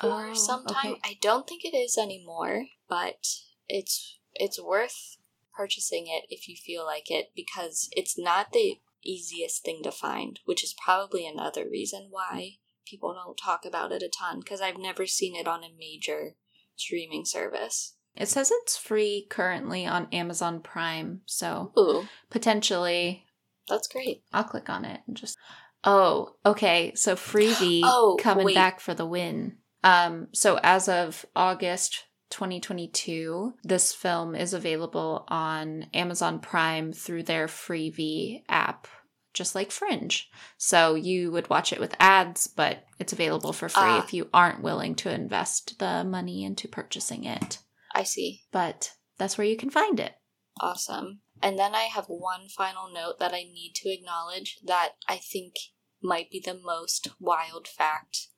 for 0.00 0.30
Oh, 0.30 0.34
some 0.34 0.64
time. 0.66 0.92
okay. 0.92 1.00
I 1.04 1.18
don't 1.20 1.46
think 1.46 1.64
it 1.64 1.76
is 1.76 1.96
anymore, 1.96 2.64
but 2.88 3.26
it's 3.72 4.18
it's 4.34 4.62
worth 4.62 5.16
purchasing 5.54 6.06
it 6.06 6.24
if 6.28 6.48
you 6.48 6.56
feel 6.56 6.84
like 6.84 7.10
it 7.10 7.30
because 7.34 7.88
it's 7.92 8.18
not 8.18 8.52
the 8.52 8.76
easiest 9.04 9.64
thing 9.64 9.80
to 9.82 9.90
find, 9.90 10.40
which 10.44 10.62
is 10.62 10.74
probably 10.84 11.26
another 11.26 11.64
reason 11.68 12.08
why 12.10 12.58
people 12.86 13.14
don't 13.14 13.36
talk 13.36 13.64
about 13.64 13.92
it 13.92 14.02
a 14.02 14.08
ton 14.08 14.40
because 14.40 14.60
I've 14.60 14.78
never 14.78 15.06
seen 15.06 15.34
it 15.34 15.48
on 15.48 15.64
a 15.64 15.68
major 15.76 16.36
streaming 16.76 17.24
service. 17.24 17.94
It 18.14 18.28
says 18.28 18.50
it's 18.52 18.76
free 18.76 19.26
currently 19.30 19.86
on 19.86 20.08
Amazon 20.12 20.60
Prime, 20.60 21.22
so 21.26 21.72
Ooh, 21.78 22.06
potentially 22.30 23.24
that's 23.68 23.88
great. 23.88 24.22
I'll 24.32 24.44
click 24.44 24.68
on 24.68 24.84
it 24.84 25.00
and 25.06 25.16
just 25.16 25.36
Oh, 25.84 26.36
okay. 26.46 26.92
So 26.94 27.16
Freevee 27.16 27.80
Oh, 27.84 28.16
coming 28.20 28.46
wait. 28.46 28.54
back 28.54 28.80
for 28.80 28.94
the 28.94 29.06
win. 29.06 29.56
Um 29.82 30.28
so 30.32 30.60
as 30.62 30.88
of 30.88 31.24
August 31.34 32.04
2022, 32.32 33.54
this 33.62 33.92
film 33.92 34.34
is 34.34 34.54
available 34.54 35.24
on 35.28 35.86
Amazon 35.94 36.40
Prime 36.40 36.92
through 36.92 37.22
their 37.24 37.46
Freevee 37.46 38.42
app, 38.48 38.88
just 39.34 39.54
like 39.54 39.70
Fringe. 39.70 40.28
So 40.56 40.94
you 40.94 41.30
would 41.30 41.50
watch 41.50 41.72
it 41.72 41.78
with 41.78 41.94
ads, 42.00 42.46
but 42.46 42.86
it's 42.98 43.12
available 43.12 43.52
for 43.52 43.68
free 43.68 43.82
Ah. 43.82 44.02
if 44.02 44.14
you 44.14 44.30
aren't 44.32 44.62
willing 44.62 44.94
to 44.96 45.10
invest 45.12 45.78
the 45.78 46.04
money 46.04 46.42
into 46.42 46.66
purchasing 46.68 47.24
it. 47.24 47.58
I 47.94 48.02
see. 48.02 48.44
But 48.50 48.94
that's 49.18 49.36
where 49.36 49.46
you 49.46 49.56
can 49.56 49.70
find 49.70 50.00
it. 50.00 50.14
Awesome. 50.58 51.20
And 51.42 51.58
then 51.58 51.74
I 51.74 51.82
have 51.82 52.06
one 52.06 52.48
final 52.48 52.90
note 52.90 53.18
that 53.18 53.34
I 53.34 53.42
need 53.42 53.72
to 53.76 53.92
acknowledge 53.92 54.58
that 54.64 54.92
I 55.06 55.18
think 55.18 55.54
might 56.02 56.30
be 56.30 56.40
the 56.40 56.58
most 56.58 57.08
wild 57.20 57.68
fact 57.68 58.28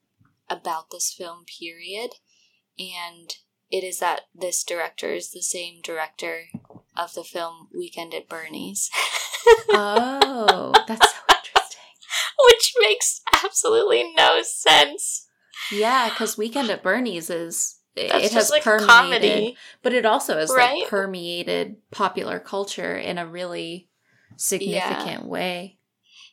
about 0.50 0.90
this 0.90 1.14
film, 1.16 1.44
period. 1.60 2.10
And 2.78 3.36
it 3.74 3.84
is 3.84 3.98
that 3.98 4.22
this 4.34 4.62
director 4.62 5.12
is 5.12 5.30
the 5.32 5.42
same 5.42 5.80
director 5.82 6.44
of 6.96 7.12
the 7.14 7.24
film 7.24 7.68
Weekend 7.76 8.14
at 8.14 8.28
Bernie's, 8.28 8.90
Oh, 9.70 10.72
that's 10.86 11.10
so 11.10 11.20
interesting. 11.28 11.80
which 12.46 12.72
makes 12.80 13.20
absolutely 13.44 14.12
no 14.16 14.42
sense. 14.42 15.26
Yeah, 15.72 16.08
because 16.10 16.38
Weekend 16.38 16.70
at 16.70 16.82
Bernie's 16.82 17.30
is 17.30 17.78
it 17.96 18.10
That's 18.10 18.24
has 18.24 18.32
just 18.32 18.50
like 18.50 18.62
permeated, 18.64 18.88
comedy. 18.88 19.56
but 19.82 19.92
it 19.92 20.04
also 20.06 20.36
has 20.36 20.50
Right? 20.54 20.80
like 20.82 20.88
permeated 20.88 21.76
popular 21.90 22.38
culture 22.38 22.96
in 22.96 23.18
a 23.18 23.26
really 23.26 23.88
significant 24.36 25.24
way. 25.26 25.78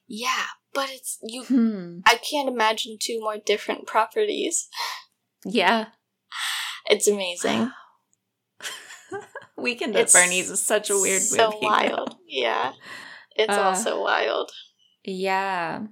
Yeah, 0.07 0.45
but 0.73 0.89
it's 0.91 1.17
you. 1.23 1.43
Hmm. 1.43 1.99
I 2.05 2.15
can't 2.17 2.49
imagine 2.49 2.97
two 2.99 3.19
more 3.19 3.37
different 3.37 3.87
properties. 3.87 4.67
Yeah. 5.45 5.87
It's 6.89 7.07
amazing. 7.07 7.71
Weekend 9.57 9.95
at 9.95 10.11
Bernie's 10.11 10.49
is 10.49 10.65
such 10.65 10.89
a 10.89 10.95
weird 10.99 11.21
so 11.21 11.45
movie. 11.51 11.57
though. 11.61 11.67
wild. 11.67 12.15
Yeah, 12.27 12.73
it's 13.35 13.55
Uh, 13.55 13.61
also 13.61 14.01
wild. 14.01 14.51
Yeah. 15.03 15.83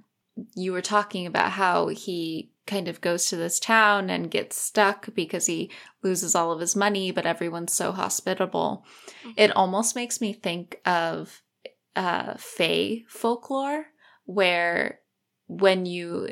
You 0.54 0.72
were 0.72 0.82
talking 0.82 1.26
about 1.26 1.52
how 1.52 1.88
he 1.88 2.52
kind 2.66 2.88
of 2.88 3.00
goes 3.00 3.26
to 3.26 3.36
this 3.36 3.60
town 3.60 4.08
and 4.10 4.30
gets 4.30 4.56
stuck 4.56 5.12
because 5.14 5.46
he 5.46 5.70
loses 6.02 6.34
all 6.34 6.52
of 6.52 6.60
his 6.60 6.74
money, 6.76 7.10
but 7.10 7.26
everyone's 7.26 7.72
so 7.72 7.92
hospitable. 7.92 8.84
Mhm. 9.24 9.34
It 9.36 9.56
almost 9.56 9.94
makes 9.96 10.20
me 10.20 10.32
think 10.32 10.80
of 10.86 11.42
uh 11.96 12.34
Fae 12.38 13.02
folklore 13.08 13.86
where 14.24 15.00
when 15.48 15.84
you 15.86 16.28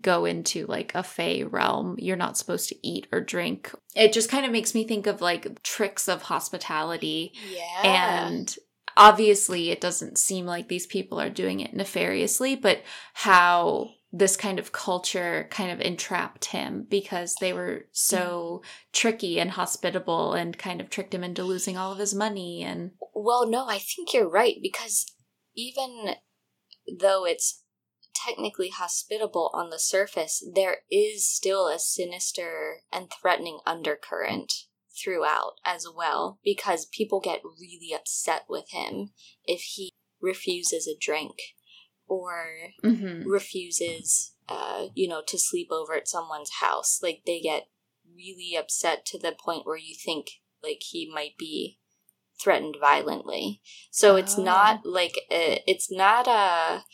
go 0.00 0.24
into 0.24 0.66
like 0.66 0.92
a 0.94 1.02
Fae 1.02 1.42
realm, 1.42 1.96
you're 1.98 2.16
not 2.16 2.38
supposed 2.38 2.68
to 2.68 2.86
eat 2.86 3.06
or 3.12 3.20
drink. 3.20 3.72
It 3.94 4.12
just 4.12 4.30
kind 4.30 4.46
of 4.46 4.52
makes 4.52 4.74
me 4.74 4.86
think 4.86 5.06
of 5.06 5.20
like 5.20 5.62
tricks 5.62 6.08
of 6.08 6.22
hospitality 6.22 7.32
Yeah, 7.50 7.82
and 7.84 8.56
obviously, 8.96 9.70
it 9.70 9.80
doesn't 9.80 10.18
seem 10.18 10.46
like 10.46 10.68
these 10.68 10.86
people 10.86 11.20
are 11.20 11.30
doing 11.30 11.60
it 11.60 11.74
nefariously, 11.74 12.56
but 12.56 12.82
how 13.14 13.90
this 14.12 14.36
kind 14.36 14.58
of 14.58 14.72
culture 14.72 15.48
kind 15.50 15.70
of 15.70 15.80
entrapped 15.80 16.46
him 16.46 16.86
because 16.90 17.34
they 17.40 17.52
were 17.52 17.86
so 17.92 18.60
mm. 18.62 18.68
tricky 18.92 19.40
and 19.40 19.52
hospitable 19.52 20.34
and 20.34 20.58
kind 20.58 20.82
of 20.82 20.90
tricked 20.90 21.14
him 21.14 21.24
into 21.24 21.42
losing 21.42 21.78
all 21.78 21.92
of 21.92 21.98
his 21.98 22.14
money. 22.14 22.62
And 22.62 22.90
well, 23.14 23.48
no, 23.48 23.66
I 23.66 23.78
think 23.78 24.12
you're 24.12 24.28
right 24.28 24.56
because 24.62 25.06
even 25.56 26.14
though 27.00 27.24
it's 27.24 27.61
technically 28.14 28.70
hospitable 28.70 29.50
on 29.54 29.70
the 29.70 29.78
surface, 29.78 30.42
there 30.54 30.78
is 30.90 31.28
still 31.28 31.68
a 31.68 31.78
sinister 31.78 32.78
and 32.92 33.08
threatening 33.10 33.58
undercurrent 33.66 34.52
throughout 35.02 35.52
as 35.64 35.86
well 35.96 36.38
because 36.44 36.84
people 36.86 37.18
get 37.20 37.40
really 37.60 37.92
upset 37.94 38.42
with 38.48 38.66
him 38.70 39.10
if 39.46 39.62
he 39.62 39.90
refuses 40.20 40.86
a 40.86 40.96
drink 41.00 41.34
or 42.06 42.44
Mm-hmm. 42.84 43.26
refuses 43.28 44.34
uh 44.48 44.86
you 44.94 45.08
know 45.08 45.22
to 45.26 45.38
sleep 45.38 45.68
over 45.70 45.94
at 45.94 46.08
someone's 46.08 46.50
house 46.60 47.00
like 47.02 47.22
they 47.24 47.40
get 47.40 47.68
really 48.14 48.54
upset 48.58 49.06
to 49.06 49.18
the 49.18 49.32
point 49.32 49.64
where 49.64 49.78
you 49.78 49.94
think 49.94 50.26
like 50.62 50.80
he 50.82 51.10
might 51.12 51.38
be 51.38 51.78
threatened 52.40 52.76
violently 52.80 53.62
so 53.90 54.16
it's 54.16 54.36
Oh. 54.38 54.42
not 54.42 54.84
like 54.84 55.14
a, 55.30 55.62
it's 55.66 55.90
not 55.90 56.26
a 56.28 56.84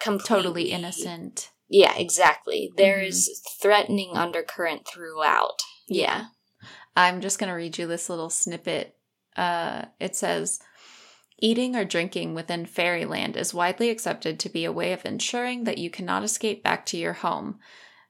completely 0.00 0.42
Totally 0.42 0.70
innocent. 0.72 1.50
yeah 1.68 1.94
exactly 1.96 2.72
There 2.76 2.98
Mhm. 2.98 3.08
is 3.08 3.42
threatening 3.60 4.16
undercurrent 4.16 4.86
throughout 4.86 5.60
yeah 5.88 6.26
I'm 6.96 7.20
just 7.20 7.38
going 7.38 7.48
to 7.48 7.54
read 7.54 7.76
you 7.76 7.86
this 7.86 8.08
little 8.08 8.30
snippet. 8.30 8.96
Uh, 9.36 9.84
it 10.00 10.16
says 10.16 10.58
Eating 11.38 11.76
or 11.76 11.84
drinking 11.84 12.32
within 12.34 12.64
fairyland 12.64 13.36
is 13.36 13.52
widely 13.52 13.90
accepted 13.90 14.40
to 14.40 14.48
be 14.48 14.64
a 14.64 14.72
way 14.72 14.94
of 14.94 15.04
ensuring 15.04 15.64
that 15.64 15.76
you 15.76 15.90
cannot 15.90 16.24
escape 16.24 16.62
back 16.64 16.86
to 16.86 16.96
your 16.96 17.12
home. 17.12 17.58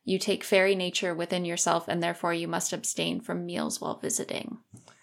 You 0.05 0.21
take 0.21 0.45
fairy 0.45 0.77
nature 0.77 1.13
within 1.13 1.45
yourself, 1.45 1.89
and 1.89 2.01
therefore 2.01 2.33
you 2.33 2.47
must 2.47 2.73
abstain 2.73 3.21
from 3.21 3.45
meals 3.45 3.81
while 3.81 3.99
visiting. 3.99 4.59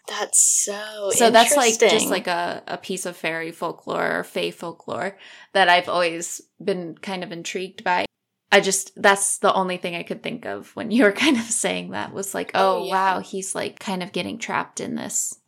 That's 0.07 0.39
so 0.65 1.09
so 1.11 1.29
that's 1.29 1.55
like 1.55 1.79
just 1.79 2.09
like 2.09 2.27
a, 2.27 2.61
a 2.67 2.77
piece 2.77 3.05
of 3.05 3.15
fairy 3.15 3.51
folklore 3.51 4.19
or 4.19 4.23
fae 4.23 4.51
folklore 4.51 5.17
that 5.53 5.69
I've 5.69 5.87
always 5.89 6.41
been 6.63 6.97
kind 6.97 7.23
of 7.23 7.31
intrigued 7.31 7.83
by. 7.83 8.05
I 8.51 8.59
just 8.59 8.91
that's 9.01 9.37
the 9.39 9.53
only 9.53 9.77
thing 9.77 9.95
I 9.95 10.03
could 10.03 10.21
think 10.21 10.45
of 10.45 10.75
when 10.75 10.91
you 10.91 11.03
were 11.05 11.11
kind 11.25 11.37
of 11.37 11.43
saying 11.43 11.91
that 11.91 12.13
was 12.13 12.33
like, 12.33 12.51
Oh, 12.53 12.81
oh, 12.81 12.85
yeah. 12.85 12.91
wow, 12.91 13.19
he's 13.19 13.55
like 13.55 13.79
kind 13.79 14.03
of 14.03 14.11
getting 14.11 14.37
trapped 14.37 14.79
in 14.79 14.95
this 14.95 15.39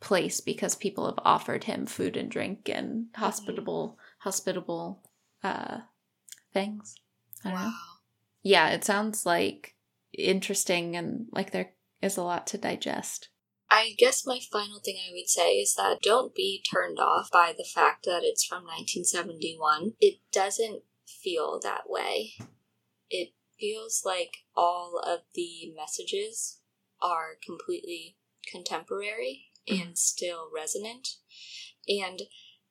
place 0.00 0.40
because 0.40 0.74
people 0.74 1.06
have 1.06 1.18
offered 1.24 1.64
him 1.64 1.86
food 1.86 2.16
and 2.16 2.30
drink 2.30 2.68
and 2.68 3.06
hospitable 3.16 3.98
hospitable 4.18 5.02
uh 5.42 5.78
things. 6.52 6.94
I 7.44 7.50
don't 7.50 7.58
know. 7.58 7.66
wow 7.66 7.72
Yeah, 8.42 8.68
it 8.70 8.84
sounds 8.84 9.26
like 9.26 9.74
interesting 10.16 10.94
and 10.96 11.26
like 11.32 11.50
there 11.50 11.72
is 12.00 12.16
a 12.16 12.22
lot 12.22 12.46
to 12.48 12.58
digest. 12.58 13.28
I 13.70 13.94
guess 13.98 14.26
my 14.26 14.38
final 14.52 14.80
thing 14.80 14.96
I 14.96 15.12
would 15.12 15.28
say 15.28 15.54
is 15.54 15.74
that 15.74 16.00
don't 16.02 16.34
be 16.34 16.62
turned 16.72 16.98
off 16.98 17.30
by 17.32 17.52
the 17.56 17.64
fact 17.64 18.04
that 18.04 18.22
it's 18.22 18.44
from 18.44 18.64
1971. 18.64 19.94
It 20.00 20.18
doesn't 20.32 20.82
feel 21.06 21.58
that 21.62 21.88
way. 21.88 22.32
It 23.10 23.30
feels 23.58 24.02
like 24.04 24.38
all 24.56 25.00
of 25.04 25.20
the 25.34 25.72
messages 25.76 26.60
are 27.02 27.38
completely 27.44 28.16
contemporary 28.50 29.46
and 29.68 29.96
still 29.98 30.48
resonant. 30.54 31.16
And 31.88 32.22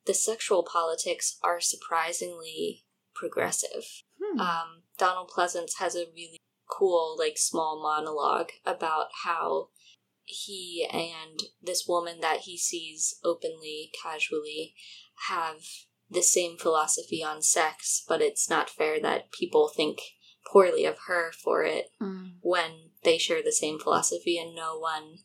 the 0.06 0.14
sexual 0.14 0.62
politics 0.62 1.38
are 1.42 1.60
surprisingly 1.60 2.84
progressive 3.14 4.04
Hmm. 4.20 4.40
um, 4.40 4.82
Donald 4.98 5.30
Pleasence 5.30 5.78
has 5.78 5.94
a 5.94 6.06
really 6.14 6.38
cool, 6.68 7.16
like, 7.18 7.36
small 7.36 7.82
monologue 7.82 8.50
about 8.64 9.08
how 9.24 9.68
he 10.24 10.86
and 10.92 11.40
this 11.62 11.84
woman 11.86 12.20
that 12.20 12.40
he 12.40 12.56
sees 12.58 13.18
openly, 13.24 13.90
casually, 14.02 14.74
have 15.28 15.56
the 16.10 16.22
same 16.22 16.56
philosophy 16.56 17.22
on 17.22 17.42
sex, 17.42 18.02
but 18.08 18.20
it's 18.20 18.48
not 18.48 18.70
fair 18.70 19.00
that 19.00 19.32
people 19.32 19.68
think 19.68 20.00
poorly 20.50 20.84
of 20.84 20.98
her 21.06 21.32
for 21.32 21.64
it 21.64 21.86
Mm. 22.00 22.34
when 22.40 22.90
they 23.02 23.16
share 23.18 23.42
the 23.42 23.52
same 23.52 23.78
philosophy 23.78 24.38
and 24.38 24.54
no 24.54 24.78
one 24.78 25.18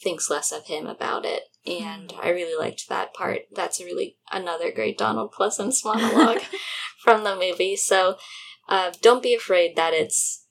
thinks 0.00 0.30
less 0.30 0.50
of 0.52 0.66
him 0.66 0.86
about 0.86 1.24
it. 1.24 1.44
And 1.66 2.12
I 2.20 2.30
really 2.30 2.58
liked 2.58 2.88
that 2.88 3.14
part. 3.14 3.42
That's 3.52 3.80
a 3.80 3.84
really 3.84 4.16
another 4.30 4.72
great 4.72 4.98
Donald 4.98 5.32
Pleasence 5.32 5.84
monologue 5.84 6.40
from 7.02 7.22
the 7.22 7.36
movie. 7.36 7.76
So 7.76 8.16
uh, 8.68 8.92
don't 9.00 9.22
be 9.22 9.34
afraid 9.34 9.76
that 9.76 9.92
it's, 9.92 10.46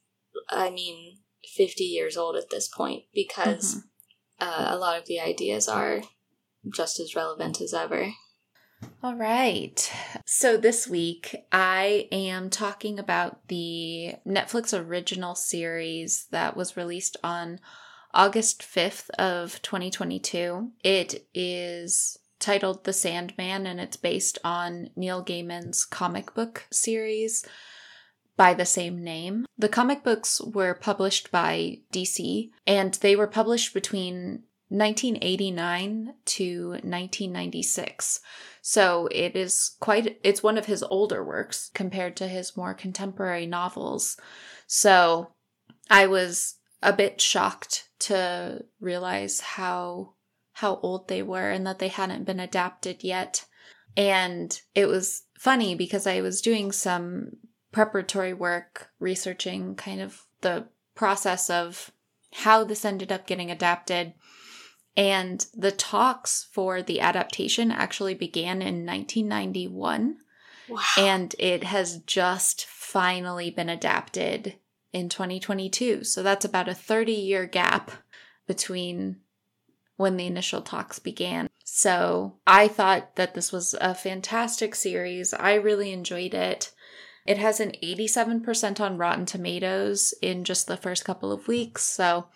I 0.49 0.69
mean, 0.69 1.17
50 1.55 1.83
years 1.83 2.15
old 2.15 2.35
at 2.37 2.49
this 2.49 2.69
point 2.69 3.03
because 3.13 3.75
Mhm. 3.75 3.83
Uh, 4.41 4.65
a 4.69 4.77
lot 4.77 4.99
of 4.99 5.05
the 5.05 5.19
ideas 5.19 5.67
are 5.67 6.01
just 6.73 6.99
as 6.99 7.15
relevant 7.15 7.61
as 7.61 7.73
ever. 7.73 8.11
All 9.03 9.15
right. 9.15 9.91
So 10.25 10.57
this 10.57 10.87
week 10.87 11.35
I 11.51 12.07
am 12.11 12.49
talking 12.49 12.97
about 12.99 13.47
the 13.47 14.15
Netflix 14.27 14.77
original 14.77 15.35
series 15.35 16.25
that 16.31 16.57
was 16.57 16.75
released 16.75 17.17
on 17.23 17.59
August 18.13 18.61
5th 18.61 19.09
of 19.11 19.61
2022. 19.61 20.71
It 20.83 21.27
is 21.33 22.17
titled 22.39 22.83
The 22.83 22.93
Sandman 22.93 23.67
and 23.67 23.79
it's 23.79 23.97
based 23.97 24.39
on 24.43 24.89
Neil 24.95 25.23
Gaiman's 25.23 25.85
comic 25.85 26.33
book 26.33 26.65
series 26.71 27.45
by 28.41 28.55
the 28.55 28.65
same 28.65 29.03
name. 29.03 29.45
The 29.55 29.69
comic 29.69 30.03
books 30.03 30.41
were 30.41 30.73
published 30.73 31.29
by 31.29 31.81
DC 31.93 32.49
and 32.65 32.91
they 32.95 33.15
were 33.15 33.27
published 33.27 33.71
between 33.71 34.41
1989 34.69 36.15
to 36.25 36.69
1996. 36.69 38.19
So 38.63 39.07
it 39.11 39.35
is 39.35 39.75
quite 39.79 40.19
it's 40.23 40.41
one 40.41 40.57
of 40.57 40.65
his 40.65 40.81
older 40.81 41.23
works 41.23 41.69
compared 41.75 42.15
to 42.15 42.27
his 42.27 42.57
more 42.57 42.73
contemporary 42.73 43.45
novels. 43.45 44.17
So 44.65 45.33
I 45.91 46.07
was 46.07 46.55
a 46.81 46.93
bit 46.93 47.21
shocked 47.21 47.89
to 48.09 48.65
realize 48.79 49.39
how 49.39 50.15
how 50.53 50.79
old 50.81 51.09
they 51.09 51.21
were 51.21 51.51
and 51.51 51.67
that 51.67 51.77
they 51.77 51.89
hadn't 51.89 52.25
been 52.25 52.39
adapted 52.39 53.03
yet. 53.03 53.45
And 53.95 54.59
it 54.73 54.87
was 54.87 55.25
funny 55.37 55.75
because 55.75 56.07
I 56.07 56.21
was 56.21 56.41
doing 56.41 56.71
some 56.71 57.33
preparatory 57.71 58.33
work 58.33 58.89
researching 58.99 59.75
kind 59.75 60.01
of 60.01 60.23
the 60.41 60.67
process 60.95 61.49
of 61.49 61.91
how 62.33 62.63
this 62.63 62.85
ended 62.85 63.11
up 63.11 63.27
getting 63.27 63.51
adapted. 63.51 64.13
And 64.97 65.45
the 65.53 65.71
talks 65.71 66.47
for 66.51 66.81
the 66.81 66.99
adaptation 66.99 67.71
actually 67.71 68.13
began 68.13 68.61
in 68.61 68.85
1991, 68.85 70.17
Wow. 70.67 70.81
and 70.97 71.33
it 71.39 71.63
has 71.63 71.99
just 71.99 72.65
finally 72.65 73.49
been 73.49 73.69
adapted 73.69 74.55
in 74.91 75.07
2022. 75.07 76.03
So 76.03 76.21
that's 76.21 76.43
about 76.45 76.67
a 76.67 76.73
30 76.73 77.13
year 77.13 77.45
gap 77.45 77.91
between 78.47 79.17
when 79.95 80.17
the 80.17 80.25
initial 80.27 80.61
talks 80.61 80.99
began. 80.99 81.47
So 81.63 82.35
I 82.45 82.67
thought 82.67 83.15
that 83.15 83.33
this 83.33 83.51
was 83.53 83.73
a 83.79 83.95
fantastic 83.95 84.75
series. 84.75 85.33
I 85.33 85.53
really 85.53 85.93
enjoyed 85.93 86.33
it. 86.33 86.71
It 87.25 87.37
has 87.37 87.59
an 87.59 87.73
87% 87.83 88.79
on 88.79 88.97
Rotten 88.97 89.25
Tomatoes 89.25 90.13
in 90.21 90.43
just 90.43 90.67
the 90.67 90.77
first 90.77 91.05
couple 91.05 91.31
of 91.31 91.47
weeks, 91.47 91.83
so 91.83 92.27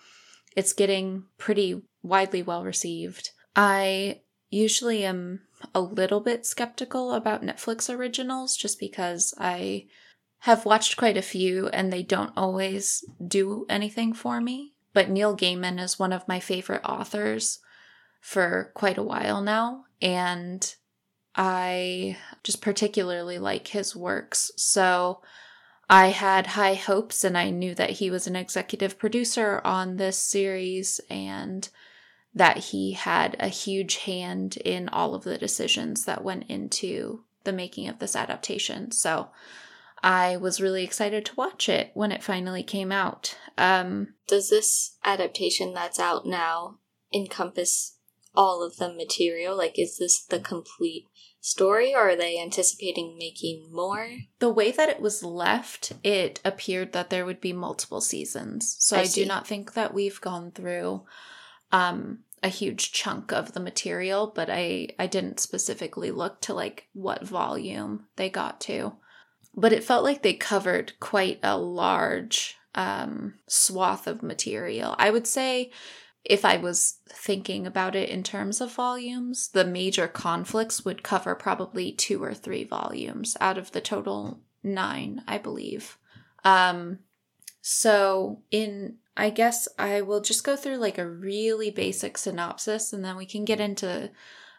it's 0.56 0.74
getting 0.74 1.26
pretty 1.38 1.82
widely 2.04 2.44
well 2.44 2.64
received. 2.64 3.32
I 3.56 4.22
usually 4.50 5.04
am 5.04 5.42
a 5.74 5.82
little 5.82 6.20
bit 6.20 6.46
skeptical 6.46 7.14
about 7.14 7.44
Netflix 7.44 7.94
originals 7.94 8.56
just 8.56 8.80
because 8.80 9.34
I 9.40 9.88
have 10.40 10.66
watched 10.66 10.98
quite 10.98 11.18
a 11.18 11.24
few 11.24 11.68
and 11.70 11.92
they 11.92 12.04
don't 12.04 12.32
always 12.38 13.04
do 13.26 13.66
anything 13.68 14.14
for 14.14 14.40
me. 14.40 14.74
But 14.94 15.10
Neil 15.10 15.36
Gaiman 15.36 15.80
is 15.80 16.00
one 16.00 16.14
of 16.14 16.28
my 16.28 16.40
favorite 16.40 16.84
authors 16.86 17.60
for 18.22 18.72
quite 18.76 18.98
a 18.98 19.04
while 19.04 19.42
now, 19.42 19.86
and 20.02 20.74
I 21.36 22.18
just 22.44 22.62
particularly 22.62 23.38
like 23.38 23.68
his 23.68 23.96
works. 23.96 24.52
So 24.56 25.22
I 25.90 26.08
had 26.08 26.48
high 26.48 26.76
hopes, 26.76 27.24
and 27.24 27.38
I 27.38 27.50
knew 27.50 27.76
that 27.76 27.92
he 27.92 28.10
was 28.10 28.26
an 28.26 28.36
executive 28.36 28.98
producer 28.98 29.62
on 29.64 29.98
this 29.98 30.18
series 30.18 31.00
and 31.10 31.68
that 32.34 32.58
he 32.58 32.94
had 32.94 33.36
a 33.40 33.48
huge 33.48 33.98
hand 33.98 34.58
in 34.58 34.90
all 34.90 35.16
of 35.16 35.24
the 35.24 35.38
decisions 35.38 36.06
that 36.06 36.24
went 36.24 36.46
into 36.50 37.24
the 37.44 37.54
making 37.54 37.88
of 37.88 38.00
this 38.00 38.16
adaptation. 38.16 38.92
So 38.92 39.30
I 40.04 40.38
was 40.38 40.60
really 40.60 40.84
excited 40.84 41.26
to 41.26 41.36
watch 41.36 41.70
it 41.70 41.92
when 41.94 42.12
it 42.12 42.24
finally 42.24 42.64
came 42.64 42.92
out. 42.92 43.38
Um, 43.58 44.16
Does 44.28 44.50
this 44.50 44.98
adaptation 45.06 45.74
that's 45.74 46.00
out 46.00 46.26
now 46.26 46.80
encompass 47.14 47.98
all 48.36 48.64
of 48.64 48.78
the 48.78 48.94
material? 48.94 49.58
Like, 49.58 49.78
is 49.78 49.98
this 49.98 50.24
the 50.24 50.40
complete 50.40 51.06
story, 51.42 51.94
or 51.94 52.10
are 52.10 52.16
they 52.16 52.40
anticipating 52.40 53.18
making 53.18 53.70
more? 53.72 54.10
the 54.40 54.50
way 54.50 54.72
that 54.72 54.90
it 54.90 55.00
was 55.00 55.24
left, 55.24 55.94
it 56.04 56.40
appeared 56.44 56.92
that 56.94 57.10
there 57.10 57.26
would 57.26 57.40
be 57.40 57.54
multiple 57.54 58.02
seasons. 58.02 58.76
So 58.80 58.98
I 58.98 59.02
I, 59.02 59.08
do 59.08 59.26
not 59.26 59.48
think 59.48 59.74
that 59.74 59.94
we've 59.94 60.20
gone 60.22 60.52
through 60.52 61.04
um, 61.72 62.20
a 62.44 62.48
huge 62.48 62.92
chunk 62.92 63.32
of 63.32 63.54
the 63.54 63.60
material, 63.60 64.32
but 64.34 64.50
I 64.50 64.90
I 65.00 65.08
didn't 65.08 65.40
specifically 65.40 66.12
look 66.12 66.42
to 66.42 66.54
like 66.54 66.88
what 66.94 67.28
volume 67.28 68.06
they 68.16 68.30
got 68.30 68.60
to. 68.62 68.94
But 69.56 69.72
it 69.72 69.84
felt 69.84 70.04
like 70.04 70.22
they 70.22 70.34
covered 70.34 71.00
quite 71.00 71.40
a 71.42 71.58
large 71.58 72.58
um, 72.76 73.36
swath 73.48 74.06
of 74.06 74.22
material. 74.22 74.96
I 75.00 75.10
would 75.10 75.26
say 75.26 75.72
if 76.26 76.44
I 76.44 76.58
was 76.58 76.96
thinking 77.08 77.68
about 77.68 77.96
it 77.96 78.10
in 78.10 78.24
terms 78.24 78.60
of 78.60 78.74
volumes, 78.74 79.50
the 79.50 79.64
major 79.64 80.08
conflicts 80.08 80.84
would 80.84 81.04
cover 81.04 81.36
probably 81.36 81.92
two 81.92 82.24
or 82.24 82.34
three 82.34 82.64
volumes 82.64 83.38
out 83.40 83.58
of 83.58 83.72
the 83.72 83.82
total 83.82 84.40
nine, 84.64 85.22
I 85.28 85.38
believe. 85.38 85.98
Um, 86.44 87.00
so, 87.62 88.42
in 88.52 88.98
I 89.18 89.30
guess 89.30 89.68
I 89.80 90.02
will 90.02 90.20
just 90.20 90.44
go 90.44 90.56
through 90.56 90.78
like 90.78 90.98
a 90.98 91.08
really 91.08 91.72
basic 91.72 92.18
synopsis 92.18 92.92
and 92.92 93.06
then 93.06 93.16
we 93.16 93.26
can 93.26 93.46
get 93.46 93.62
into 93.62 94.12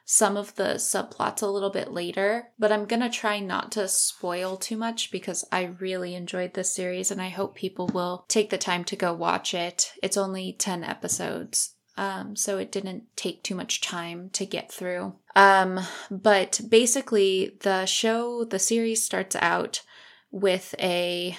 some 0.08 0.36
of 0.36 0.54
the 0.54 0.76
subplots 0.76 1.42
a 1.42 1.46
little 1.48 1.68
bit 1.68 1.92
later, 1.92 2.52
but 2.60 2.70
I'm 2.70 2.86
going 2.86 3.02
to 3.02 3.10
try 3.10 3.40
not 3.40 3.72
to 3.72 3.88
spoil 3.88 4.56
too 4.56 4.76
much 4.76 5.10
because 5.10 5.44
I 5.50 5.74
really 5.80 6.14
enjoyed 6.14 6.54
this 6.54 6.72
series 6.72 7.10
and 7.10 7.20
I 7.20 7.28
hope 7.28 7.56
people 7.56 7.88
will 7.88 8.24
take 8.28 8.50
the 8.50 8.56
time 8.56 8.84
to 8.84 8.96
go 8.96 9.12
watch 9.12 9.52
it. 9.52 9.92
It's 10.04 10.16
only 10.16 10.52
10 10.52 10.84
episodes. 10.84 11.74
Um, 11.96 12.36
so 12.36 12.56
it 12.58 12.70
didn't 12.70 13.04
take 13.16 13.42
too 13.42 13.56
much 13.56 13.80
time 13.80 14.30
to 14.34 14.46
get 14.46 14.70
through. 14.70 15.14
Um, 15.34 15.80
but 16.10 16.60
basically, 16.68 17.56
the 17.60 17.86
show, 17.86 18.44
the 18.44 18.58
series 18.58 19.02
starts 19.02 19.34
out 19.36 19.82
with 20.30 20.74
a 20.78 21.36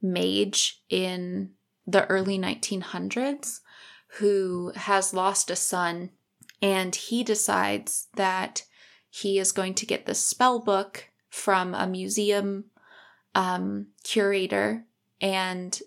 mage 0.00 0.82
in 0.88 1.50
the 1.86 2.06
early 2.06 2.38
1900s 2.38 3.60
who 4.18 4.72
has 4.74 5.12
lost 5.12 5.50
a 5.50 5.56
son 5.56 6.10
and 6.62 6.94
he 6.94 7.22
decides 7.22 8.08
that 8.16 8.64
he 9.10 9.38
is 9.38 9.52
going 9.52 9.74
to 9.74 9.86
get 9.86 10.06
the 10.06 10.14
spell 10.14 10.58
book 10.58 11.08
from 11.30 11.74
a 11.74 11.86
museum 11.86 12.64
um, 13.34 13.88
curator 14.02 14.84
and 15.20 15.80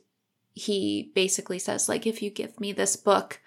he 0.53 1.11
basically 1.15 1.59
says 1.59 1.89
like 1.89 2.05
if 2.05 2.21
you 2.21 2.29
give 2.29 2.59
me 2.59 2.71
this 2.71 2.95
book 2.95 3.39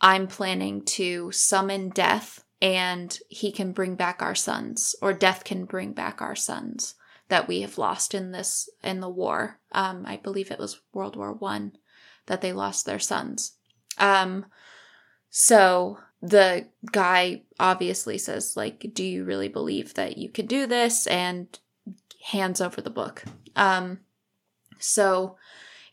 i'm 0.00 0.26
planning 0.26 0.82
to 0.84 1.30
summon 1.30 1.88
death 1.90 2.44
and 2.60 3.18
he 3.28 3.52
can 3.52 3.72
bring 3.72 3.94
back 3.94 4.22
our 4.22 4.34
sons 4.34 4.94
or 5.02 5.12
death 5.12 5.44
can 5.44 5.66
bring 5.66 5.92
back 5.92 6.22
our 6.22 6.34
sons 6.34 6.94
that 7.28 7.48
we 7.48 7.60
have 7.60 7.78
lost 7.78 8.14
in 8.14 8.32
this 8.32 8.68
in 8.82 9.00
the 9.00 9.08
war. 9.08 9.58
Um, 9.72 10.04
i 10.06 10.16
believe 10.16 10.50
it 10.50 10.58
was 10.58 10.80
world 10.92 11.16
war 11.16 11.32
one 11.32 11.72
that 12.26 12.40
they 12.40 12.52
lost 12.52 12.86
their 12.86 12.98
sons. 12.98 13.56
Um, 13.98 14.46
so 15.28 15.98
the 16.24 16.66
guy 16.90 17.42
obviously 17.60 18.16
says 18.16 18.56
like 18.56 18.94
do 18.94 19.04
you 19.04 19.24
really 19.24 19.48
believe 19.48 19.92
that 19.94 20.16
you 20.16 20.30
could 20.30 20.48
do 20.48 20.66
this? 20.66 21.06
and 21.06 21.58
hands 22.22 22.62
over 22.62 22.80
the 22.80 22.88
book. 22.90 23.22
Um 23.54 24.00
so 24.78 25.36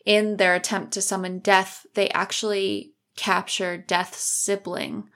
in 0.06 0.38
their 0.38 0.54
attempt 0.54 0.92
to 0.92 1.02
summon 1.02 1.38
death 1.38 1.84
they 1.94 2.08
actually 2.10 2.94
capture 3.14 3.76
death's 3.76 4.22
sibling 4.22 5.10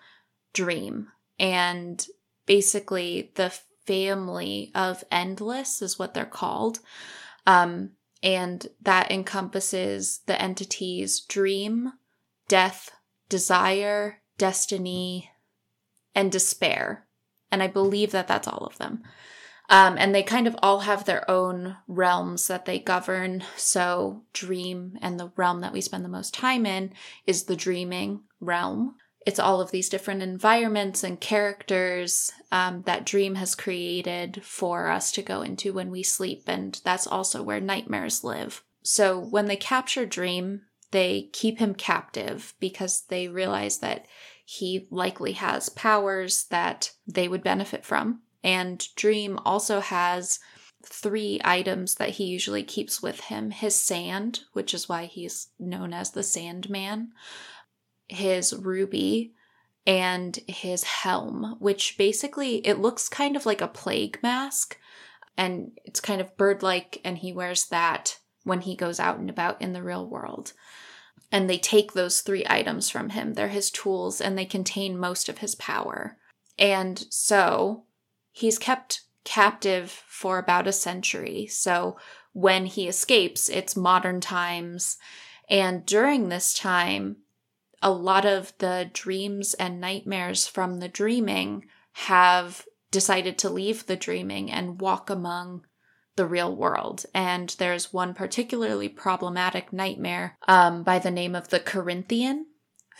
dream. 0.52 1.08
And 1.38 2.06
basically 2.44 3.32
the 3.36 3.54
family 3.86 4.70
of 4.74 5.02
endless 5.10 5.80
is 5.80 5.98
what 5.98 6.12
they're 6.12 6.26
called. 6.26 6.80
Um 7.46 7.92
and 8.22 8.66
that 8.82 9.10
encompasses 9.10 10.20
the 10.26 10.40
entities 10.40 11.20
dream 11.20 11.92
death 12.48 12.90
desire 13.30 14.20
destiny, 14.38 15.30
and 16.14 16.32
despair. 16.32 17.06
And 17.50 17.62
I 17.62 17.68
believe 17.68 18.10
that 18.12 18.26
that's 18.26 18.48
all 18.48 18.66
of 18.66 18.78
them. 18.78 19.02
Um, 19.68 19.96
and 19.98 20.14
they 20.14 20.22
kind 20.22 20.46
of 20.46 20.56
all 20.62 20.80
have 20.80 21.04
their 21.04 21.28
own 21.30 21.76
realms 21.88 22.46
that 22.46 22.66
they 22.66 22.78
govern. 22.78 23.42
So, 23.56 24.22
dream 24.32 24.96
and 25.02 25.18
the 25.18 25.32
realm 25.36 25.60
that 25.60 25.72
we 25.72 25.80
spend 25.80 26.04
the 26.04 26.08
most 26.08 26.32
time 26.32 26.66
in 26.66 26.92
is 27.26 27.44
the 27.44 27.56
dreaming 27.56 28.22
realm. 28.40 28.94
It's 29.26 29.40
all 29.40 29.60
of 29.60 29.72
these 29.72 29.88
different 29.88 30.22
environments 30.22 31.02
and 31.02 31.20
characters 31.20 32.30
um, 32.52 32.82
that 32.86 33.04
Dream 33.04 33.34
has 33.34 33.56
created 33.56 34.44
for 34.44 34.88
us 34.88 35.10
to 35.12 35.22
go 35.22 35.42
into 35.42 35.72
when 35.72 35.90
we 35.90 36.04
sleep. 36.04 36.44
And 36.46 36.80
that's 36.84 37.08
also 37.08 37.42
where 37.42 37.60
nightmares 37.60 38.22
live. 38.22 38.62
So, 38.84 39.18
when 39.18 39.46
they 39.46 39.56
capture 39.56 40.06
Dream, 40.06 40.62
they 40.90 41.28
keep 41.32 41.58
him 41.58 41.74
captive 41.74 42.54
because 42.60 43.02
they 43.08 43.28
realize 43.28 43.78
that 43.78 44.06
he 44.44 44.86
likely 44.90 45.32
has 45.32 45.68
powers 45.68 46.44
that 46.50 46.92
they 47.06 47.28
would 47.28 47.42
benefit 47.42 47.84
from. 47.84 48.22
And 48.44 48.86
Dream 48.94 49.38
also 49.44 49.80
has 49.80 50.38
three 50.84 51.40
items 51.44 51.96
that 51.96 52.10
he 52.10 52.24
usually 52.24 52.62
keeps 52.62 53.02
with 53.02 53.20
him 53.22 53.50
his 53.50 53.74
sand, 53.74 54.40
which 54.52 54.72
is 54.72 54.88
why 54.88 55.06
he's 55.06 55.48
known 55.58 55.92
as 55.92 56.12
the 56.12 56.22
Sandman, 56.22 57.10
his 58.06 58.54
ruby, 58.54 59.32
and 59.86 60.38
his 60.46 60.84
helm, 60.84 61.56
which 61.58 61.96
basically 61.98 62.66
it 62.66 62.78
looks 62.78 63.08
kind 63.08 63.36
of 63.36 63.46
like 63.46 63.60
a 63.60 63.68
plague 63.68 64.18
mask 64.22 64.78
and 65.36 65.72
it's 65.84 66.00
kind 66.00 66.20
of 66.20 66.36
bird 66.36 66.62
like, 66.62 67.00
and 67.04 67.18
he 67.18 67.32
wears 67.32 67.66
that 67.66 68.18
when 68.46 68.60
he 68.60 68.76
goes 68.76 69.00
out 69.00 69.18
and 69.18 69.28
about 69.28 69.60
in 69.60 69.72
the 69.72 69.82
real 69.82 70.06
world. 70.06 70.52
And 71.32 71.50
they 71.50 71.58
take 71.58 71.92
those 71.92 72.20
three 72.20 72.46
items 72.48 72.88
from 72.88 73.10
him. 73.10 73.34
They're 73.34 73.48
his 73.48 73.72
tools 73.72 74.20
and 74.20 74.38
they 74.38 74.44
contain 74.44 74.96
most 74.96 75.28
of 75.28 75.38
his 75.38 75.56
power. 75.56 76.16
And 76.56 77.04
so 77.10 77.84
he's 78.30 78.58
kept 78.58 79.02
captive 79.24 79.90
for 79.90 80.38
about 80.38 80.68
a 80.68 80.72
century. 80.72 81.48
So 81.48 81.96
when 82.32 82.66
he 82.66 82.86
escapes, 82.86 83.48
it's 83.48 83.74
modern 83.74 84.20
times. 84.20 84.96
And 85.50 85.84
during 85.84 86.28
this 86.28 86.54
time, 86.54 87.16
a 87.82 87.90
lot 87.90 88.24
of 88.24 88.52
the 88.58 88.88
dreams 88.92 89.54
and 89.54 89.80
nightmares 89.80 90.46
from 90.46 90.78
the 90.78 90.88
dreaming 90.88 91.64
have 91.94 92.64
decided 92.92 93.38
to 93.38 93.50
leave 93.50 93.86
the 93.86 93.96
dreaming 93.96 94.52
and 94.52 94.80
walk 94.80 95.10
among 95.10 95.66
the 96.16 96.26
real 96.26 96.54
world. 96.54 97.04
And 97.14 97.54
there's 97.58 97.92
one 97.92 98.14
particularly 98.14 98.88
problematic 98.88 99.72
nightmare 99.72 100.38
um, 100.48 100.82
by 100.82 100.98
the 100.98 101.10
name 101.10 101.34
of 101.34 101.48
the 101.48 101.60
Corinthian, 101.60 102.46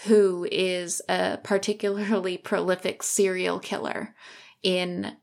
who 0.05 0.47
is 0.51 1.03
a 1.09 1.39
particularly 1.43 2.37
prolific 2.45 3.03
serial 3.03 3.59
killer 3.59 4.15
in 4.63 5.17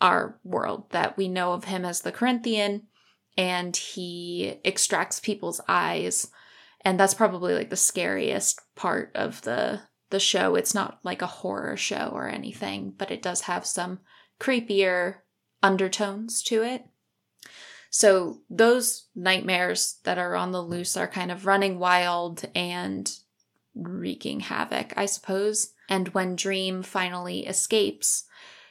our 0.00 0.38
world 0.42 0.90
that 0.90 1.16
we 1.16 1.28
know 1.28 1.52
of 1.52 1.64
him 1.64 1.84
as 1.84 2.00
the 2.00 2.12
Corinthian, 2.12 2.88
and 3.36 3.76
he 3.76 4.58
extracts 4.64 5.20
people's 5.20 5.60
eyes. 5.68 6.30
And 6.84 6.98
that's 6.98 7.14
probably 7.14 7.54
like 7.54 7.70
the 7.70 7.76
scariest 7.76 8.60
part 8.74 9.12
of 9.14 9.42
the 9.42 9.82
the 10.10 10.20
show. 10.20 10.54
It's 10.54 10.74
not 10.74 11.00
like 11.02 11.20
a 11.20 11.26
horror 11.26 11.76
show 11.76 12.10
or 12.14 12.28
anything, 12.28 12.94
but 12.96 13.10
it 13.10 13.20
does 13.20 13.42
have 13.42 13.66
some 13.66 14.00
creepier 14.40 15.16
undertones 15.62 16.42
to 16.44 16.62
it. 16.62 16.84
So 17.90 18.40
those 18.50 19.06
nightmares 19.14 19.98
that 20.04 20.18
are 20.18 20.36
on 20.36 20.52
the 20.52 20.62
loose 20.62 20.96
are 20.96 21.08
kind 21.08 21.30
of 21.30 21.46
running 21.46 21.78
wild 21.78 22.44
and 22.54 23.10
wreaking 23.74 24.40
havoc, 24.40 24.92
I 24.96 25.06
suppose. 25.06 25.72
And 25.88 26.08
when 26.08 26.36
Dream 26.36 26.82
finally 26.82 27.46
escapes, 27.46 28.24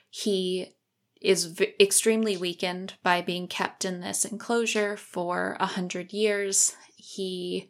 he 0.09 0.75
is 1.21 1.45
v- 1.45 1.73
extremely 1.79 2.37
weakened 2.37 2.93
by 3.01 3.21
being 3.21 3.47
kept 3.47 3.85
in 3.85 4.01
this 4.01 4.23
enclosure 4.23 4.95
for 4.95 5.57
a 5.59 5.65
hundred 5.65 6.13
years. 6.13 6.75
He 6.95 7.69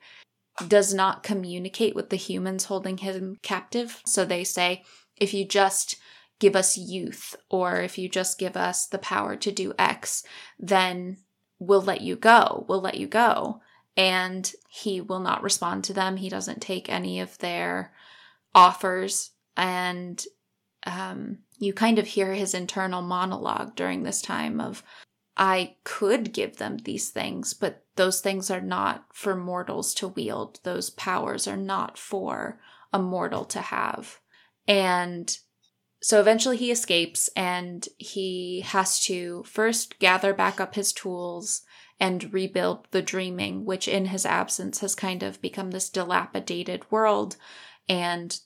does 0.68 0.94
not 0.94 1.24
communicate 1.24 1.96
with 1.96 2.10
the 2.10 2.18
humans 2.18 2.66
holding 2.66 2.98
him 2.98 3.38
captive. 3.42 4.02
So 4.06 4.26
they 4.26 4.44
say, 4.44 4.84
if 5.16 5.34
you 5.34 5.46
just 5.46 5.98
give 6.40 6.56
us 6.56 6.78
youth, 6.78 7.36
or 7.50 7.82
if 7.82 7.98
you 7.98 8.10
just 8.10 8.38
give 8.38 8.58
us 8.58 8.86
the 8.86 9.00
power 9.00 9.36
to 9.38 9.52
do 9.52 9.74
X, 9.80 10.24
then 10.60 11.18
we'll 11.60 11.82
let 11.82 12.02
you 12.02 12.16
go. 12.16 12.66
We'll 12.68 12.82
let 12.82 12.96
you 12.96 13.08
go. 13.08 13.62
And 13.96 14.52
he 14.70 15.02
will 15.02 15.20
not 15.20 15.42
respond 15.42 15.84
to 15.86 15.94
them. 15.94 16.18
He 16.18 16.30
doesn't 16.30 16.62
take 16.62 16.90
any 16.90 17.20
of 17.20 17.38
their 17.40 17.94
offers. 18.54 19.32
And 19.56 20.24
um, 20.86 21.40
you 21.58 21.74
kind 21.74 21.98
of 21.98 22.08
hear 22.08 22.34
his 22.34 22.54
internal 22.54 23.02
monologue 23.02 23.76
during 23.76 24.04
this 24.04 24.22
time 24.22 24.62
of, 24.62 24.84
I 25.36 25.76
could 25.84 26.34
give 26.34 26.58
them 26.58 26.78
these 26.78 27.10
things, 27.10 27.54
but 27.54 27.84
those 27.96 28.22
things 28.22 28.50
are 28.50 28.62
not 28.62 29.06
for 29.12 29.36
mortals 29.36 29.94
to 29.96 30.08
wield. 30.08 30.60
Those 30.64 30.90
powers 30.90 31.48
are 31.48 31.58
not 31.58 31.98
for 31.98 32.60
a 32.94 33.00
mortal 33.00 33.46
to 33.46 33.62
have. 33.62 34.20
And 34.68 35.38
so 36.08 36.22
eventually 36.22 36.56
he 36.56 36.72
escapes 36.72 37.30
and 37.36 37.90
he 37.98 38.62
has 38.62 38.98
to 39.02 39.44
first 39.44 40.00
gather 40.00 40.34
back 40.34 40.58
up 40.58 40.76
his 40.76 40.94
tools 40.94 41.64
and 42.00 42.34
rebuild 42.34 42.88
the 42.92 43.02
dreaming, 43.02 43.66
which 43.66 43.90
in 43.90 44.06
his 44.06 44.26
absence 44.26 44.80
has 44.80 44.96
kind 44.96 45.22
of 45.22 45.42
become 45.42 45.72
this 45.72 45.90
dilapidated 45.90 46.90
world 46.90 47.36
and 47.90 48.40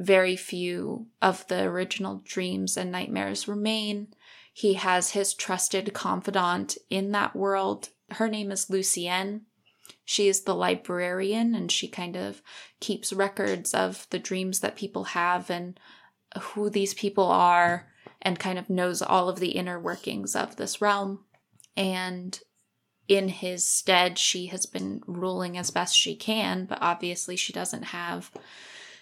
very 0.00 0.36
few 0.36 1.08
of 1.20 1.46
the 1.48 1.64
original 1.64 2.22
dreams 2.24 2.78
and 2.78 2.90
nightmares 2.90 3.46
remain. 3.46 4.08
He 4.50 4.72
has 4.72 5.10
his 5.10 5.34
trusted 5.34 5.92
confidant 5.92 6.78
in 6.88 7.12
that 7.12 7.36
world. 7.36 7.90
Her 8.12 8.26
name 8.26 8.50
is 8.50 8.70
Lucienne. 8.70 9.42
She 10.06 10.28
is 10.28 10.44
the 10.44 10.54
librarian 10.54 11.54
and 11.54 11.70
she 11.70 11.88
kind 11.88 12.16
of 12.16 12.40
keeps 12.80 13.12
records 13.12 13.74
of 13.74 14.06
the 14.08 14.18
dreams 14.18 14.60
that 14.60 14.76
people 14.76 15.04
have 15.04 15.50
and 15.50 15.78
who 16.40 16.70
these 16.70 16.94
people 16.94 17.26
are 17.26 17.88
and 18.20 18.38
kind 18.38 18.58
of 18.58 18.70
knows 18.70 19.02
all 19.02 19.28
of 19.28 19.40
the 19.40 19.50
inner 19.50 19.78
workings 19.78 20.36
of 20.36 20.56
this 20.56 20.80
realm. 20.80 21.24
And 21.76 22.38
in 23.08 23.28
his 23.28 23.66
stead, 23.66 24.18
she 24.18 24.46
has 24.46 24.66
been 24.66 25.02
ruling 25.06 25.58
as 25.58 25.70
best 25.70 25.96
she 25.96 26.14
can, 26.14 26.66
but 26.66 26.78
obviously 26.80 27.36
she 27.36 27.52
doesn't 27.52 27.84
have 27.84 28.30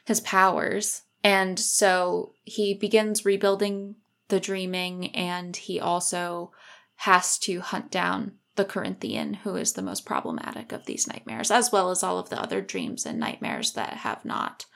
his 0.05 0.21
powers. 0.21 1.03
And 1.23 1.59
so 1.59 2.33
he 2.45 2.75
begins 2.75 3.25
rebuilding 3.27 3.97
the 4.29 4.41
dreaming, 4.41 5.15
and 5.15 5.55
he 5.57 5.79
also 5.79 6.53
has 6.97 7.39
to 7.41 7.61
hunt 7.61 7.91
down 7.91 8.33
the 8.57 8.65
Corinthian, 8.65 9.35
who 9.35 9.57
is 9.57 9.75
the 9.75 9.83
most 9.83 10.07
problematic 10.07 10.73
of 10.73 10.87
these 10.87 11.07
nightmares, 11.07 11.51
as 11.51 11.71
well 11.71 11.91
as 11.91 12.03
all 12.03 12.19
of 12.19 12.31
the 12.31 12.41
other 12.41 12.61
dreams 12.61 13.05
and 13.05 13.19
nightmares 13.19 13.73
that 13.73 13.95
have 13.95 14.25
not 14.25 14.67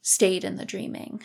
stayed 0.00 0.44
in 0.44 0.56
the 0.56 0.64
dreaming. 0.64 1.22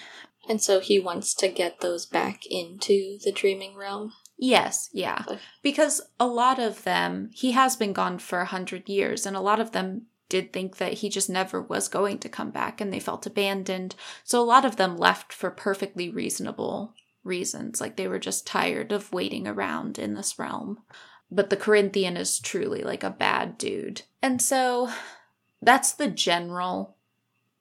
And 0.47 0.61
so 0.61 0.79
he 0.79 0.99
wants 0.99 1.33
to 1.35 1.47
get 1.47 1.79
those 1.79 2.05
back 2.05 2.45
into 2.45 3.17
the 3.23 3.31
dreaming 3.31 3.75
realm. 3.75 4.13
Yes, 4.37 4.89
yeah. 4.91 5.23
Because 5.61 6.01
a 6.19 6.27
lot 6.27 6.59
of 6.59 6.83
them, 6.83 7.29
he 7.33 7.51
has 7.51 7.75
been 7.75 7.93
gone 7.93 8.19
for 8.19 8.41
a 8.41 8.45
hundred 8.45 8.89
years, 8.89 9.25
and 9.25 9.37
a 9.37 9.41
lot 9.41 9.59
of 9.59 9.71
them 9.71 10.07
did 10.27 10.51
think 10.51 10.77
that 10.77 10.93
he 10.93 11.09
just 11.09 11.29
never 11.29 11.61
was 11.61 11.87
going 11.87 12.17
to 12.17 12.27
come 12.27 12.49
back 12.49 12.81
and 12.81 12.91
they 12.91 12.99
felt 12.99 13.27
abandoned. 13.27 13.93
So 14.23 14.41
a 14.41 14.43
lot 14.43 14.65
of 14.65 14.77
them 14.77 14.97
left 14.97 15.31
for 15.31 15.51
perfectly 15.51 16.09
reasonable 16.09 16.95
reasons, 17.23 17.79
like 17.79 17.95
they 17.95 18.07
were 18.07 18.19
just 18.19 18.47
tired 18.47 18.91
of 18.91 19.13
waiting 19.13 19.47
around 19.47 19.99
in 19.99 20.15
this 20.15 20.39
realm. 20.39 20.79
But 21.31 21.51
the 21.51 21.55
Corinthian 21.55 22.17
is 22.17 22.39
truly 22.39 22.81
like 22.81 23.03
a 23.03 23.11
bad 23.11 23.57
dude. 23.57 24.01
And 24.21 24.41
so 24.41 24.89
that's 25.61 25.93
the 25.93 26.07
general 26.07 26.95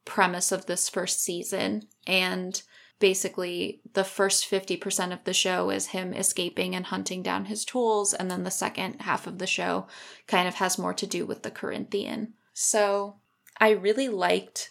premise 0.05 0.51
of 0.51 0.65
this 0.65 0.89
first 0.89 1.23
season. 1.23 1.89
And 2.07 2.63
basically 3.03 3.81
the 3.95 4.05
first 4.05 4.49
50% 4.49 5.13
of 5.13 5.25
the 5.25 5.35
show 5.35 5.71
is 5.71 5.89
him 5.89 6.15
escaping 6.15 6.77
and 6.77 6.87
hunting 6.87 7.21
down 7.21 7.47
his 7.47 7.65
tools 7.65 8.15
and 8.15 8.31
then 8.31 8.45
the 8.45 8.51
second 8.51 9.01
half 9.01 9.27
of 9.27 9.39
the 9.39 9.47
show 9.47 9.89
kind 10.29 10.47
of 10.47 10.55
has 10.55 10.79
more 10.79 10.95
to 10.95 11.05
do 11.05 11.27
with 11.27 11.43
the 11.43 11.51
corinthian 11.51 12.33
so 12.55 13.17
i 13.59 13.71
really 13.71 14.09
liked 14.09 14.71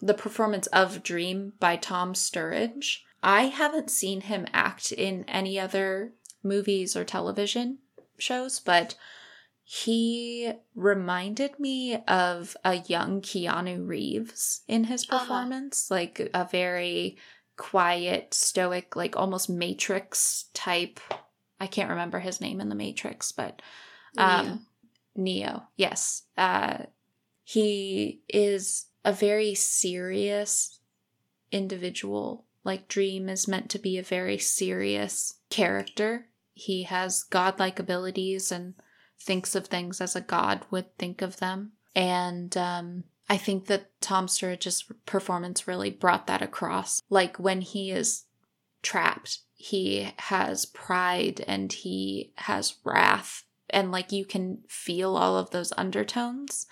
the 0.00 0.14
performance 0.14 0.68
of 0.68 1.02
dream 1.02 1.54
by 1.58 1.74
tom 1.74 2.14
sturridge 2.14 2.98
i 3.20 3.46
haven't 3.46 3.90
seen 3.90 4.20
him 4.20 4.46
act 4.54 4.92
in 4.92 5.24
any 5.26 5.58
other 5.58 6.12
movies 6.44 6.94
or 6.94 7.02
television 7.02 7.78
shows 8.16 8.60
but 8.60 8.94
he 9.64 10.52
reminded 10.76 11.58
me 11.58 11.96
of 12.06 12.56
a 12.64 12.74
young 12.74 13.22
Keanu 13.22 13.86
Reeves 13.86 14.62
in 14.66 14.84
his 14.84 15.06
performance, 15.06 15.90
uh-huh. 15.90 16.00
like 16.00 16.30
a 16.34 16.46
very 16.50 17.16
quiet, 17.62 18.34
stoic, 18.34 18.96
like 18.96 19.16
almost 19.16 19.48
Matrix 19.48 20.46
type. 20.52 20.98
I 21.60 21.68
can't 21.68 21.90
remember 21.90 22.18
his 22.18 22.40
name 22.40 22.60
in 22.60 22.68
the 22.68 22.74
Matrix, 22.74 23.30
but 23.30 23.62
um, 24.18 24.66
Neo. 25.14 25.44
Neo 25.46 25.62
yes. 25.76 26.24
Uh, 26.36 26.78
he 27.44 28.20
is 28.28 28.86
a 29.04 29.12
very 29.12 29.54
serious 29.54 30.80
individual. 31.52 32.46
Like 32.64 32.88
Dream 32.88 33.28
is 33.28 33.46
meant 33.46 33.70
to 33.70 33.78
be 33.78 33.96
a 33.96 34.02
very 34.02 34.38
serious 34.38 35.34
character. 35.48 36.26
He 36.54 36.82
has 36.82 37.22
godlike 37.22 37.78
abilities 37.78 38.50
and 38.50 38.74
thinks 39.20 39.54
of 39.54 39.68
things 39.68 40.00
as 40.00 40.16
a 40.16 40.20
god 40.20 40.66
would 40.72 40.98
think 40.98 41.22
of 41.22 41.36
them. 41.36 41.74
And 41.94 42.56
um, 42.56 43.04
I 43.32 43.38
think 43.38 43.64
that 43.68 43.98
Tom 44.02 44.26
Sturridge's 44.26 44.84
performance 45.06 45.66
really 45.66 45.88
brought 45.90 46.26
that 46.26 46.42
across. 46.42 47.00
Like 47.08 47.38
when 47.38 47.62
he 47.62 47.90
is 47.90 48.24
trapped, 48.82 49.38
he 49.54 50.12
has 50.18 50.66
pride 50.66 51.42
and 51.48 51.72
he 51.72 52.34
has 52.34 52.74
wrath. 52.84 53.44
And 53.70 53.90
like 53.90 54.12
you 54.12 54.26
can 54.26 54.58
feel 54.68 55.16
all 55.16 55.38
of 55.38 55.48
those 55.48 55.72
undertones 55.78 56.66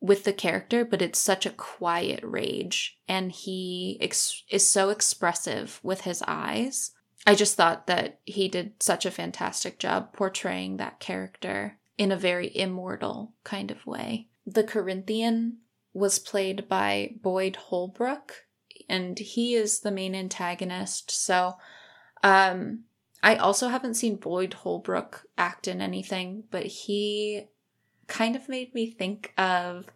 with 0.00 0.24
the 0.24 0.32
character, 0.32 0.84
but 0.84 1.00
it's 1.00 1.20
such 1.20 1.46
a 1.46 1.50
quiet 1.50 2.18
rage. 2.24 2.98
And 3.06 3.30
he 3.30 3.96
ex- 4.00 4.42
is 4.50 4.68
so 4.68 4.88
expressive 4.88 5.78
with 5.84 6.00
his 6.00 6.24
eyes. 6.26 6.90
I 7.24 7.36
just 7.36 7.54
thought 7.54 7.86
that 7.86 8.18
he 8.24 8.48
did 8.48 8.82
such 8.82 9.06
a 9.06 9.12
fantastic 9.12 9.78
job 9.78 10.12
portraying 10.12 10.78
that 10.78 10.98
character 10.98 11.78
in 11.96 12.10
a 12.10 12.16
very 12.16 12.50
immortal 12.56 13.34
kind 13.44 13.70
of 13.70 13.86
way. 13.86 14.26
The 14.44 14.64
Corinthian 14.64 15.58
was 15.94 16.18
played 16.18 16.68
by 16.68 17.14
Boyd 17.22 17.56
Holbrook, 17.56 18.44
and 18.88 19.18
he 19.18 19.54
is 19.54 19.80
the 19.80 19.92
main 19.92 20.14
antagonist. 20.14 21.10
So, 21.10 21.54
um, 22.22 22.80
I 23.22 23.36
also 23.36 23.68
haven't 23.68 23.94
seen 23.94 24.16
Boyd 24.16 24.52
Holbrook 24.52 25.24
act 25.38 25.66
in 25.66 25.80
anything, 25.80 26.44
but 26.50 26.66
he 26.66 27.46
kind 28.06 28.36
of 28.36 28.48
made 28.48 28.74
me 28.74 28.90
think 28.90 29.32
of 29.38 29.86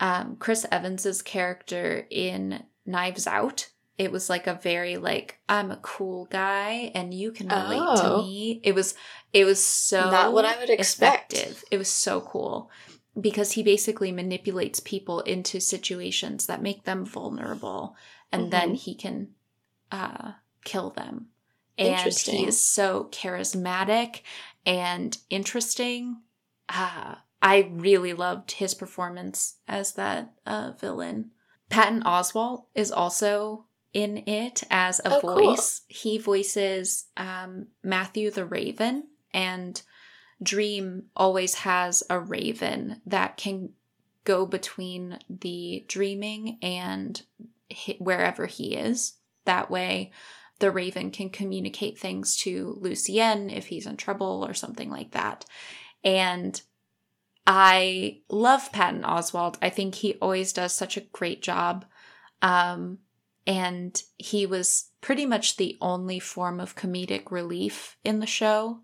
um, 0.00 0.36
Chris 0.36 0.66
Evans's 0.70 1.22
character 1.22 2.06
in 2.10 2.64
Knives 2.84 3.26
Out. 3.26 3.70
It 3.96 4.10
was 4.10 4.28
like 4.28 4.48
a 4.48 4.60
very 4.60 4.96
like 4.96 5.38
I'm 5.48 5.70
a 5.70 5.76
cool 5.76 6.26
guy 6.26 6.90
and 6.96 7.14
you 7.14 7.30
can 7.30 7.46
relate 7.46 7.80
oh. 7.80 8.18
to 8.20 8.26
me. 8.26 8.60
It 8.64 8.74
was 8.74 8.94
it 9.32 9.44
was 9.44 9.64
so 9.64 10.10
not 10.10 10.32
what 10.32 10.44
I 10.44 10.58
would 10.58 10.68
expect. 10.68 11.32
Effective. 11.32 11.64
It 11.70 11.78
was 11.78 11.88
so 11.88 12.20
cool 12.20 12.70
because 13.20 13.52
he 13.52 13.62
basically 13.62 14.10
manipulates 14.10 14.80
people 14.80 15.20
into 15.20 15.60
situations 15.60 16.46
that 16.46 16.62
make 16.62 16.84
them 16.84 17.04
vulnerable 17.04 17.96
and 18.32 18.42
mm-hmm. 18.42 18.50
then 18.50 18.74
he 18.74 18.94
can 18.94 19.28
uh, 19.92 20.32
kill 20.64 20.90
them. 20.90 21.28
And 21.76 22.12
he 22.12 22.46
is 22.46 22.64
so 22.64 23.08
charismatic 23.10 24.20
and 24.64 25.16
interesting. 25.28 26.22
Uh, 26.68 27.16
I 27.42 27.70
really 27.72 28.12
loved 28.12 28.52
his 28.52 28.74
performance 28.74 29.56
as 29.66 29.94
that 29.94 30.32
uh, 30.46 30.72
villain. 30.80 31.32
Patton 31.68 32.02
Oswalt 32.02 32.66
is 32.74 32.92
also 32.92 33.66
in 33.92 34.18
it 34.28 34.62
as 34.70 35.00
a 35.00 35.16
oh, 35.16 35.20
voice. 35.20 35.80
Cool. 35.80 35.86
He 35.88 36.18
voices 36.18 37.06
um, 37.16 37.68
Matthew 37.82 38.30
the 38.30 38.44
Raven, 38.44 39.04
and 39.32 39.80
Dream 40.44 41.04
always 41.16 41.54
has 41.54 42.02
a 42.08 42.20
raven 42.20 43.00
that 43.06 43.36
can 43.36 43.70
go 44.24 44.46
between 44.46 45.18
the 45.28 45.84
dreaming 45.88 46.58
and 46.62 47.22
wherever 47.98 48.46
he 48.46 48.74
is. 48.74 49.14
That 49.44 49.70
way, 49.70 50.12
the 50.58 50.70
raven 50.70 51.10
can 51.10 51.30
communicate 51.30 51.98
things 51.98 52.36
to 52.38 52.78
Lucienne 52.80 53.50
if 53.50 53.66
he's 53.66 53.86
in 53.86 53.96
trouble 53.96 54.44
or 54.46 54.54
something 54.54 54.90
like 54.90 55.10
that. 55.12 55.44
And 56.02 56.60
I 57.46 58.20
love 58.28 58.72
Patton 58.72 59.02
Oswalt. 59.02 59.56
I 59.60 59.70
think 59.70 59.96
he 59.96 60.14
always 60.14 60.52
does 60.52 60.72
such 60.72 60.96
a 60.96 61.02
great 61.02 61.42
job. 61.42 61.84
Um, 62.40 62.98
and 63.46 64.02
he 64.16 64.46
was 64.46 64.90
pretty 65.00 65.26
much 65.26 65.56
the 65.56 65.76
only 65.80 66.18
form 66.18 66.60
of 66.60 66.76
comedic 66.76 67.30
relief 67.30 67.98
in 68.04 68.20
the 68.20 68.26
show. 68.26 68.80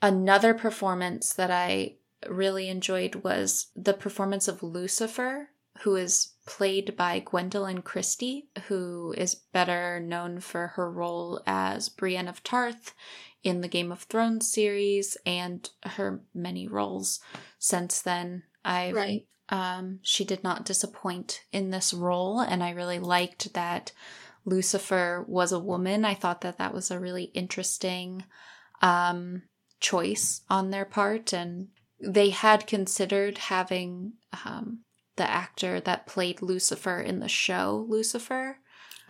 Another 0.00 0.54
performance 0.54 1.32
that 1.32 1.50
I 1.50 1.96
really 2.28 2.68
enjoyed 2.68 3.16
was 3.16 3.68
the 3.74 3.94
performance 3.94 4.48
of 4.48 4.62
Lucifer, 4.62 5.50
who 5.80 5.96
is 5.96 6.34
played 6.46 6.96
by 6.96 7.20
Gwendoline 7.20 7.84
Christie, 7.84 8.48
who 8.66 9.14
is 9.16 9.34
better 9.34 10.00
known 10.00 10.40
for 10.40 10.68
her 10.68 10.90
role 10.90 11.40
as 11.46 11.88
Brienne 11.88 12.28
of 12.28 12.42
Tarth 12.42 12.94
in 13.42 13.60
the 13.60 13.68
Game 13.68 13.92
of 13.92 14.02
Thrones 14.02 14.50
series 14.50 15.16
and 15.24 15.68
her 15.84 16.22
many 16.34 16.66
roles 16.66 17.20
since 17.58 18.00
then. 18.00 18.42
I 18.64 18.92
right. 18.92 19.26
Um, 19.50 20.00
she 20.02 20.24
did 20.24 20.44
not 20.44 20.66
disappoint 20.66 21.44
in 21.52 21.70
this 21.70 21.94
role, 21.94 22.40
and 22.40 22.62
I 22.62 22.70
really 22.70 22.98
liked 22.98 23.54
that 23.54 23.92
Lucifer 24.44 25.24
was 25.26 25.52
a 25.52 25.58
woman. 25.58 26.04
I 26.04 26.12
thought 26.14 26.42
that 26.42 26.58
that 26.58 26.74
was 26.74 26.90
a 26.90 27.00
really 27.00 27.24
interesting 27.24 28.24
um, 28.82 29.42
choice 29.80 30.42
on 30.48 30.70
their 30.70 30.84
part, 30.84 31.32
and 31.32 31.68
they 32.00 32.30
had 32.30 32.66
considered 32.66 33.38
having 33.38 34.14
um, 34.44 34.80
the 35.16 35.28
actor 35.28 35.80
that 35.80 36.06
played 36.06 36.40
Lucifer 36.40 37.00
in 37.00 37.20
the 37.20 37.28
show 37.28 37.84
Lucifer 37.88 38.58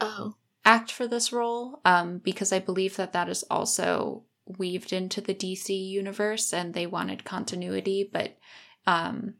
oh. 0.01 0.35
act 0.65 0.91
for 0.91 1.07
this 1.07 1.33
role 1.33 1.81
um, 1.85 2.19
because 2.19 2.53
I 2.53 2.59
believe 2.59 2.97
that 2.97 3.13
that 3.13 3.29
is 3.29 3.45
also 3.51 4.25
weaved 4.47 4.93
into 4.93 5.21
the 5.21 5.35
DC 5.35 5.69
universe 5.89 6.53
and 6.53 6.73
they 6.73 6.87
wanted 6.87 7.25
continuity, 7.25 8.09
but 8.11 8.39
um, 8.87 9.35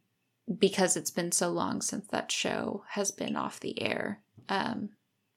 because 0.59 0.97
it's 0.97 1.11
been 1.11 1.33
so 1.33 1.49
long 1.49 1.81
since 1.81 2.07
that 2.09 2.31
show 2.31 2.85
has 2.91 3.11
been 3.11 3.35
off 3.35 3.61
the 3.61 3.81
air, 3.81 4.21
um, 4.49 4.91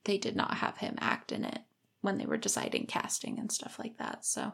they 0.04 0.18
did 0.18 0.36
not 0.36 0.56
have 0.56 0.78
him 0.78 0.98
act 1.00 1.32
in 1.32 1.46
it 1.46 1.60
when 2.02 2.18
they 2.18 2.26
were 2.26 2.38
deciding 2.38 2.88
casting 2.88 3.40
and 3.40 3.52
stuff 3.52 3.80
like 3.80 3.98
that. 3.98 4.26
So 4.26 4.52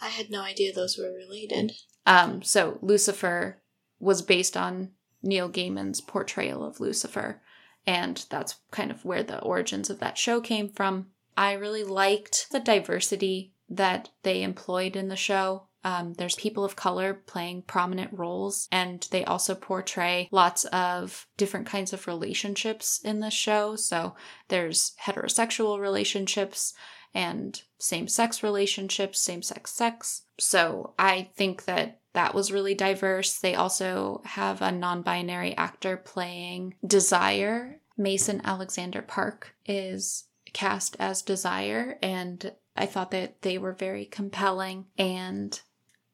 I 0.00 0.08
had 0.08 0.30
no 0.30 0.42
idea 0.42 0.72
those 0.72 0.98
were 0.98 1.12
related. 1.12 1.72
um 2.06 2.42
so 2.42 2.78
Lucifer 2.82 3.62
was 3.98 4.22
based 4.22 4.56
on 4.56 4.90
Neil 5.22 5.48
Gaiman's 5.48 6.00
portrayal 6.00 6.64
of 6.64 6.80
Lucifer 6.80 7.40
and 7.86 8.24
that's 8.30 8.56
kind 8.70 8.90
of 8.90 9.04
where 9.04 9.22
the 9.22 9.40
origins 9.40 9.90
of 9.90 10.00
that 10.00 10.18
show 10.18 10.40
came 10.40 10.68
from. 10.68 11.06
I 11.36 11.52
really 11.52 11.84
liked 11.84 12.50
the 12.50 12.60
diversity 12.60 13.52
that 13.68 14.10
they 14.22 14.42
employed 14.42 14.96
in 14.96 15.08
the 15.08 15.16
show. 15.16 15.68
Um, 15.84 16.14
there's 16.14 16.34
people 16.34 16.64
of 16.64 16.74
color 16.74 17.14
playing 17.14 17.62
prominent 17.62 18.12
roles, 18.12 18.66
and 18.72 19.06
they 19.12 19.24
also 19.24 19.54
portray 19.54 20.28
lots 20.32 20.64
of 20.66 21.28
different 21.36 21.66
kinds 21.66 21.92
of 21.92 22.08
relationships 22.08 23.00
in 23.04 23.20
the 23.20 23.30
show. 23.30 23.76
So 23.76 24.16
there's 24.48 24.94
heterosexual 25.04 25.78
relationships 25.78 26.74
and 27.16 27.62
same 27.78 28.06
sex 28.06 28.42
relationships, 28.42 29.18
same 29.18 29.42
sex 29.42 29.72
sex. 29.72 30.24
So 30.38 30.92
I 30.98 31.30
think 31.34 31.64
that 31.64 32.00
that 32.12 32.34
was 32.34 32.52
really 32.52 32.74
diverse. 32.74 33.38
They 33.38 33.54
also 33.54 34.20
have 34.26 34.60
a 34.60 34.70
non 34.70 35.00
binary 35.00 35.56
actor 35.56 35.96
playing 35.96 36.74
Desire. 36.86 37.80
Mason 37.96 38.42
Alexander 38.44 39.00
Park 39.00 39.54
is 39.64 40.24
cast 40.52 40.96
as 41.00 41.22
Desire, 41.22 41.98
and 42.02 42.52
I 42.76 42.84
thought 42.84 43.10
that 43.12 43.40
they 43.40 43.56
were 43.56 43.72
very 43.72 44.04
compelling 44.04 44.84
and 44.98 45.58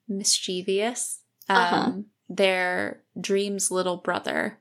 mischievous. 0.09 1.23
Uh-huh. 1.49 1.77
Um, 1.77 2.07
Their 2.29 3.03
Dream's 3.21 3.73
little 3.73 3.97
brother 3.97 4.61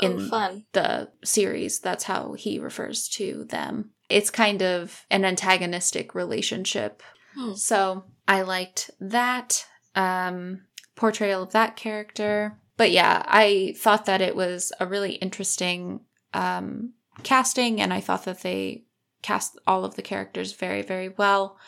in 0.00 0.20
oh, 0.20 0.28
fun. 0.28 0.64
the 0.72 1.10
series. 1.24 1.78
That's 1.78 2.04
how 2.04 2.32
he 2.32 2.58
refers 2.58 3.08
to 3.10 3.44
them. 3.48 3.92
It's 4.08 4.30
kind 4.30 4.62
of 4.62 5.04
an 5.10 5.24
antagonistic 5.24 6.14
relationship. 6.14 7.02
Hmm. 7.34 7.54
So 7.54 8.04
I 8.28 8.42
liked 8.42 8.90
that 9.00 9.66
um, 9.94 10.62
portrayal 10.94 11.42
of 11.42 11.52
that 11.52 11.76
character. 11.76 12.58
But 12.76 12.90
yeah, 12.90 13.22
I 13.26 13.74
thought 13.78 14.06
that 14.06 14.20
it 14.20 14.36
was 14.36 14.72
a 14.78 14.86
really 14.86 15.12
interesting 15.12 16.00
um, 16.34 16.92
casting, 17.22 17.80
and 17.80 17.92
I 17.92 18.00
thought 18.00 18.24
that 18.24 18.42
they 18.42 18.84
cast 19.22 19.58
all 19.66 19.84
of 19.84 19.94
the 19.94 20.02
characters 20.02 20.52
very, 20.52 20.82
very 20.82 21.08
well. 21.08 21.58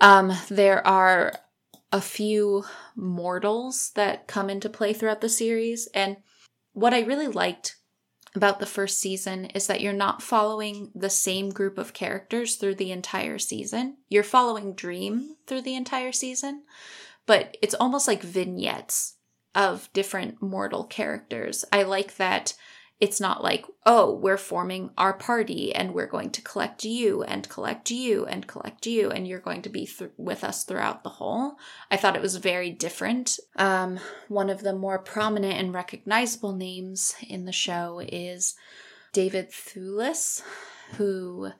Um, 0.00 0.32
there 0.48 0.86
are 0.86 1.32
a 1.90 2.00
few 2.00 2.64
mortals 2.96 3.90
that 3.96 4.26
come 4.26 4.48
into 4.48 4.68
play 4.68 4.92
throughout 4.92 5.20
the 5.20 5.28
series, 5.28 5.88
and 5.94 6.16
what 6.72 6.94
I 6.94 7.00
really 7.00 7.28
liked 7.28 7.76
about 8.34 8.60
the 8.60 8.66
first 8.66 8.98
season 8.98 9.46
is 9.46 9.66
that 9.66 9.80
you're 9.80 9.92
not 9.92 10.22
following 10.22 10.90
the 10.94 11.10
same 11.10 11.50
group 11.50 11.76
of 11.78 11.92
characters 11.92 12.56
through 12.56 12.76
the 12.76 12.90
entire 12.90 13.38
season. 13.38 13.98
You're 14.08 14.22
following 14.22 14.74
Dream 14.74 15.36
through 15.46 15.62
the 15.62 15.74
entire 15.74 16.12
season, 16.12 16.62
but 17.26 17.56
it's 17.60 17.74
almost 17.74 18.08
like 18.08 18.22
vignettes 18.22 19.16
of 19.54 19.92
different 19.92 20.40
mortal 20.40 20.84
characters. 20.84 21.64
I 21.72 21.82
like 21.82 22.16
that 22.16 22.54
it's 23.02 23.20
not 23.20 23.42
like, 23.42 23.66
oh, 23.84 24.14
we're 24.14 24.36
forming 24.36 24.90
our 24.96 25.12
party 25.12 25.74
and 25.74 25.92
we're 25.92 26.06
going 26.06 26.30
to 26.30 26.40
collect 26.40 26.84
you 26.84 27.24
and 27.24 27.48
collect 27.48 27.90
you 27.90 28.24
and 28.26 28.46
collect 28.46 28.86
you 28.86 29.10
and 29.10 29.26
you're 29.26 29.40
going 29.40 29.60
to 29.60 29.68
be 29.68 29.86
th- 29.86 30.12
with 30.16 30.44
us 30.44 30.62
throughout 30.62 31.02
the 31.02 31.10
whole. 31.10 31.56
I 31.90 31.96
thought 31.96 32.14
it 32.14 32.22
was 32.22 32.36
very 32.36 32.70
different. 32.70 33.40
Um, 33.56 33.98
one 34.28 34.48
of 34.48 34.60
the 34.60 34.72
more 34.72 35.00
prominent 35.00 35.54
and 35.54 35.74
recognizable 35.74 36.52
names 36.52 37.16
in 37.28 37.44
the 37.44 37.50
show 37.50 38.00
is 38.06 38.54
David 39.12 39.50
Thewlis, 39.50 40.40
who 40.92 41.50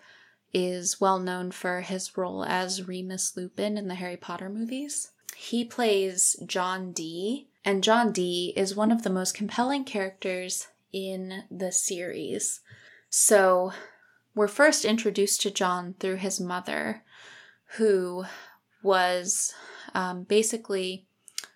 is 0.55 1.01
well 1.01 1.19
known 1.19 1.51
for 1.51 1.81
his 1.81 2.17
role 2.17 2.45
as 2.45 2.87
Remus 2.87 3.37
Lupin 3.37 3.77
in 3.77 3.89
the 3.89 3.97
Harry 3.97 4.17
Potter 4.17 4.49
movies. 4.49 5.11
He 5.35 5.65
plays 5.65 6.37
John 6.47 6.93
Dee, 6.93 7.49
and 7.65 7.83
John 7.83 8.13
Dee 8.13 8.53
is 8.55 8.77
one 8.77 8.93
of 8.93 9.03
the 9.03 9.11
most 9.11 9.35
compelling 9.35 9.83
characters 9.83 10.69
in 10.93 11.45
the 11.51 11.73
series. 11.73 12.61
So, 13.11 13.73
we're 14.35 14.49
first 14.49 14.85
introduced 14.85 15.43
to 15.43 15.51
John 15.51 15.95
through 16.01 16.17
his 16.17 16.41
mother, 16.41 17.03
who 17.77 18.25
was 18.83 19.53
um, 19.95 20.25
basically 20.25 21.07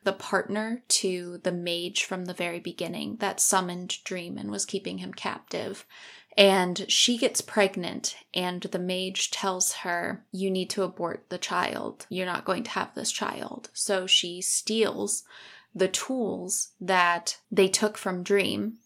the 0.04 0.12
partner 0.12 0.82
to 0.88 1.40
the 1.42 1.52
mage 1.52 2.04
from 2.04 2.26
the 2.26 2.34
very 2.34 2.60
beginning 2.60 3.16
that 3.16 3.40
summoned 3.40 4.02
Dream 4.04 4.38
and 4.38 4.50
was 4.50 4.64
keeping 4.64 4.98
him 4.98 5.12
captive. 5.12 5.84
And 6.36 6.84
she 6.88 7.16
gets 7.16 7.40
pregnant, 7.40 8.16
and 8.34 8.62
the 8.62 8.78
mage 8.78 9.30
tells 9.30 9.72
her, 9.72 10.24
You 10.32 10.50
need 10.50 10.68
to 10.70 10.82
abort 10.82 11.24
the 11.30 11.38
child. 11.38 12.06
You're 12.10 12.26
not 12.26 12.44
going 12.44 12.62
to 12.64 12.70
have 12.70 12.94
this 12.94 13.10
child. 13.10 13.70
So 13.72 14.06
she 14.06 14.42
steals 14.42 15.24
the 15.74 15.88
tools 15.88 16.72
that 16.80 17.38
they 17.50 17.68
took 17.68 17.96
from 17.96 18.22
Dream 18.22 18.78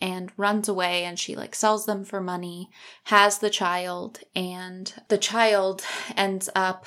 and 0.00 0.32
runs 0.36 0.68
away 0.68 1.04
and 1.04 1.18
she 1.18 1.34
like 1.34 1.54
sells 1.54 1.86
them 1.86 2.04
for 2.04 2.20
money, 2.20 2.70
has 3.04 3.38
the 3.38 3.50
child, 3.50 4.20
and 4.34 4.94
the 5.08 5.18
child 5.18 5.82
ends 6.16 6.48
up 6.54 6.86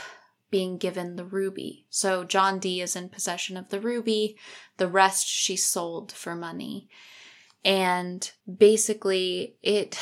being 0.50 0.78
given 0.78 1.16
the 1.16 1.26
ruby. 1.26 1.86
So 1.90 2.24
John 2.24 2.60
Dee 2.60 2.82
is 2.82 2.96
in 2.96 3.10
possession 3.10 3.58
of 3.58 3.70
the 3.70 3.80
ruby, 3.80 4.38
the 4.78 4.88
rest 4.88 5.28
she 5.28 5.56
sold 5.56 6.12
for 6.12 6.36
money. 6.36 6.90
And 7.64 8.30
basically 8.58 9.56
it 9.62 9.98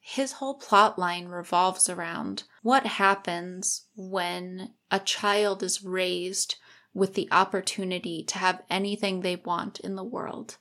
his 0.00 0.32
whole 0.32 0.54
plot 0.54 1.00
line 1.00 1.26
revolves 1.26 1.88
around 1.88 2.44
what 2.62 2.86
happens 2.86 3.86
when 3.96 4.70
a 4.88 5.00
child 5.00 5.64
is 5.64 5.82
raised 5.82 6.54
with 6.94 7.14
the 7.14 7.28
opportunity 7.32 8.22
to 8.22 8.38
have 8.38 8.62
anything 8.70 9.20
they 9.20 9.34
want 9.34 9.80
in 9.80 9.96
the 9.96 10.04
world. 10.04 10.58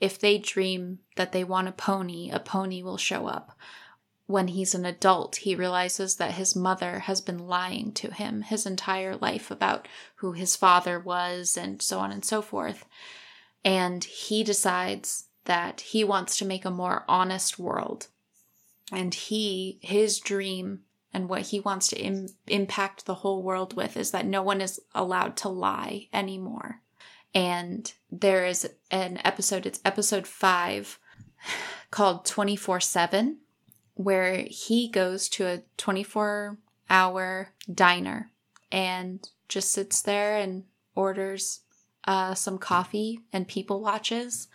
If 0.00 0.18
they 0.18 0.38
dream 0.38 1.00
that 1.16 1.32
they 1.32 1.44
want 1.44 1.68
a 1.68 1.72
pony, 1.72 2.30
a 2.30 2.38
pony 2.38 2.82
will 2.82 2.96
show 2.96 3.26
up. 3.26 3.56
When 4.26 4.48
he's 4.48 4.74
an 4.74 4.84
adult, 4.84 5.36
he 5.36 5.54
realizes 5.54 6.16
that 6.16 6.34
his 6.34 6.54
mother 6.54 7.00
has 7.00 7.20
been 7.20 7.48
lying 7.48 7.92
to 7.92 8.12
him 8.12 8.42
his 8.42 8.66
entire 8.66 9.16
life 9.16 9.50
about 9.50 9.88
who 10.16 10.32
his 10.32 10.54
father 10.54 11.00
was 11.00 11.56
and 11.56 11.80
so 11.80 11.98
on 11.98 12.12
and 12.12 12.24
so 12.24 12.42
forth. 12.42 12.84
And 13.64 14.04
he 14.04 14.44
decides 14.44 15.28
that 15.46 15.80
he 15.80 16.04
wants 16.04 16.36
to 16.36 16.44
make 16.44 16.66
a 16.66 16.70
more 16.70 17.04
honest 17.08 17.58
world. 17.58 18.08
And 18.92 19.14
he, 19.14 19.78
his 19.80 20.18
dream 20.18 20.80
and 21.12 21.28
what 21.28 21.42
he 21.42 21.60
wants 21.60 21.88
to 21.88 21.98
Im- 21.98 22.28
impact 22.46 23.06
the 23.06 23.16
whole 23.16 23.42
world 23.42 23.74
with 23.74 23.96
is 23.96 24.10
that 24.10 24.26
no 24.26 24.42
one 24.42 24.60
is 24.60 24.78
allowed 24.94 25.36
to 25.38 25.48
lie 25.48 26.08
anymore. 26.12 26.82
And 27.38 27.92
there 28.10 28.46
is 28.46 28.68
an 28.90 29.20
episode, 29.22 29.64
it's 29.64 29.80
episode 29.84 30.26
five, 30.26 30.98
called 31.92 32.24
24 32.26 32.80
7, 32.80 33.38
where 33.94 34.44
he 34.48 34.88
goes 34.88 35.28
to 35.28 35.46
a 35.46 35.62
24 35.76 36.58
hour 36.90 37.50
diner 37.72 38.32
and 38.72 39.28
just 39.48 39.70
sits 39.70 40.02
there 40.02 40.36
and 40.36 40.64
orders 40.96 41.60
uh, 42.06 42.34
some 42.34 42.58
coffee 42.58 43.20
and 43.32 43.46
people 43.46 43.80
watches 43.80 44.48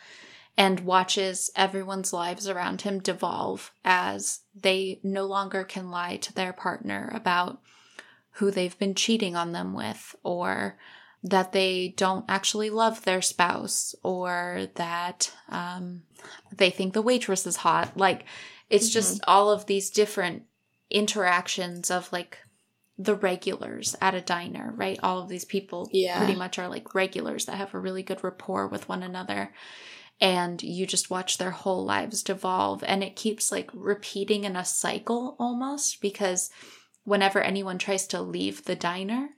and 0.57 0.81
watches 0.81 1.51
everyone's 1.55 2.11
lives 2.11 2.49
around 2.49 2.81
him 2.81 2.99
devolve 2.99 3.71
as 3.85 4.41
they 4.53 4.99
no 5.03 5.23
longer 5.23 5.63
can 5.63 5.89
lie 5.89 6.17
to 6.17 6.33
their 6.33 6.51
partner 6.51 7.09
about 7.13 7.61
who 8.31 8.51
they've 8.51 8.77
been 8.77 8.93
cheating 8.93 9.37
on 9.37 9.53
them 9.53 9.73
with 9.73 10.17
or 10.21 10.77
that 11.23 11.53
they 11.53 11.93
don't 11.95 12.25
actually 12.27 12.69
love 12.69 13.03
their 13.03 13.21
spouse 13.21 13.95
or 14.03 14.67
that 14.75 15.33
um, 15.49 16.03
they 16.55 16.69
think 16.69 16.93
the 16.93 17.01
waitress 17.01 17.47
is 17.47 17.57
hot. 17.57 17.95
Like, 17.95 18.25
it's 18.69 18.87
mm-hmm. 18.87 18.93
just 18.93 19.23
all 19.25 19.49
of 19.49 19.65
these 19.65 19.89
different 19.89 20.43
interactions 20.89 21.89
of 21.89 22.11
like 22.11 22.39
the 22.97 23.15
regulars 23.15 23.95
at 24.01 24.13
a 24.13 24.21
diner, 24.21 24.73
right? 24.75 24.99
All 25.01 25.19
of 25.19 25.29
these 25.29 25.45
people 25.45 25.89
yeah. 25.91 26.17
pretty 26.17 26.35
much 26.35 26.59
are 26.59 26.67
like 26.67 26.93
regulars 26.93 27.45
that 27.45 27.55
have 27.55 27.73
a 27.73 27.79
really 27.79 28.03
good 28.03 28.23
rapport 28.23 28.67
with 28.67 28.87
one 28.87 29.01
another. 29.01 29.51
And 30.21 30.61
you 30.61 30.85
just 30.85 31.09
watch 31.09 31.37
their 31.37 31.51
whole 31.51 31.83
lives 31.83 32.21
devolve. 32.21 32.83
And 32.83 33.03
it 33.03 33.15
keeps 33.15 33.51
like 33.51 33.69
repeating 33.73 34.43
in 34.43 34.55
a 34.55 34.63
cycle 34.63 35.35
almost 35.39 36.01
because 36.01 36.51
whenever 37.03 37.41
anyone 37.41 37.77
tries 37.77 38.05
to 38.07 38.21
leave 38.21 38.65
the 38.65 38.75
diner, 38.75 39.29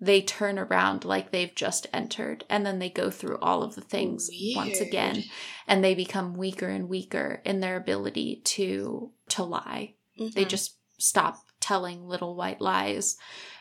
they 0.00 0.20
turn 0.20 0.58
around 0.58 1.04
like 1.04 1.30
they've 1.30 1.54
just 1.54 1.86
entered 1.92 2.44
and 2.48 2.66
then 2.66 2.78
they 2.78 2.90
go 2.90 3.10
through 3.10 3.38
all 3.38 3.62
of 3.62 3.74
the 3.74 3.80
things 3.80 4.28
Weird. 4.30 4.56
once 4.56 4.80
again 4.80 5.24
and 5.66 5.82
they 5.82 5.94
become 5.94 6.34
weaker 6.34 6.68
and 6.68 6.88
weaker 6.88 7.40
in 7.44 7.60
their 7.60 7.76
ability 7.76 8.42
to 8.44 9.10
to 9.28 9.44
lie 9.44 9.94
mm-hmm. 10.18 10.30
they 10.34 10.44
just 10.44 10.76
stop 10.98 11.44
telling 11.60 12.06
little 12.06 12.34
white 12.34 12.60
lies 12.60 13.16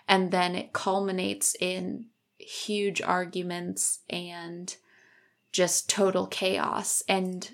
and 0.08 0.32
then 0.32 0.56
it 0.56 0.74
culminates 0.74 1.56
in 1.60 2.08
huge 2.38 3.02
arguments 3.02 4.00
and 4.10 4.76
just 5.52 5.90
total 5.90 6.28
chaos 6.28 7.04
and 7.08 7.52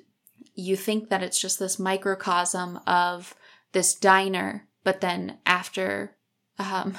you 0.56 0.76
think 0.76 1.10
that 1.10 1.24
it's 1.24 1.40
just 1.40 1.60
this 1.60 1.80
microcosm 1.80 2.80
of 2.88 3.36
this 3.72 3.94
diner 3.94 4.68
But 4.84 5.02
then 5.02 5.38
after 5.46 6.16
um, 6.58 6.98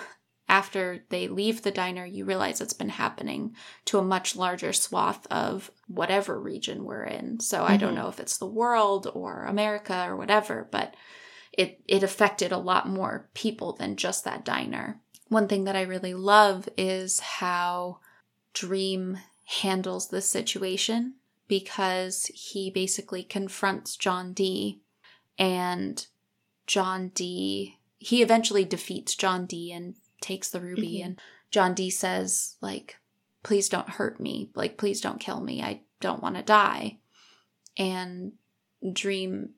after 0.51 1.05
they 1.11 1.29
leave 1.29 1.63
the 1.63 1.71
diner, 1.71 2.05
you 2.05 2.25
realize 2.25 2.61
it's 2.61 2.73
been 2.73 2.89
happening 2.89 3.55
to 3.85 3.99
a 3.99 4.05
much 4.05 4.35
larger 4.35 4.73
swath 4.73 5.25
of 5.31 5.71
whatever 5.87 6.41
region 6.41 6.85
we're 6.85 7.05
in. 7.05 7.39
So 7.39 7.59
mm-hmm. 7.59 7.73
I 7.73 7.77
don't 7.77 7.95
mm-hmm. 7.95 8.03
know 8.03 8.09
if 8.09 8.19
it's 8.19 8.37
the 8.37 8.47
world 8.47 9.09
or 9.15 9.45
America 9.45 10.05
or 10.09 10.17
whatever, 10.17 10.69
but 10.73 10.97
it 11.53 11.81
it 11.87 12.03
affected 12.03 12.51
a 12.51 12.59
lot 12.59 12.89
more 12.89 13.31
people 13.33 13.75
than 13.75 13.95
just 13.95 14.25
that 14.25 14.45
diner. 14.45 15.01
One 15.29 15.47
thing 15.47 15.65
that 15.65 15.77
I 15.77 15.83
really 15.83 16.15
love 16.15 16.69
is 16.77 17.21
how 17.21 18.01
Dream 18.53 19.19
handles 19.61 20.09
this 20.09 20.29
situation 20.29 21.15
because 21.47 22.25
he 22.35 22.73
basically 22.73 23.23
confronts 23.23 23.97
John 23.97 24.33
Dee 24.33 24.81
and 25.39 26.05
John 26.67 27.13
Dee 27.15 27.77
he 28.01 28.23
eventually 28.23 28.65
defeats 28.65 29.15
John 29.15 29.45
Dee 29.45 29.71
and 29.73 29.95
takes 30.21 30.51
the 30.51 30.61
ruby 30.61 30.99
mm-hmm. 30.99 31.07
and 31.07 31.21
John 31.51 31.75
Dee 31.75 31.91
says 31.91 32.57
like 32.61 32.97
please 33.43 33.69
don't 33.69 33.89
hurt 33.89 34.21
me. 34.21 34.51
Like 34.55 34.77
please 34.77 35.01
don't 35.01 35.21
kill 35.21 35.41
me. 35.41 35.63
I 35.63 35.81
don't 36.01 36.23
want 36.23 36.37
to 36.37 36.43
die. 36.43 36.99
And 37.77 38.33
Dream 38.93 39.51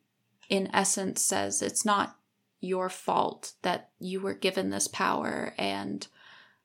in 0.48 0.68
essence 0.74 1.22
says 1.22 1.62
it's 1.62 1.84
not 1.84 2.16
your 2.60 2.88
fault 2.88 3.52
that 3.62 3.90
you 3.98 4.20
were 4.20 4.34
given 4.34 4.70
this 4.70 4.88
power 4.88 5.54
and 5.58 6.06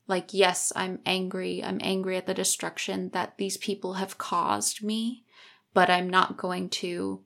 like 0.08 0.34
yes 0.34 0.74
i'm 0.76 1.00
angry. 1.06 1.64
I'm 1.64 1.80
angry 1.82 2.18
at 2.18 2.26
the 2.26 2.34
destruction 2.34 3.10
that 3.14 3.38
these 3.38 3.58
people 3.58 3.93
have 3.93 4.18
caused 4.18 4.84
me 4.84 5.24
but 5.74 5.89
i'm 5.89 6.10
not 6.10 6.38
going 6.38 6.70
to 6.70 7.22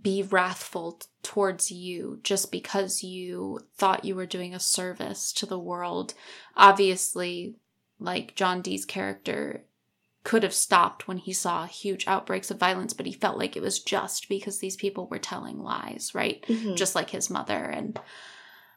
be 0.00 0.22
wrathful 0.22 1.00
towards 1.22 1.70
you 1.70 2.20
just 2.22 2.50
because 2.50 3.02
you 3.02 3.60
thought 3.76 4.04
you 4.04 4.14
were 4.14 4.26
doing 4.26 4.54
a 4.54 4.60
service 4.60 5.32
to 5.32 5.46
the 5.46 5.58
world. 5.58 6.14
Obviously, 6.56 7.56
like 7.98 8.34
John 8.34 8.62
Dee's 8.62 8.84
character 8.84 9.64
could 10.22 10.42
have 10.42 10.54
stopped 10.54 11.08
when 11.08 11.18
he 11.18 11.32
saw 11.32 11.66
huge 11.66 12.06
outbreaks 12.06 12.50
of 12.50 12.58
violence, 12.58 12.92
but 12.92 13.06
he 13.06 13.12
felt 13.12 13.38
like 13.38 13.56
it 13.56 13.62
was 13.62 13.80
just 13.80 14.28
because 14.28 14.58
these 14.58 14.76
people 14.76 15.06
were 15.08 15.18
telling 15.18 15.58
lies, 15.58 16.12
right? 16.14 16.44
Mm-hmm. 16.46 16.74
Just 16.74 16.94
like 16.94 17.10
his 17.10 17.30
mother. 17.30 17.54
And 17.54 17.98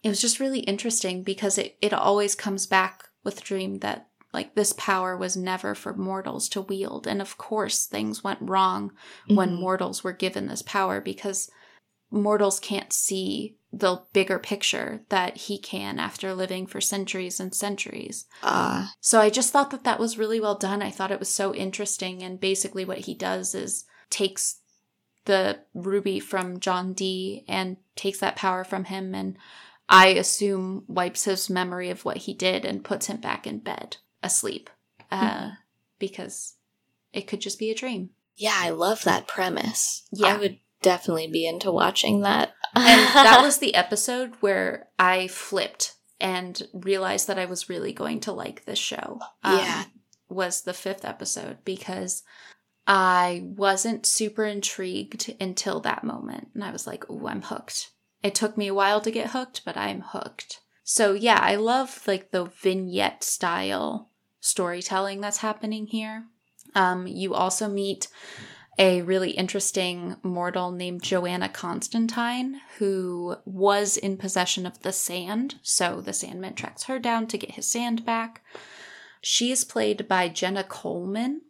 it 0.04 0.10
was 0.10 0.22
just 0.22 0.40
really 0.40 0.60
interesting 0.60 1.24
because 1.24 1.58
it, 1.58 1.78
it 1.82 1.94
always 1.94 2.36
comes 2.36 2.66
back 2.66 3.10
with 3.24 3.44
Dream 3.44 3.80
that 3.80 4.08
like 4.34 4.56
this 4.56 4.74
power 4.74 5.16
was 5.16 5.38
never 5.38 5.76
for 5.76 5.94
mortals 5.94 6.50
to 6.50 6.62
wield. 6.62 7.08
And 7.08 7.22
of 7.22 7.38
course, 7.38 7.86
things 7.86 8.24
went 8.24 8.40
wrong 8.42 8.90
mm-hmm. 8.90 9.36
when 9.36 9.56
mortals 9.56 10.04
were 10.04 10.14
given 10.14 10.48
this 10.48 10.62
power 10.62 11.00
because 11.00 11.52
mortals 12.14 12.60
can't 12.60 12.94
see 12.94 13.58
the 13.72 14.04
bigger 14.14 14.38
picture 14.38 15.02
that 15.10 15.36
he 15.36 15.58
can 15.58 15.98
after 15.98 16.34
living 16.34 16.68
for 16.68 16.80
centuries 16.80 17.40
and 17.40 17.56
centuries. 17.56 18.26
Uh. 18.44 18.88
So 19.02 19.20
I 19.20 19.30
just 19.30 19.52
thought 19.52 19.72
that 19.72 19.84
that 19.84 20.00
was 20.00 20.18
really 20.18 20.40
well 20.40 20.56
done. 20.56 20.82
I 20.82 20.92
thought 20.92 21.12
it 21.12 21.20
was 21.20 21.30
so 21.30 21.56
interesting. 21.56 22.22
And 22.22 22.40
basically, 22.40 22.86
what 22.86 23.00
he 23.00 23.16
does 23.16 23.56
is 23.56 23.86
takes 24.12 24.60
the 25.26 25.60
ruby 25.74 26.20
from 26.20 26.60
John 26.60 26.94
Dee 26.94 27.46
and 27.48 27.78
takes 27.96 28.20
that 28.20 28.36
power 28.36 28.64
from 28.64 28.86
him 28.86 29.16
and 29.16 29.38
I 29.90 30.08
assume 30.08 30.86
wipes 30.88 31.26
his 31.26 31.50
memory 31.50 31.90
of 31.90 32.06
what 32.06 32.18
he 32.18 32.34
did 32.34 32.66
and 32.66 32.84
puts 32.84 33.08
him 33.08 33.18
back 33.18 33.46
in 33.46 33.60
bed 33.60 33.98
asleep 34.22 34.70
uh, 35.12 35.22
mm-hmm. 35.22 35.50
because 36.00 36.56
it 37.12 37.28
could 37.28 37.42
just 37.42 37.60
be 37.60 37.70
a 37.70 37.76
dream. 37.76 38.12
Yeah, 38.36 38.56
I 38.56 38.72
love 38.72 39.04
that 39.04 39.28
premise. 39.28 40.04
Yeah. 40.12 40.28
I 40.28 40.38
would 40.38 40.60
definitely 40.84 41.28
be 41.28 41.48
into 41.48 41.72
watching 41.72 42.22
that. 42.22 42.54
and 42.76 42.86
that 42.86 43.42
was 43.42 43.58
the 43.58 43.74
episode 43.74 44.34
where 44.40 44.88
I 45.00 45.28
flipped 45.28 45.96
and 46.22 46.62
realized 46.74 47.28
that 47.28 47.40
I 47.40 47.46
was 47.46 47.70
really 47.70 47.94
going 47.94 48.20
to 48.22 48.32
like 48.32 48.66
this 48.66 48.80
show. 48.80 49.20
Um, 49.44 49.58
yeah. 49.58 49.84
Was 50.30 50.62
the 50.62 50.74
fifth 50.74 51.06
episode 51.06 51.58
because 51.66 52.24
I 52.86 53.44
wasn't 53.46 54.06
super 54.06 54.46
intrigued 54.46 55.36
until 55.40 55.80
that 55.82 56.04
moment. 56.04 56.50
And 56.54 56.64
I 56.64 56.72
was 56.72 56.86
like, 56.86 57.06
oh, 57.10 57.28
I'm 57.28 57.42
hooked. 57.42 57.92
It 58.22 58.36
took 58.36 58.58
me 58.58 58.68
a 58.68 58.74
while 58.74 59.02
to 59.02 59.12
get 59.12 59.32
hooked, 59.32 59.64
but 59.66 59.78
I'm 59.78 60.02
hooked. 60.02 60.62
So 60.84 61.14
yeah, 61.14 61.40
I 61.42 61.56
love 61.56 62.04
like 62.08 62.32
the 62.32 62.46
vignette 62.46 63.24
style 63.24 64.10
storytelling 64.40 65.22
that's 65.22 65.38
happening 65.38 65.88
here. 65.88 66.26
Um, 66.76 67.08
you 67.08 67.34
also 67.34 67.68
meet 67.70 68.08
a 68.78 69.02
really 69.04 69.32
interesting 69.32 70.16
mortal 70.24 70.72
named 70.72 71.04
Johanna 71.04 71.50
Constantine, 71.50 72.62
who 72.78 73.36
was 73.46 73.98
in 73.98 74.18
possession 74.18 74.66
of 74.66 74.82
the 74.82 74.92
sand. 74.92 75.56
So 75.62 76.02
the 76.02 76.14
Sandman 76.14 76.56
tracks 76.56 76.84
her 76.84 76.98
down 76.98 77.28
to 77.28 77.38
get 77.38 77.52
his 77.52 77.68
sand 77.68 78.06
back. 78.06 78.44
She 79.22 79.52
is 79.52 79.64
played 79.64 80.08
by 80.08 80.28
Jenna 80.28 80.64
Coleman, 80.64 81.42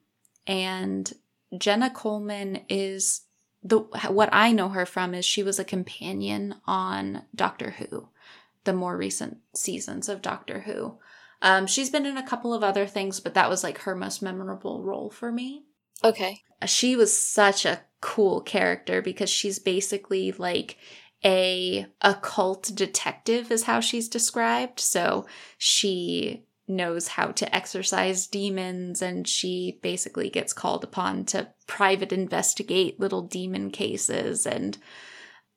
and 0.46 1.12
Jenna 1.58 1.90
Coleman 1.90 2.62
is 2.70 3.22
the 3.64 3.80
what 4.10 4.30
I 4.34 4.52
know 4.52 4.70
her 4.70 4.86
from 4.86 5.14
is 5.14 5.24
she 5.24 5.44
was 5.44 5.58
a 5.58 5.64
companion 5.64 6.56
on 6.68 7.24
Doctor 7.34 7.72
Who, 7.72 8.10
the 8.66 8.74
more 8.74 8.98
recent 8.98 9.38
seasons 9.56 10.10
of 10.10 10.22
Doctor 10.22 10.62
Who. 10.62 10.98
Um, 11.42 11.68
she's 11.68 11.90
been 11.90 12.06
in 12.06 12.18
a 12.18 12.28
couple 12.28 12.54
of 12.54 12.64
other 12.64 12.86
things, 12.86 13.20
but 13.20 13.34
that 13.34 13.50
was 13.50 13.64
like 13.64 13.80
her 13.80 13.96
most 13.96 14.22
memorable 14.22 14.84
role 14.84 15.10
for 15.10 15.32
me. 15.32 15.64
Okay. 16.04 16.42
She 16.66 16.96
was 16.96 17.18
such 17.18 17.66
a 17.66 17.82
cool 18.02 18.42
character 18.42 19.02
because 19.02 19.30
she's 19.30 19.60
basically 19.60 20.32
like 20.32 20.78
a 21.26 21.86
occult 22.02 22.72
detective 22.74 23.52
is 23.52 23.64
how 23.64 23.80
she's 23.80 24.10
described. 24.10 24.80
So 24.80 25.26
she 25.58 26.46
knows 26.68 27.10
how 27.10 27.28
to 27.28 27.56
exorcise 27.56 28.28
demons 28.28 29.02
and 29.02 29.28
she 29.28 29.80
basically 29.82 30.30
gets 30.30 30.54
called 30.54 30.84
upon 30.84 31.26
to 31.26 31.48
private 31.68 32.14
investigate 32.14 33.00
little 33.00 33.22
demon 33.22 33.70
cases 33.70 34.46
and 34.46 34.78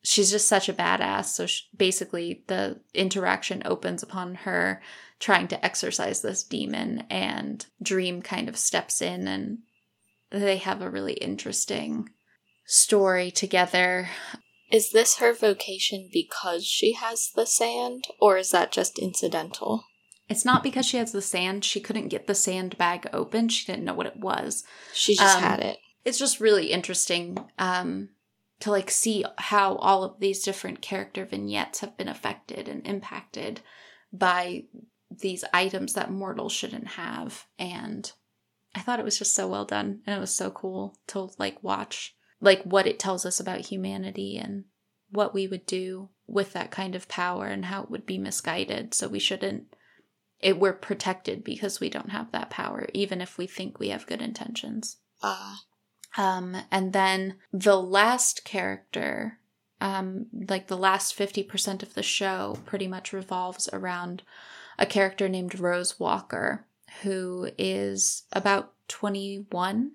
she's 0.02 0.30
just 0.30 0.48
such 0.48 0.68
a 0.68 0.72
badass 0.72 1.26
so 1.26 1.46
she, 1.46 1.64
basically 1.76 2.42
the 2.48 2.80
interaction 2.92 3.62
opens 3.64 4.02
upon 4.02 4.34
her 4.34 4.82
trying 5.20 5.46
to 5.46 5.64
exorcise 5.64 6.22
this 6.22 6.42
demon 6.42 7.04
and 7.08 7.66
dream 7.80 8.20
kind 8.20 8.48
of 8.48 8.56
steps 8.56 9.00
in 9.00 9.28
and 9.28 9.58
they 10.40 10.58
have 10.58 10.82
a 10.82 10.90
really 10.90 11.14
interesting 11.14 12.10
story 12.66 13.30
together. 13.30 14.08
Is 14.70 14.90
this 14.90 15.18
her 15.18 15.32
vocation 15.32 16.08
because 16.12 16.66
she 16.66 16.94
has 16.94 17.30
the 17.34 17.46
sand 17.46 18.04
or 18.20 18.36
is 18.36 18.50
that 18.50 18.72
just 18.72 18.98
incidental? 18.98 19.84
It's 20.28 20.44
not 20.44 20.64
because 20.64 20.84
she 20.84 20.96
has 20.96 21.12
the 21.12 21.22
sand. 21.22 21.64
She 21.64 21.80
couldn't 21.80 22.08
get 22.08 22.26
the 22.26 22.34
sand 22.34 22.76
bag 22.76 23.08
open. 23.12 23.48
She 23.48 23.64
didn't 23.64 23.84
know 23.84 23.94
what 23.94 24.06
it 24.06 24.16
was. 24.16 24.64
She 24.92 25.14
just 25.14 25.36
um, 25.36 25.42
had 25.42 25.60
it. 25.60 25.78
it's 26.04 26.18
just 26.18 26.40
really 26.40 26.72
interesting 26.72 27.38
um, 27.58 28.08
to 28.60 28.72
like 28.72 28.90
see 28.90 29.24
how 29.38 29.76
all 29.76 30.02
of 30.02 30.18
these 30.18 30.42
different 30.42 30.82
character 30.82 31.24
vignettes 31.24 31.80
have 31.80 31.96
been 31.96 32.08
affected 32.08 32.68
and 32.68 32.84
impacted 32.86 33.60
by 34.12 34.64
these 35.10 35.44
items 35.52 35.94
that 35.94 36.10
mortals 36.10 36.52
shouldn't 36.52 36.88
have 36.88 37.46
and 37.58 38.12
i 38.76 38.80
thought 38.80 39.00
it 39.00 39.04
was 39.04 39.18
just 39.18 39.34
so 39.34 39.48
well 39.48 39.64
done 39.64 40.00
and 40.06 40.16
it 40.16 40.20
was 40.20 40.34
so 40.34 40.50
cool 40.50 40.96
to 41.08 41.30
like 41.38 41.62
watch 41.62 42.14
like 42.40 42.62
what 42.62 42.86
it 42.86 42.98
tells 42.98 43.24
us 43.24 43.40
about 43.40 43.66
humanity 43.66 44.36
and 44.36 44.64
what 45.10 45.34
we 45.34 45.46
would 45.46 45.66
do 45.66 46.08
with 46.26 46.52
that 46.52 46.70
kind 46.70 46.94
of 46.94 47.08
power 47.08 47.46
and 47.46 47.66
how 47.66 47.82
it 47.82 47.90
would 47.90 48.06
be 48.06 48.18
misguided. 48.18 48.94
So 48.94 49.08
we 49.08 49.18
shouldn't 49.18 49.74
it 50.40 50.58
we're 50.58 50.74
protected 50.74 51.42
because 51.42 51.80
we 51.80 51.88
don't 51.88 52.10
have 52.10 52.30
that 52.32 52.50
power 52.50 52.86
even 52.92 53.22
if 53.22 53.38
we 53.38 53.46
think 53.46 53.78
we 53.78 53.88
have 53.88 54.06
good 54.06 54.20
intentions. 54.20 54.98
Ah. 55.22 55.54
Uh. 55.54 55.62
Um, 56.18 56.56
and 56.70 56.94
then 56.94 57.36
the 57.52 57.76
last 57.76 58.42
character, 58.44 59.38
um, 59.82 60.26
like 60.48 60.66
the 60.68 60.76
last 60.76 61.16
50% 61.18 61.82
of 61.82 61.92
the 61.92 62.02
show, 62.02 62.58
pretty 62.64 62.88
much 62.88 63.12
revolves 63.12 63.68
around 63.70 64.22
a 64.78 64.86
character 64.86 65.28
named 65.28 65.60
Rose 65.60 66.00
Walker, 66.00 66.65
who 67.02 67.50
is 67.58 68.24
about 68.32 68.72
21. 68.88 69.92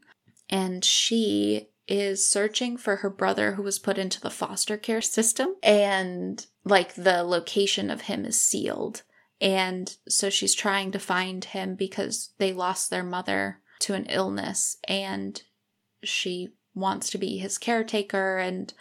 And 0.49 0.83
she 0.83 1.67
is 1.87 2.27
searching 2.27 2.77
for 2.77 2.97
her 2.97 3.09
brother 3.09 3.53
who 3.53 3.63
was 3.63 3.79
put 3.79 3.97
into 3.97 4.21
the 4.21 4.29
foster 4.29 4.77
care 4.77 5.01
system. 5.01 5.55
And 5.63 6.45
like 6.63 6.93
the 6.95 7.23
location 7.23 7.89
of 7.89 8.01
him 8.01 8.25
is 8.25 8.39
sealed. 8.39 9.03
And 9.39 9.95
so 10.07 10.29
she's 10.29 10.53
trying 10.53 10.91
to 10.91 10.99
find 10.99 11.43
him 11.43 11.75
because 11.75 12.29
they 12.37 12.53
lost 12.53 12.89
their 12.89 13.03
mother 13.03 13.59
to 13.79 13.93
an 13.93 14.05
illness. 14.05 14.77
And 14.87 15.41
she 16.03 16.49
wants 16.75 17.09
to 17.09 17.17
be 17.17 17.37
his 17.37 17.57
caretaker 17.57 18.37
and 18.37 18.73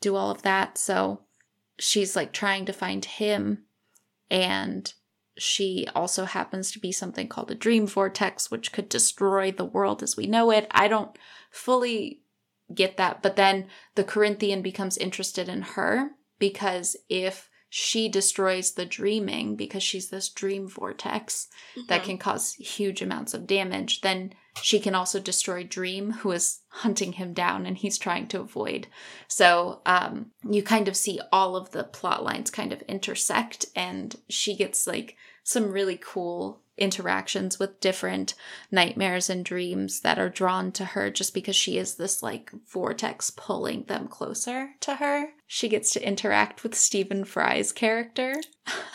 do 0.00 0.16
all 0.16 0.30
of 0.30 0.42
that. 0.42 0.78
So 0.78 1.20
she's 1.78 2.16
like 2.16 2.32
trying 2.32 2.64
to 2.66 2.72
find 2.72 3.04
him. 3.04 3.64
And 4.30 4.92
she 5.38 5.86
also 5.94 6.24
happens 6.24 6.70
to 6.72 6.78
be 6.78 6.92
something 6.92 7.28
called 7.28 7.50
a 7.50 7.54
dream 7.54 7.86
vortex, 7.86 8.50
which 8.50 8.72
could 8.72 8.88
destroy 8.88 9.50
the 9.52 9.64
world 9.64 10.02
as 10.02 10.16
we 10.16 10.26
know 10.26 10.50
it. 10.50 10.66
I 10.70 10.88
don't 10.88 11.16
fully 11.50 12.22
get 12.74 12.96
that. 12.96 13.22
But 13.22 13.36
then 13.36 13.66
the 13.94 14.04
Corinthian 14.04 14.62
becomes 14.62 14.98
interested 14.98 15.48
in 15.48 15.62
her 15.62 16.10
because 16.38 16.96
if 17.08 17.47
she 17.70 18.08
destroys 18.08 18.72
the 18.72 18.86
dreaming 18.86 19.56
because 19.56 19.82
she's 19.82 20.08
this 20.10 20.28
dream 20.28 20.66
vortex 20.68 21.48
that 21.88 22.02
Mhm. 22.02 22.04
can 22.04 22.18
cause 22.18 22.54
huge 22.54 23.02
amounts 23.02 23.34
of 23.34 23.46
damage, 23.46 24.00
then 24.00 24.32
she 24.62 24.80
can 24.80 24.94
also 24.94 25.20
destroy 25.20 25.62
Dream, 25.62 26.10
who 26.12 26.32
is 26.32 26.60
hunting 26.68 27.12
him 27.12 27.32
down 27.32 27.66
and 27.66 27.76
he's 27.76 27.98
trying 27.98 28.26
to 28.28 28.40
avoid. 28.40 28.88
So 29.28 29.82
um, 29.86 30.32
you 30.48 30.62
kind 30.62 30.88
of 30.88 30.96
see 30.96 31.20
all 31.30 31.54
of 31.56 31.70
the 31.70 31.84
plot 31.84 32.24
lines 32.24 32.50
kind 32.50 32.72
of 32.72 32.82
intersect, 32.82 33.66
and 33.76 34.16
she 34.28 34.56
gets 34.56 34.86
like 34.86 35.16
some 35.44 35.70
really 35.70 35.98
cool 36.02 36.60
interactions 36.78 37.58
with 37.58 37.80
different 37.80 38.34
nightmares 38.70 39.28
and 39.28 39.44
dreams 39.44 40.00
that 40.00 40.18
are 40.18 40.28
drawn 40.28 40.72
to 40.72 40.84
her 40.84 41.10
just 41.10 41.34
because 41.34 41.56
she 41.56 41.78
is 41.78 41.94
this 41.96 42.22
like 42.22 42.50
vortex 42.66 43.30
pulling 43.30 43.84
them 43.84 44.08
closer 44.08 44.70
to 44.80 44.96
her. 44.96 45.30
She 45.46 45.68
gets 45.68 45.92
to 45.92 46.06
interact 46.06 46.62
with 46.62 46.74
Stephen 46.74 47.24
Fry's 47.24 47.72
character. 47.72 48.34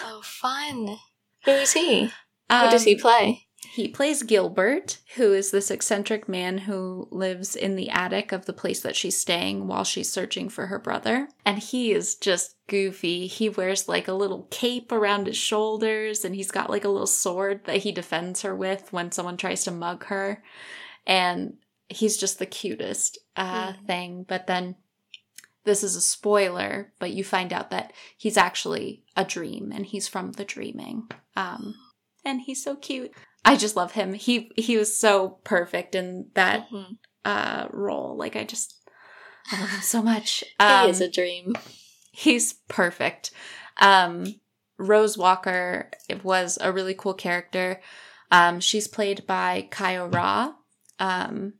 Oh, 0.03 0.21
fun. 0.23 0.97
Who 1.45 1.51
is 1.51 1.73
he? 1.73 2.05
Who 2.05 2.09
does 2.69 2.84
he 2.84 2.95
Um, 2.95 3.01
play? 3.01 3.43
He 3.74 3.88
plays 3.88 4.21
Gilbert, 4.21 4.99
who 5.15 5.34
is 5.34 5.49
this 5.49 5.71
eccentric 5.71 6.30
man 6.30 6.59
who 6.59 7.07
lives 7.09 7.55
in 7.55 7.76
the 7.76 7.89
attic 7.89 8.32
of 8.32 8.45
the 8.45 8.53
place 8.53 8.82
that 8.82 8.95
she's 8.95 9.19
staying 9.19 9.65
while 9.65 9.84
she's 9.84 10.11
searching 10.11 10.47
for 10.47 10.67
her 10.67 10.78
brother. 10.78 11.28
And 11.43 11.57
he 11.57 11.91
is 11.91 12.13
just 12.13 12.55
goofy. 12.67 13.26
He 13.26 13.49
wears 13.49 13.89
like 13.89 14.07
a 14.07 14.13
little 14.13 14.47
cape 14.51 14.91
around 14.91 15.26
his 15.26 15.38
shoulders 15.38 16.24
and 16.24 16.36
he's 16.36 16.51
got 16.51 16.69
like 16.69 16.86
a 16.86 16.89
little 16.89 17.07
sword 17.07 17.65
that 17.65 17.78
he 17.78 17.91
defends 17.91 18.43
her 18.43 18.55
with 18.55 18.93
when 18.93 19.11
someone 19.11 19.38
tries 19.38 19.63
to 19.63 19.71
mug 19.71 20.03
her. 20.05 20.43
And 21.07 21.55
he's 21.89 22.17
just 22.17 22.38
the 22.38 22.45
cutest 22.45 23.17
uh, 23.36 23.74
Mhm. 23.74 23.88
thing. 23.88 24.26
But 24.28 24.45
then 24.45 24.76
this 25.63 25.84
is 25.84 25.95
a 25.95 26.01
spoiler, 26.01 26.93
but 26.99 27.09
you 27.13 27.24
find 27.24 27.51
out 27.51 27.71
that 27.71 27.91
he's 28.15 28.38
actually 28.38 29.03
a 29.17 29.26
dream 29.26 29.71
and 29.74 29.88
he's 29.88 30.07
from 30.07 30.34
the 30.34 30.45
dreaming. 30.45 31.09
Um, 31.36 31.74
and 32.24 32.41
he's 32.41 32.63
so 32.63 32.76
cute. 32.76 33.11
I 33.46 33.56
just 33.58 33.76
love 33.76 33.91
him. 33.91 34.14
He 34.14 34.52
he 34.56 34.78
was 34.78 34.98
so 34.98 35.39
perfect 35.44 35.96
in 35.96 36.30
that 36.36 36.70
Mhm. 36.70 36.98
uh 37.26 37.68
role. 37.72 38.16
Like 38.18 38.36
I 38.36 38.44
just 38.44 38.76
I 39.52 39.60
love 39.60 39.70
him 39.70 39.82
so 39.82 40.02
much. 40.02 40.44
he 40.60 40.66
Um, 40.66 40.89
is 40.89 41.02
a 41.02 41.10
dream. 41.10 41.56
he's 42.12 42.54
perfect. 42.68 43.32
Um 43.78 44.26
Rose 44.78 45.18
Walker 45.18 45.91
was 46.24 46.58
a 46.62 46.72
really 46.72 46.94
cool 46.94 47.14
character. 47.14 47.82
Um 48.32 48.60
she's 48.60 48.88
played 48.88 49.26
by 49.28 49.68
Kyo 49.72 50.08
Ra. 50.08 50.54
Um 51.00 51.54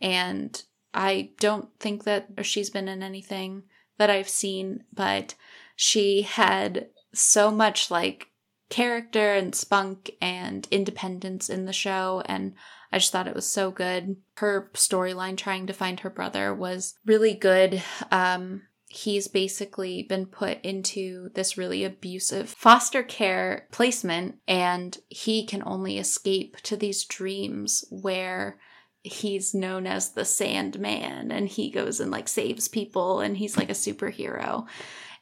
and 0.00 0.62
I 0.92 1.30
don't 1.38 1.68
think 1.78 2.04
that 2.04 2.28
she's 2.42 2.70
been 2.70 2.88
in 2.88 3.02
anything 3.02 3.64
that 3.98 4.10
I've 4.10 4.28
seen, 4.28 4.84
but 4.92 5.34
she 5.76 6.22
had 6.22 6.88
so 7.12 7.50
much 7.50 7.90
like 7.90 8.26
character 8.70 9.34
and 9.34 9.54
spunk 9.54 10.12
and 10.22 10.66
independence 10.70 11.50
in 11.50 11.66
the 11.66 11.72
show 11.72 12.22
and 12.26 12.54
I 12.92 12.98
just 12.98 13.12
thought 13.12 13.28
it 13.28 13.36
was 13.36 13.46
so 13.46 13.70
good. 13.70 14.16
Her 14.36 14.70
storyline 14.74 15.36
trying 15.36 15.66
to 15.68 15.72
find 15.72 16.00
her 16.00 16.10
brother 16.10 16.54
was 16.54 16.94
really 17.04 17.34
good. 17.34 17.82
Um 18.10 18.62
he's 18.92 19.28
basically 19.28 20.02
been 20.02 20.26
put 20.26 20.60
into 20.62 21.30
this 21.34 21.56
really 21.56 21.84
abusive 21.84 22.48
foster 22.48 23.04
care 23.04 23.68
placement 23.70 24.34
and 24.48 24.98
he 25.08 25.46
can 25.46 25.62
only 25.64 25.96
escape 25.96 26.56
to 26.56 26.76
these 26.76 27.04
dreams 27.04 27.84
where 27.90 28.58
he's 29.02 29.54
known 29.54 29.86
as 29.86 30.10
the 30.10 30.24
Sandman 30.24 31.30
and 31.30 31.48
he 31.48 31.70
goes 31.70 32.00
and 32.00 32.10
like 32.10 32.28
saves 32.28 32.66
people 32.66 33.20
and 33.20 33.36
he's 33.36 33.56
like 33.56 33.70
a 33.70 33.74
superhero. 33.74 34.66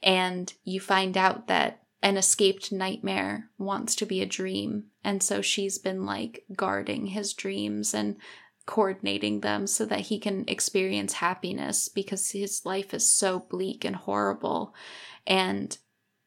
And 0.02 0.52
you 0.64 0.80
find 0.80 1.16
out 1.16 1.48
that 1.48 1.82
an 2.02 2.16
escaped 2.16 2.70
nightmare 2.70 3.50
wants 3.58 3.94
to 3.96 4.06
be 4.06 4.20
a 4.20 4.26
dream. 4.26 4.84
And 5.02 5.22
so 5.22 5.42
she's 5.42 5.78
been 5.78 6.06
like 6.06 6.44
guarding 6.54 7.06
his 7.06 7.32
dreams 7.34 7.92
and 7.92 8.16
coordinating 8.66 9.40
them 9.40 9.66
so 9.66 9.84
that 9.86 10.00
he 10.00 10.18
can 10.18 10.44
experience 10.46 11.14
happiness 11.14 11.88
because 11.88 12.30
his 12.30 12.64
life 12.64 12.92
is 12.92 13.08
so 13.08 13.40
bleak 13.40 13.84
and 13.84 13.96
horrible. 13.96 14.74
And 15.26 15.76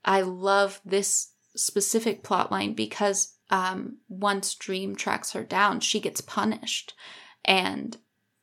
I 0.03 0.21
love 0.21 0.81
this 0.83 1.33
specific 1.55 2.23
plotline 2.23 2.75
because 2.75 3.35
um, 3.49 3.97
once 4.09 4.55
Dream 4.55 4.95
tracks 4.95 5.31
her 5.33 5.43
down, 5.43 5.81
she 5.81 5.99
gets 5.99 6.21
punished. 6.21 6.93
And 7.45 7.97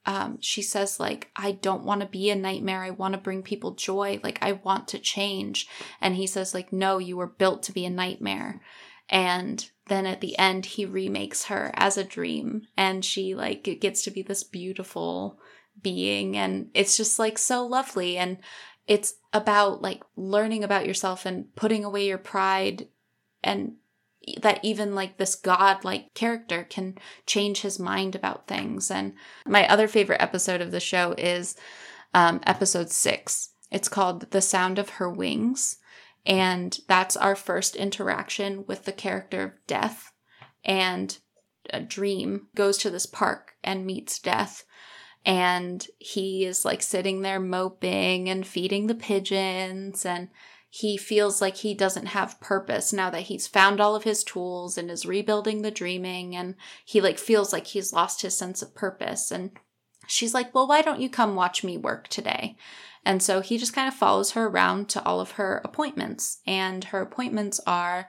um, 0.08 0.38
she 0.40 0.62
says, 0.62 0.98
like, 0.98 1.30
I 1.36 1.52
don't 1.52 1.84
want 1.84 2.00
to 2.00 2.06
be 2.06 2.30
a 2.30 2.34
nightmare. 2.34 2.82
I 2.82 2.88
want 2.88 3.12
to 3.12 3.20
bring 3.20 3.42
people 3.42 3.72
joy. 3.72 4.18
Like, 4.22 4.38
I 4.40 4.52
want 4.52 4.88
to 4.88 4.98
change. 4.98 5.68
And 6.00 6.16
he 6.16 6.26
says, 6.26 6.54
like, 6.54 6.72
no, 6.72 6.96
you 6.96 7.18
were 7.18 7.26
built 7.26 7.62
to 7.64 7.72
be 7.72 7.84
a 7.84 7.90
nightmare. 7.90 8.62
And 9.10 9.70
then 9.88 10.06
at 10.06 10.22
the 10.22 10.38
end, 10.38 10.64
he 10.64 10.86
remakes 10.86 11.44
her 11.44 11.72
as 11.74 11.98
a 11.98 12.04
dream. 12.04 12.62
And 12.74 13.04
she, 13.04 13.34
like, 13.34 13.64
gets 13.82 14.02
to 14.04 14.10
be 14.10 14.22
this 14.22 14.44
beautiful 14.44 15.38
being. 15.82 16.38
And 16.38 16.70
it's 16.72 16.96
just, 16.96 17.18
like, 17.18 17.36
so 17.36 17.66
lovely. 17.66 18.16
And 18.16 18.38
it's 18.86 19.12
about, 19.34 19.82
like, 19.82 20.02
learning 20.16 20.64
about 20.64 20.86
yourself 20.86 21.26
and 21.26 21.54
putting 21.54 21.84
away 21.84 22.06
your 22.06 22.16
pride 22.16 22.88
and 23.44 23.74
that 24.42 24.60
even 24.62 24.94
like 24.94 25.16
this 25.16 25.34
god-like 25.34 26.14
character 26.14 26.64
can 26.64 26.98
change 27.26 27.60
his 27.60 27.78
mind 27.78 28.14
about 28.14 28.46
things. 28.46 28.90
And 28.90 29.14
my 29.46 29.66
other 29.68 29.88
favorite 29.88 30.20
episode 30.20 30.60
of 30.60 30.70
the 30.70 30.80
show 30.80 31.14
is 31.16 31.56
um, 32.14 32.40
episode 32.44 32.90
six. 32.90 33.50
It's 33.70 33.88
called 33.88 34.30
the 34.30 34.40
sound 34.40 34.78
of 34.78 34.90
her 34.90 35.10
wings. 35.10 35.76
And 36.26 36.78
that's 36.88 37.16
our 37.16 37.36
first 37.36 37.76
interaction 37.76 38.64
with 38.66 38.84
the 38.84 38.92
character 38.92 39.42
of 39.42 39.66
death. 39.66 40.12
And 40.64 41.18
a 41.70 41.80
dream 41.80 42.48
goes 42.54 42.78
to 42.78 42.90
this 42.90 43.06
park 43.06 43.52
and 43.62 43.86
meets 43.86 44.18
death. 44.18 44.64
And 45.24 45.86
he 45.98 46.44
is 46.44 46.64
like 46.64 46.82
sitting 46.82 47.22
there 47.22 47.40
moping 47.40 48.28
and 48.28 48.46
feeding 48.46 48.86
the 48.86 48.94
pigeons. 48.94 50.04
And 50.06 50.28
he 50.78 50.96
feels 50.96 51.40
like 51.40 51.56
he 51.56 51.74
doesn't 51.74 52.06
have 52.06 52.40
purpose 52.40 52.92
now 52.92 53.10
that 53.10 53.22
he's 53.22 53.48
found 53.48 53.80
all 53.80 53.96
of 53.96 54.04
his 54.04 54.22
tools 54.22 54.78
and 54.78 54.92
is 54.92 55.04
rebuilding 55.04 55.62
the 55.62 55.72
dreaming 55.72 56.36
and 56.36 56.54
he 56.84 57.00
like 57.00 57.18
feels 57.18 57.52
like 57.52 57.66
he's 57.66 57.92
lost 57.92 58.22
his 58.22 58.36
sense 58.36 58.62
of 58.62 58.76
purpose. 58.76 59.32
And 59.32 59.50
she's 60.06 60.32
like 60.32 60.54
well 60.54 60.68
why 60.68 60.82
don't 60.82 61.00
you 61.00 61.10
come 61.10 61.34
watch 61.34 61.64
me 61.64 61.76
work 61.76 62.06
today? 62.06 62.56
And 63.04 63.20
so 63.20 63.40
he 63.40 63.58
just 63.58 63.72
kind 63.72 63.88
of 63.88 63.94
follows 63.94 64.32
her 64.32 64.46
around 64.46 64.88
to 64.90 65.04
all 65.04 65.20
of 65.20 65.32
her 65.32 65.60
appointments. 65.64 66.38
And 66.46 66.84
her 66.84 67.00
appointments 67.00 67.60
are 67.66 68.08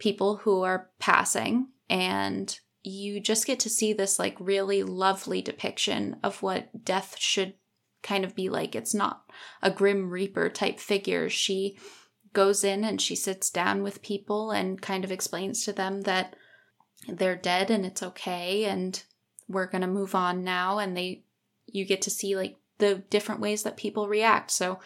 people 0.00 0.38
who 0.38 0.62
are 0.64 0.90
passing 0.98 1.68
and 1.88 2.58
you 2.82 3.20
just 3.20 3.46
get 3.46 3.60
to 3.60 3.70
see 3.70 3.92
this 3.92 4.18
like 4.18 4.36
really 4.40 4.82
lovely 4.82 5.40
depiction 5.40 6.16
of 6.24 6.42
what 6.42 6.84
death 6.84 7.14
should 7.20 7.54
kind 8.02 8.24
of 8.24 8.34
be 8.34 8.48
like. 8.48 8.74
It's 8.74 8.94
not 8.94 9.22
a 9.62 9.70
grim 9.70 10.10
reaper 10.10 10.48
type 10.48 10.80
figure. 10.80 11.28
She 11.28 11.78
goes 12.38 12.62
in 12.62 12.84
and 12.84 13.00
she 13.00 13.16
sits 13.16 13.50
down 13.50 13.82
with 13.82 14.00
people 14.00 14.52
and 14.52 14.80
kind 14.80 15.02
of 15.02 15.10
explains 15.10 15.64
to 15.64 15.72
them 15.72 16.02
that 16.02 16.36
they're 17.08 17.34
dead 17.34 17.68
and 17.68 17.84
it's 17.84 18.00
okay 18.00 18.64
and 18.64 19.02
we're 19.48 19.66
going 19.66 19.80
to 19.80 19.88
move 19.88 20.14
on 20.14 20.44
now 20.44 20.78
and 20.78 20.96
they 20.96 21.24
you 21.66 21.84
get 21.84 22.00
to 22.00 22.10
see 22.10 22.36
like 22.36 22.56
the 22.78 23.02
different 23.10 23.40
ways 23.40 23.64
that 23.64 23.76
people 23.76 24.06
react. 24.06 24.52
So 24.52 24.78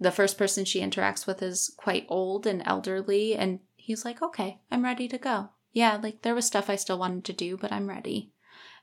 the 0.00 0.10
first 0.10 0.36
person 0.36 0.64
she 0.64 0.80
interacts 0.80 1.28
with 1.28 1.44
is 1.44 1.72
quite 1.76 2.06
old 2.08 2.44
and 2.44 2.60
elderly 2.66 3.36
and 3.36 3.60
he's 3.76 4.04
like 4.04 4.20
okay 4.20 4.58
i'm 4.72 4.82
ready 4.82 5.06
to 5.06 5.16
go. 5.16 5.50
Yeah 5.72 5.96
like 6.02 6.22
there 6.22 6.34
was 6.34 6.44
stuff 6.44 6.68
i 6.68 6.74
still 6.74 6.98
wanted 6.98 7.24
to 7.26 7.32
do 7.32 7.56
but 7.56 7.70
i'm 7.70 7.88
ready. 7.88 8.32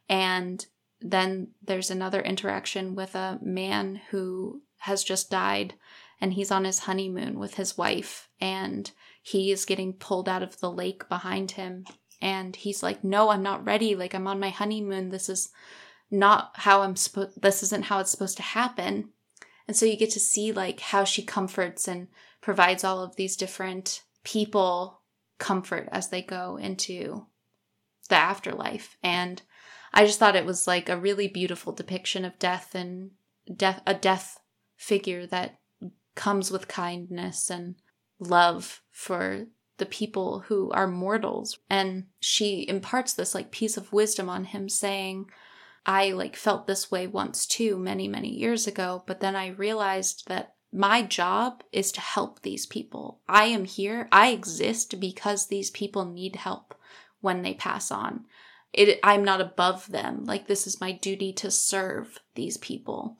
And 0.07 0.65
then 1.01 1.49
there's 1.61 1.91
another 1.91 2.21
interaction 2.21 2.95
with 2.95 3.15
a 3.15 3.37
man 3.41 3.99
who 4.11 4.61
has 4.77 5.03
just 5.03 5.29
died 5.29 5.73
and 6.19 6.33
he's 6.33 6.51
on 6.51 6.65
his 6.65 6.79
honeymoon 6.79 7.39
with 7.39 7.55
his 7.55 7.77
wife 7.77 8.29
and 8.39 8.91
he 9.21 9.51
is 9.51 9.65
getting 9.65 9.93
pulled 9.93 10.29
out 10.29 10.43
of 10.43 10.59
the 10.59 10.71
lake 10.71 11.07
behind 11.09 11.51
him. 11.51 11.85
And 12.21 12.55
he's 12.55 12.81
like 12.81 13.03
no 13.03 13.29
i'm 13.29 13.43
not 13.43 13.65
ready. 13.65 13.95
Like 13.95 14.15
i'm 14.15 14.27
on 14.27 14.39
my 14.39 14.49
honeymoon. 14.49 15.09
This 15.09 15.29
is 15.29 15.49
not 16.09 16.51
how 16.55 16.81
i'm 16.81 16.95
supposed 16.95 17.41
this 17.41 17.61
isn't 17.63 17.85
how 17.85 17.99
it's 17.99 18.11
supposed 18.11 18.37
to 18.37 18.43
happen. 18.43 19.09
And 19.67 19.75
so 19.75 19.85
you 19.85 19.97
get 19.97 20.11
to 20.11 20.19
see 20.19 20.51
like 20.51 20.79
how 20.79 21.03
she 21.03 21.21
comforts 21.21 21.87
and 21.87 22.07
provides 22.41 22.83
all 22.83 23.01
of 23.01 23.15
these 23.15 23.35
different 23.35 24.03
people 24.23 25.01
comfort 25.37 25.89
as 25.91 26.09
they 26.09 26.21
go 26.21 26.57
into 26.57 27.25
the 28.09 28.15
afterlife. 28.15 28.97
And 29.03 29.41
i 29.93 30.05
just 30.05 30.19
thought 30.19 30.35
it 30.35 30.45
was 30.45 30.67
like 30.67 30.89
a 30.89 30.97
really 30.97 31.27
beautiful 31.27 31.73
depiction 31.73 32.25
of 32.25 32.39
death 32.39 32.73
and 32.73 33.11
death 33.53 33.81
a 33.85 33.93
death 33.93 34.39
figure 34.75 35.25
that 35.27 35.59
comes 36.17 36.51
with 36.51 36.67
kindness 36.67 37.49
and 37.49 37.75
love 38.19 38.81
for 38.91 39.45
the 39.77 39.85
people 39.85 40.39
who 40.47 40.69
are 40.71 40.87
mortals 40.87 41.59
and 41.69 42.07
she 42.19 42.67
imparts 42.67 43.13
this 43.13 43.35
like 43.35 43.51
piece 43.51 43.77
of 43.77 43.93
wisdom 43.93 44.27
on 44.27 44.43
him 44.43 44.67
saying 44.67 45.29
i 45.85 46.11
like 46.11 46.35
felt 46.35 46.65
this 46.65 46.89
way 46.89 47.05
once 47.05 47.45
too 47.45 47.77
many 47.77 48.07
many 48.07 48.29
years 48.29 48.65
ago 48.65 49.03
but 49.05 49.19
then 49.19 49.35
i 49.35 49.47
realized 49.47 50.27
that 50.27 50.55
my 50.71 51.01
job 51.01 51.63
is 51.71 51.91
to 51.93 52.01
help 52.01 52.41
these 52.41 52.65
people. 52.65 53.21
I 53.27 53.45
am 53.45 53.65
here. 53.65 54.07
I 54.11 54.29
exist 54.29 54.99
because 54.99 55.47
these 55.47 55.71
people 55.71 56.05
need 56.05 56.35
help 56.35 56.75
when 57.21 57.41
they 57.41 57.53
pass 57.53 57.89
on. 57.89 58.25
It, 58.73 58.99
I'm 59.03 59.23
not 59.23 59.41
above 59.41 59.87
them. 59.87 60.25
Like, 60.25 60.47
this 60.47 60.67
is 60.67 60.81
my 60.81 60.91
duty 60.91 61.31
to 61.33 61.49
serve 61.49 62.19
these 62.35 62.57
people. 62.57 63.17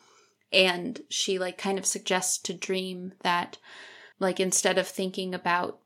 And 0.51 1.01
she, 1.09 1.39
like, 1.39 1.57
kind 1.57 1.77
of 1.77 1.85
suggests 1.85 2.37
to 2.39 2.53
Dream 2.53 3.13
that, 3.21 3.57
like, 4.19 4.39
instead 4.39 4.77
of 4.77 4.87
thinking 4.87 5.33
about 5.33 5.79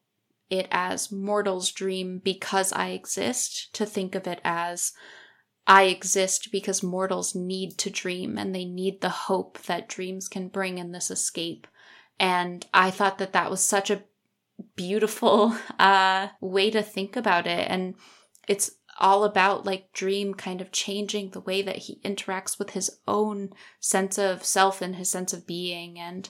it 0.50 0.68
as 0.70 1.12
mortal's 1.12 1.72
dream 1.72 2.22
because 2.24 2.74
I 2.74 2.90
exist, 2.90 3.74
to 3.74 3.86
think 3.86 4.14
of 4.16 4.28
it 4.28 4.42
as 4.44 4.92
I 5.66 5.84
exist 5.84 6.50
because 6.52 6.84
mortals 6.84 7.34
need 7.34 7.78
to 7.80 7.90
dream 7.90 8.38
and 8.38 8.54
they 8.54 8.66
need 8.66 9.00
the 9.00 9.10
hope 9.10 9.60
that 9.64 9.88
dreams 9.88 10.28
can 10.28 10.50
bring 10.50 10.78
in 10.78 10.92
this 10.92 11.10
escape. 11.10 11.68
And 12.20 12.66
I 12.74 12.92
thought 12.92 13.18
that 13.20 13.34
that 13.34 13.50
was 13.50 13.64
such 13.64 13.90
a 13.90 14.04
beautiful 14.76 15.56
uh, 15.80 16.28
way 16.42 16.70
to 16.72 16.82
think 16.82 17.16
about 17.16 17.48
it. 17.48 17.68
And 17.70 17.96
it's 18.48 18.72
all 19.02 19.24
about 19.24 19.66
like 19.66 19.92
Dream 19.92 20.34
kind 20.34 20.62
of 20.62 20.72
changing 20.72 21.32
the 21.32 21.42
way 21.42 21.62
that 21.62 21.78
he 21.78 22.00
interacts 22.06 22.58
with 22.58 22.70
his 22.70 23.00
own 23.08 23.50
sense 23.80 24.18
of 24.18 24.46
self 24.46 24.82
and 24.82 24.96
his 24.96 25.10
sense 25.10 25.34
of 25.34 25.48
being. 25.48 26.00
And 26.00 26.30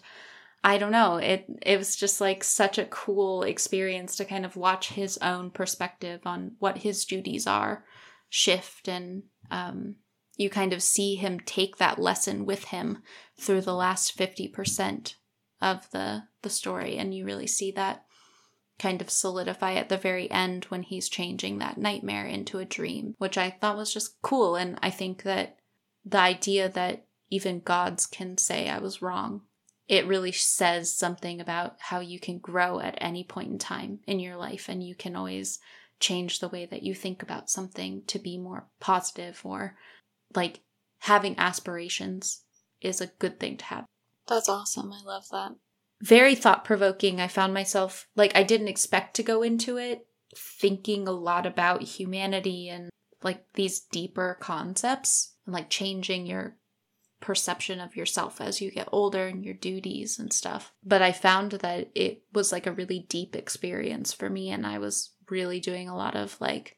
I 0.63 0.77
don't 0.77 0.91
know, 0.91 1.17
it 1.17 1.45
it 1.61 1.77
was 1.77 1.95
just 1.95 2.21
like 2.21 2.43
such 2.43 2.77
a 2.77 2.85
cool 2.85 3.43
experience 3.43 4.15
to 4.17 4.25
kind 4.25 4.45
of 4.45 4.55
watch 4.55 4.89
his 4.89 5.17
own 5.19 5.51
perspective 5.51 6.21
on 6.25 6.53
what 6.59 6.79
his 6.79 7.05
duties 7.05 7.45
are 7.45 7.83
shift 8.29 8.87
and 8.87 9.23
um, 9.51 9.95
you 10.37 10.49
kind 10.49 10.71
of 10.71 10.81
see 10.81 11.15
him 11.15 11.39
take 11.39 11.77
that 11.77 11.99
lesson 11.99 12.45
with 12.45 12.65
him 12.65 13.03
through 13.37 13.61
the 13.61 13.73
last 13.73 14.17
50% 14.17 15.15
of 15.61 15.91
the 15.91 16.23
the 16.41 16.49
story 16.49 16.97
and 16.97 17.13
you 17.13 17.25
really 17.25 17.45
see 17.45 17.71
that 17.71 18.05
kind 18.81 19.01
of 19.01 19.09
solidify 19.09 19.73
at 19.73 19.89
the 19.89 19.97
very 19.97 20.29
end 20.31 20.65
when 20.65 20.83
he's 20.83 21.07
changing 21.07 21.59
that 21.59 21.77
nightmare 21.77 22.25
into 22.25 22.59
a 22.59 22.65
dream 22.65 23.15
which 23.19 23.37
i 23.37 23.49
thought 23.49 23.77
was 23.77 23.93
just 23.93 24.21
cool 24.21 24.55
and 24.55 24.77
i 24.81 24.89
think 24.89 25.23
that 25.23 25.57
the 26.03 26.17
idea 26.17 26.67
that 26.67 27.05
even 27.29 27.59
gods 27.59 28.05
can 28.05 28.37
say 28.37 28.67
i 28.67 28.79
was 28.79 29.01
wrong 29.01 29.41
it 29.87 30.07
really 30.07 30.31
says 30.31 30.93
something 30.93 31.41
about 31.41 31.75
how 31.79 31.99
you 31.99 32.19
can 32.19 32.37
grow 32.37 32.79
at 32.79 32.97
any 33.01 33.23
point 33.23 33.51
in 33.51 33.59
time 33.59 33.99
in 34.07 34.19
your 34.19 34.37
life 34.37 34.69
and 34.69 34.81
you 34.81 34.95
can 34.95 35.15
always 35.15 35.59
change 35.99 36.39
the 36.39 36.49
way 36.49 36.65
that 36.65 36.83
you 36.83 36.95
think 36.95 37.21
about 37.21 37.49
something 37.49 38.01
to 38.07 38.17
be 38.17 38.37
more 38.37 38.65
positive 38.79 39.41
or 39.43 39.75
like 40.35 40.61
having 40.99 41.37
aspirations 41.37 42.41
is 42.81 43.01
a 43.01 43.07
good 43.07 43.39
thing 43.39 43.57
to 43.57 43.65
have. 43.65 43.85
That's 44.27 44.49
awesome. 44.49 44.91
I 44.91 45.01
love 45.05 45.25
that. 45.31 45.51
Very 46.01 46.35
thought 46.35 46.65
provoking. 46.65 47.19
I 47.19 47.27
found 47.27 47.53
myself 47.53 48.07
like 48.15 48.35
I 48.35 48.43
didn't 48.43 48.67
expect 48.67 49.15
to 49.15 49.23
go 49.23 49.43
into 49.43 49.77
it 49.77 50.07
thinking 50.35 51.07
a 51.07 51.11
lot 51.11 51.45
about 51.45 51.83
humanity 51.83 52.69
and 52.69 52.89
like 53.23 53.45
these 53.53 53.79
deeper 53.79 54.37
concepts 54.39 55.35
and 55.45 55.53
like 55.53 55.69
changing 55.69 56.25
your 56.25 56.55
perception 57.19 57.79
of 57.79 57.95
yourself 57.95 58.41
as 58.41 58.61
you 58.61 58.71
get 58.71 58.89
older 58.91 59.27
and 59.27 59.45
your 59.45 59.53
duties 59.53 60.17
and 60.17 60.33
stuff. 60.33 60.73
But 60.83 61.01
I 61.01 61.11
found 61.11 61.51
that 61.51 61.89
it 61.93 62.23
was 62.33 62.51
like 62.51 62.65
a 62.65 62.71
really 62.71 63.05
deep 63.07 63.35
experience 63.35 64.11
for 64.11 64.29
me 64.29 64.49
and 64.49 64.65
I 64.65 64.79
was 64.79 65.11
really 65.29 65.59
doing 65.59 65.87
a 65.87 65.95
lot 65.95 66.15
of 66.15 66.39
like 66.41 66.77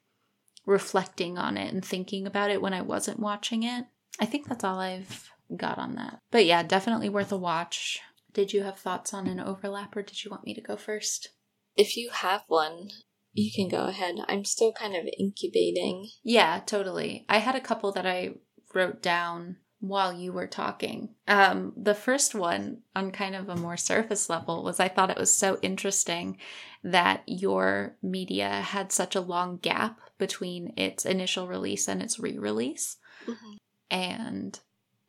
reflecting 0.65 1.37
on 1.37 1.57
it 1.57 1.73
and 1.73 1.83
thinking 1.83 2.27
about 2.27 2.51
it 2.51 2.61
when 2.61 2.73
I 2.73 2.81
wasn't 2.81 3.19
watching 3.19 3.63
it. 3.63 3.85
I 4.19 4.25
think 4.25 4.47
that's 4.47 4.63
all 4.63 4.79
I've 4.79 5.29
got 5.55 5.77
on 5.77 5.95
that. 5.95 6.19
But 6.31 6.45
yeah, 6.45 6.63
definitely 6.63 7.09
worth 7.09 7.31
a 7.31 7.37
watch. 7.37 8.01
Did 8.33 8.53
you 8.53 8.63
have 8.63 8.79
thoughts 8.79 9.13
on 9.13 9.27
an 9.27 9.39
overlap 9.39 9.95
or 9.95 10.01
did 10.01 10.23
you 10.23 10.31
want 10.31 10.45
me 10.45 10.53
to 10.53 10.61
go 10.61 10.75
first? 10.75 11.29
If 11.75 11.95
you 11.97 12.09
have 12.09 12.43
one, 12.47 12.89
you 13.33 13.51
can 13.53 13.67
go 13.67 13.85
ahead. 13.85 14.15
I'm 14.27 14.45
still 14.45 14.71
kind 14.73 14.95
of 14.95 15.07
incubating. 15.19 16.09
Yeah, 16.23 16.61
totally. 16.65 17.25
I 17.29 17.39
had 17.39 17.55
a 17.55 17.61
couple 17.61 17.91
that 17.93 18.05
I 18.05 18.35
wrote 18.73 19.01
down 19.01 19.57
while 19.79 20.13
you 20.13 20.31
were 20.31 20.47
talking. 20.47 21.09
Um, 21.27 21.73
the 21.75 21.93
first 21.93 22.33
one, 22.33 22.83
on 22.95 23.11
kind 23.11 23.35
of 23.35 23.49
a 23.49 23.55
more 23.55 23.75
surface 23.75 24.29
level, 24.29 24.63
was 24.63 24.79
I 24.79 24.87
thought 24.87 25.09
it 25.09 25.17
was 25.17 25.35
so 25.35 25.59
interesting 25.61 26.37
that 26.83 27.23
your 27.27 27.97
media 28.01 28.49
had 28.49 28.91
such 28.91 29.15
a 29.15 29.21
long 29.21 29.57
gap 29.57 29.99
between 30.17 30.73
its 30.77 31.05
initial 31.05 31.47
release 31.47 31.89
and 31.89 32.01
its 32.01 32.17
re 32.17 32.37
release. 32.37 32.97
Mm-hmm. 33.25 33.55
And 33.91 34.59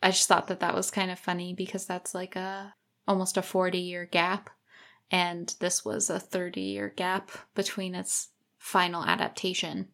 I 0.02 0.10
just 0.10 0.26
thought 0.26 0.48
that 0.48 0.60
that 0.60 0.74
was 0.74 0.90
kind 0.90 1.10
of 1.10 1.18
funny 1.18 1.54
because 1.54 1.86
that's 1.86 2.12
like 2.14 2.34
a 2.34 2.74
almost 3.06 3.36
a 3.36 3.42
40 3.42 3.78
year 3.78 4.06
gap. 4.06 4.50
And 5.10 5.54
this 5.60 5.84
was 5.84 6.10
a 6.10 6.18
30 6.18 6.60
year 6.60 6.92
gap 6.96 7.30
between 7.54 7.94
its 7.94 8.28
final 8.58 9.04
adaptation. 9.04 9.88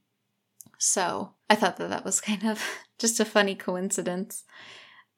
So 0.78 1.34
I 1.48 1.54
thought 1.54 1.76
that 1.76 1.90
that 1.90 2.04
was 2.04 2.20
kind 2.20 2.44
of 2.44 2.62
just 2.98 3.20
a 3.20 3.24
funny 3.24 3.54
coincidence. 3.54 4.44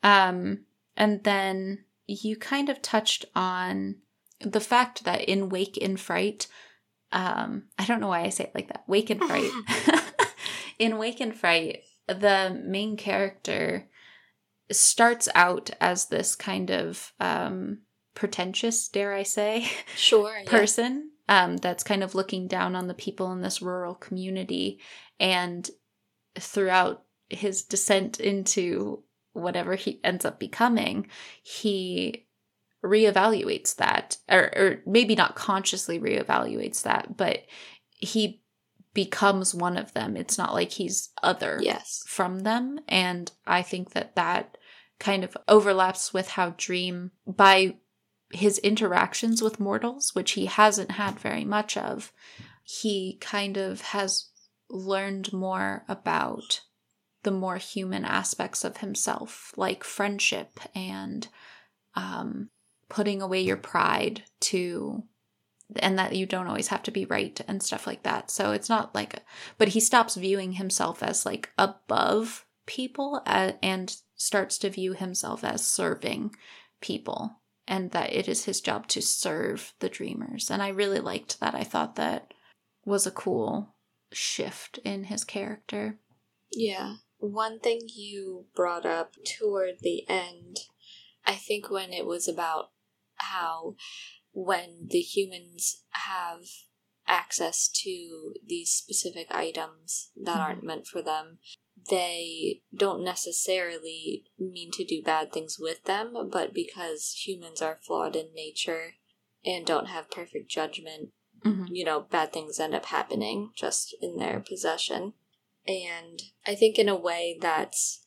Um, 0.03 0.61
and 0.97 1.23
then 1.25 1.85
you 2.07 2.37
kind 2.37 2.69
of 2.69 2.83
touched 2.83 3.25
on 3.35 3.97
the 4.41 4.61
fact 4.61 5.05
that 5.05 5.23
in 5.23 5.49
Wake 5.49 5.77
in 5.77 5.97
Fright, 5.97 6.49
um, 7.13 7.65
I 7.79 7.85
don't 7.85 8.01
know 8.01 8.09
why 8.09 8.23
I 8.23 8.31
say 8.31 8.45
it 8.45 8.55
like 8.55 8.69
that. 8.69 8.85
Wake 8.87 9.11
in 9.11 9.19
Fright. 9.19 9.51
in 10.79 10.99
Wake 10.99 11.21
in 11.21 11.33
Fright, 11.33 11.83
the 12.09 12.61
main 12.65 12.97
character 12.97 13.89
starts 14.71 15.29
out 15.35 15.71
as 15.81 16.07
this 16.07 16.35
kind 16.35 16.71
of 16.71 17.13
um, 17.21 17.79
pretentious, 18.15 18.89
dare 18.89 19.13
I 19.13 19.23
say, 19.23 19.69
sure, 19.97 20.35
person 20.47 21.11
um, 21.29 21.57
that's 21.57 21.85
kind 21.85 22.03
of 22.03 22.15
looking 22.15 22.49
down 22.49 22.77
on 22.77 22.89
the 22.89 22.95
people 22.95 23.33
in 23.33 23.43
this 23.43 23.63
rural 23.63 23.95
community. 23.95 24.81
And 25.21 25.69
throughout 26.39 27.05
his 27.29 27.63
descent 27.63 28.21
into 28.21 29.03
whatever 29.33 29.75
he 29.75 30.01
ends 30.05 30.25
up 30.25 30.39
becoming, 30.39 31.07
he 31.43 32.27
reevaluates 32.85 33.77
that, 33.77 34.19
or, 34.29 34.51
or 34.57 34.83
maybe 34.87 35.15
not 35.15 35.37
consciously 35.37 35.99
reevaluates 35.99 36.83
that, 36.83 37.17
but 37.17 37.45
he 37.93 38.42
becomes 38.95 39.55
one 39.55 39.77
of 39.77 39.93
them. 39.95 40.17
It's 40.17 40.37
not 40.39 40.53
like 40.53 40.73
he's 40.73 41.11
other 41.23 41.59
yes. 41.63 42.03
from 42.07 42.41
them. 42.41 42.81
And 42.89 43.31
I 43.47 43.63
think 43.63 43.93
that 43.93 44.17
that 44.17 44.59
kind 44.99 45.25
of 45.25 45.37
overlaps 45.49 46.13
with 46.13 46.29
how 46.29 46.55
Dream, 46.57 47.11
by 47.27 47.77
his 48.33 48.59
interactions 48.59 49.43
with 49.43 49.61
mortals, 49.61 50.15
which 50.15 50.33
he 50.33 50.47
hasn't 50.47 50.93
had 50.93 51.19
very 51.19 51.45
much 51.45 51.77
of, 51.77 52.13
he 52.63 53.19
kind 53.21 53.57
of 53.57 53.81
has 53.81 54.29
learned 54.69 55.33
more 55.33 55.85
about 55.89 56.61
the 57.23 57.31
more 57.31 57.57
human 57.57 58.05
aspects 58.05 58.65
of 58.65 58.79
himself, 58.79 59.53
like 59.57 59.85
friendship 59.85 60.59
and 60.75 61.29
um, 61.95 62.51
putting 62.89 63.23
away 63.23 63.41
your 63.41 63.57
pride 63.57 64.23
to 64.41 65.05
and 65.77 65.99
that 65.99 66.15
you 66.15 66.27
don't 66.27 66.47
always 66.47 66.69
have 66.69 66.83
to 66.85 66.91
be 66.91 67.05
right 67.05 67.41
and 67.47 67.63
stuff 67.63 67.87
like 67.87 68.03
that. 68.03 68.31
So 68.31 68.53
it's 68.53 68.69
not 68.69 68.95
like, 68.95 69.23
but 69.59 69.69
he 69.69 69.81
stops 69.81 70.17
viewing 70.17 70.53
himself 70.53 71.03
as 71.03 71.27
like 71.27 71.51
above 71.59 72.47
people 72.67 73.23
uh, 73.27 73.53
and 73.63 73.97
starts 74.17 74.59
to 74.59 74.71
view 74.71 74.93
himself 74.93 75.45
as 75.45 75.65
serving 75.65 76.35
people 76.81 77.41
and 77.67 77.91
that 77.93 78.13
it 78.13 78.29
is 78.29 78.45
his 78.45 78.61
job 78.61 78.87
to 78.89 79.01
serve 79.01 79.75
the 79.81 79.89
dreamers. 79.89 80.51
And 80.51 80.63
I 80.63 80.69
really 80.69 81.01
liked 81.01 81.41
that. 81.41 81.55
I 81.55 81.65
thought 81.65 81.97
that 81.97 82.35
was 82.85 83.07
a 83.07 83.13
cool 83.13 83.75
shift 84.13 84.79
in 84.85 85.05
his 85.05 85.25
character. 85.25 85.99
Yeah. 86.53 86.97
One 87.19 87.61
thing 87.61 87.83
you 87.87 88.47
brought 88.55 88.85
up 88.85 89.15
toward 89.25 89.77
the 89.81 90.09
end, 90.09 90.59
I 91.25 91.35
think 91.35 91.71
when 91.71 91.93
it 91.93 92.05
was 92.05 92.27
about 92.27 92.71
how 93.17 93.77
when 94.33 94.89
the 94.91 95.01
humans 95.01 95.85
have 95.91 96.41
access 97.07 97.69
to 97.69 98.35
these 98.47 98.71
specific 98.71 99.27
items 99.31 100.11
that 100.17 100.33
mm-hmm. 100.33 100.41
aren't 100.41 100.65
meant 100.65 100.87
for 100.87 101.03
them, 101.03 101.39
they 101.91 102.63
don't 102.75 103.05
necessarily 103.05 104.25
mean 104.39 104.71
to 104.73 104.85
do 104.85 105.03
bad 105.03 105.33
things 105.33 105.59
with 105.59 105.85
them, 105.85 106.15
but 106.31 106.55
because 106.55 107.23
humans 107.27 107.61
are 107.61 107.81
flawed 107.83 108.15
in 108.15 108.33
nature 108.35 108.95
and 109.45 109.67
don't 109.67 109.89
have 109.89 110.11
perfect 110.11 110.49
judgment, 110.49 111.11
mm-hmm. 111.45 111.65
you 111.69 111.85
know, 111.85 112.01
bad 112.01 112.33
things 112.33 112.61
end 112.61 112.75
up 112.75 112.87
happening 112.87 113.51
just 113.57 113.95
in 114.01 114.17
their 114.17 114.41
possession. 114.41 115.15
And 115.67 116.23
I 116.47 116.55
think, 116.55 116.79
in 116.79 116.89
a 116.89 116.97
way, 116.97 117.39
that's 117.41 118.05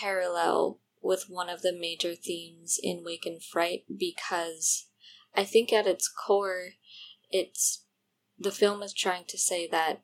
parallel 0.00 0.80
with 1.00 1.26
one 1.28 1.48
of 1.48 1.62
the 1.62 1.72
major 1.72 2.14
themes 2.14 2.78
in 2.82 3.04
Wake 3.04 3.26
in 3.26 3.38
Fright 3.38 3.84
because 3.96 4.85
I 5.36 5.44
think 5.44 5.72
at 5.72 5.86
its 5.86 6.08
core, 6.08 6.70
it's 7.30 7.84
the 8.38 8.50
film 8.50 8.82
is 8.82 8.92
trying 8.92 9.24
to 9.28 9.38
say 9.38 9.68
that 9.68 10.02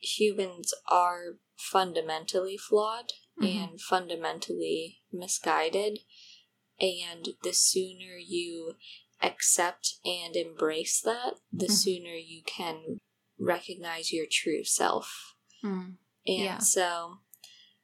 humans 0.00 0.72
are 0.88 1.38
fundamentally 1.56 2.56
flawed 2.56 3.12
mm-hmm. 3.40 3.44
and 3.70 3.80
fundamentally 3.80 5.00
misguided. 5.12 6.00
And 6.80 7.30
the 7.42 7.52
sooner 7.52 8.16
you 8.16 8.74
accept 9.20 9.94
and 10.04 10.36
embrace 10.36 11.00
that, 11.00 11.34
the 11.52 11.66
Mhm. 11.66 11.72
sooner 11.72 12.14
you 12.14 12.42
can 12.44 13.00
recognize 13.36 14.12
your 14.12 14.26
true 14.30 14.62
self. 14.62 15.34
Mm. 15.64 15.98
And 16.26 16.44
Yeah. 16.44 16.58
so 16.58 17.18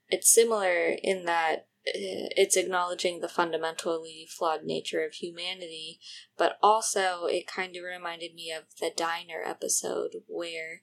it's 0.09 0.33
similar 0.33 0.91
in 0.91 1.25
that 1.25 1.69
it's 1.87 2.57
acknowledging 2.57 3.21
the 3.21 3.29
fundamentally 3.29 4.27
flawed 4.29 4.65
nature 4.65 5.05
of 5.05 5.15
humanity, 5.15 6.01
but 6.37 6.59
also 6.63 7.27
it 7.27 7.47
kind 7.47 7.77
of 7.77 7.85
reminded 7.85 8.35
me 8.35 8.51
of 8.51 8.65
the 8.81 8.91
diner 8.97 9.43
episode 9.45 10.17
where 10.27 10.83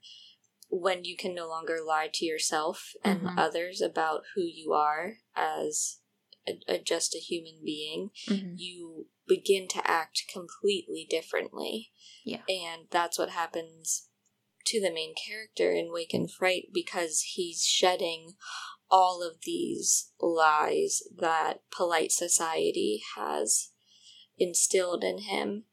when 0.70 1.04
you 1.04 1.18
can 1.18 1.36
no 1.36 1.48
longer 1.48 1.80
lie 1.86 2.10
to 2.14 2.26
yourself 2.26 2.94
and 3.04 3.22
Mhm. 3.22 3.38
others 3.38 3.82
about 3.82 4.24
who 4.36 4.42
you 4.42 4.74
are 4.74 5.18
as 5.36 6.00
a, 6.48 6.60
a, 6.68 6.80
just 6.80 7.14
a 7.14 7.20
human 7.20 7.62
being, 7.64 8.12
Mhm. 8.28 8.54
you 8.58 9.08
begin 9.28 9.68
to 9.68 9.90
act 9.90 10.24
completely 10.32 11.06
differently. 11.10 11.92
Yeah. 12.24 12.44
And 12.48 12.88
that's 12.90 13.18
what 13.18 13.30
happens 13.30 14.10
to 14.66 14.80
the 14.80 14.92
main 14.92 15.14
character 15.16 15.72
in 15.72 15.92
Wake 15.92 16.14
in 16.14 16.28
Fright 16.28 16.70
because 16.72 17.22
he's 17.22 17.66
shedding 17.66 18.36
all 18.92 19.24
of 19.24 19.38
these 19.44 20.12
lies 20.20 21.02
that 21.18 21.62
polite 21.76 22.12
society 22.12 23.02
has 23.16 23.70
instilled 24.38 25.04
in 25.04 25.20
him. 25.20 25.64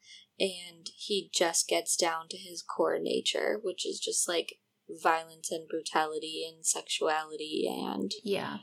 And 0.40 0.88
he 0.96 1.28
just 1.34 1.66
gets 1.66 1.96
down 1.96 2.28
to 2.30 2.36
his 2.36 2.62
core 2.62 3.00
nature, 3.00 3.58
which 3.60 3.84
is 3.84 3.98
just 3.98 4.28
like 4.28 4.60
violence 4.88 5.50
and 5.50 5.68
brutality 5.68 6.48
and 6.48 6.64
sexuality 6.64 7.66
and 7.68 8.12
Yeah. 8.22 8.58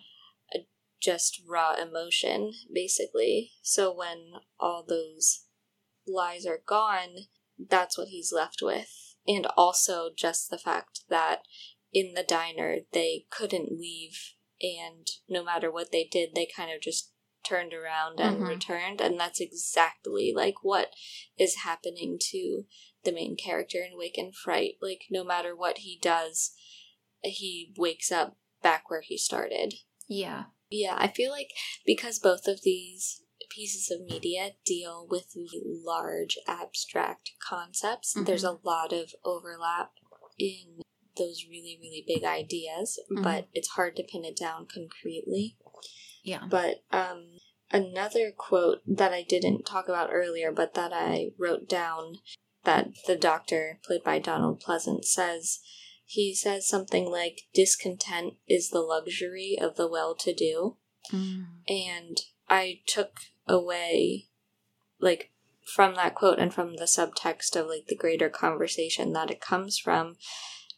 just 1.01 1.41
raw 1.47 1.73
emotion, 1.73 2.53
basically. 2.73 3.51
So 3.61 3.93
when 3.93 4.31
all 4.59 4.83
those 4.83 5.45
lies 6.07 6.45
are 6.47 6.61
gone, 6.65 7.27
that's 7.59 7.97
what 7.97 8.07
he's 8.07 8.31
left 8.31 8.61
with. 8.61 9.15
And 9.27 9.45
also 9.57 10.09
just 10.15 10.49
the 10.49 10.57
fact 10.57 11.01
that 11.09 11.43
in 11.93 12.13
the 12.13 12.23
diner, 12.23 12.79
they 12.91 13.25
couldn't 13.29 13.77
leave, 13.77 14.34
and 14.61 15.07
no 15.27 15.43
matter 15.43 15.71
what 15.71 15.91
they 15.91 16.03
did, 16.03 16.33
they 16.33 16.45
kind 16.45 16.71
of 16.71 16.81
just 16.81 17.11
turned 17.43 17.73
around 17.73 18.19
and 18.19 18.41
Mhm. 18.41 18.47
returned. 18.47 19.01
And 19.01 19.19
that's 19.19 19.39
exactly 19.39 20.33
like 20.33 20.63
what 20.63 20.93
is 21.37 21.57
happening 21.57 22.17
to 22.31 22.65
the 23.03 23.11
main 23.11 23.35
character 23.35 23.83
in 23.83 23.97
Wake 23.97 24.17
in 24.17 24.31
Fright. 24.31 24.77
Like, 24.81 25.05
no 25.09 25.23
matter 25.23 25.55
what 25.55 25.79
he 25.79 25.97
does, 25.97 26.55
he 27.23 27.73
wakes 27.77 28.11
up 28.11 28.37
back 28.61 28.89
where 28.89 29.01
he 29.01 29.17
started. 29.17 29.75
Yeah. 30.07 30.45
Yeah, 30.69 30.95
I 30.97 31.07
feel 31.07 31.31
like 31.31 31.51
because 31.85 32.17
both 32.19 32.47
of 32.47 32.63
these 32.63 33.21
pieces 33.49 33.91
of 33.91 34.01
media 34.01 34.55
deal 34.65 35.05
with 35.07 35.33
large 35.35 36.37
abstract 36.47 37.31
concepts, 37.47 38.13
there's 38.13 38.43
a 38.43 38.59
lot 38.63 38.91
of 38.91 39.13
overlap 39.23 39.93
in 40.39 40.81
those 41.17 41.45
really, 41.49 41.77
really 41.81 42.03
big 42.05 42.23
ideas, 42.23 42.99
but 43.09 43.47
it's 43.53 43.69
hard 43.69 43.95
to 43.95 44.03
pin 44.03 44.25
it 44.25 44.37
down 44.37 44.67
concretely. 44.73 45.57
Yeah. 46.23 46.43
But 46.49 46.83
um, 46.91 47.37
another 47.71 48.31
quote 48.35 48.79
that 48.87 49.13
I 49.13 49.23
didn't 49.23 49.65
talk 49.65 49.87
about 49.87 50.09
earlier, 50.11 50.51
but 50.51 50.73
that 50.73 50.91
I 50.93 51.29
wrote 51.37 51.69
down 51.69 52.15
that 52.63 52.89
the 53.07 53.15
doctor, 53.15 53.79
played 53.85 54.03
by 54.03 54.19
Donald 54.19 54.61
Pleasence, 54.61 55.05
says 55.05 55.59
he 56.05 56.35
says 56.35 56.67
something 56.67 57.09
like, 57.09 57.41
Discontent 57.53 58.35
is 58.47 58.69
the 58.69 58.81
luxury 58.81 59.57
of 59.59 59.75
the 59.75 59.87
well 59.87 60.15
to 60.15 60.33
do. 60.33 60.77
Mm. 61.11 61.45
And 61.67 62.17
I 62.47 62.81
took 62.87 63.19
away, 63.47 64.27
like, 64.99 65.31
from 65.73 65.95
that 65.95 66.13
quote 66.13 66.37
and 66.37 66.53
from 66.53 66.75
the 66.75 66.85
subtext 66.85 67.55
of, 67.55 67.67
like, 67.67 67.87
the 67.87 67.95
greater 67.95 68.29
conversation 68.29 69.13
that 69.13 69.31
it 69.31 69.41
comes 69.41 69.79
from, 69.79 70.17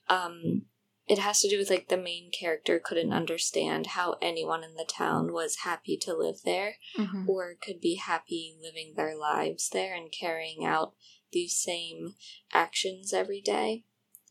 um, 0.10 0.66
it 1.08 1.20
has 1.20 1.40
to 1.40 1.50
do 1.50 1.58
with, 1.58 1.70
like, 1.70 1.88
the 1.88 1.98
main 1.98 2.32
character 2.32 2.80
couldn't 2.80 3.14
understand 3.14 3.88
how 3.88 4.18
anyone 4.22 4.64
in 4.64 4.76
the 4.76 4.86
town 4.86 5.32
was 5.32 5.58
happy 5.58 5.96
to 5.98 6.14
live 6.14 6.42
there 6.44 6.78
Mhm. 6.98 7.28
or 7.28 7.56
could 7.56 7.80
be 7.80 7.96
happy 7.96 8.58
living 8.60 8.94
their 8.94 9.16
lives 9.16 9.70
there 9.70 9.96
and 9.96 10.12
carrying 10.12 10.66
out 10.66 10.96
these 11.32 11.56
same 11.56 12.16
actions 12.52 13.14
every 13.14 13.42
day. 13.42 13.86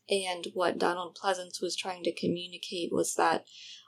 And 0.08 0.46
what 0.54 0.78
Donald 0.78 1.16
Pleasence 1.16 1.60
was 1.60 1.74
trying 1.74 2.04
to 2.04 2.12
communicate 2.12 2.92
was 2.92 3.14
that 3.14 3.46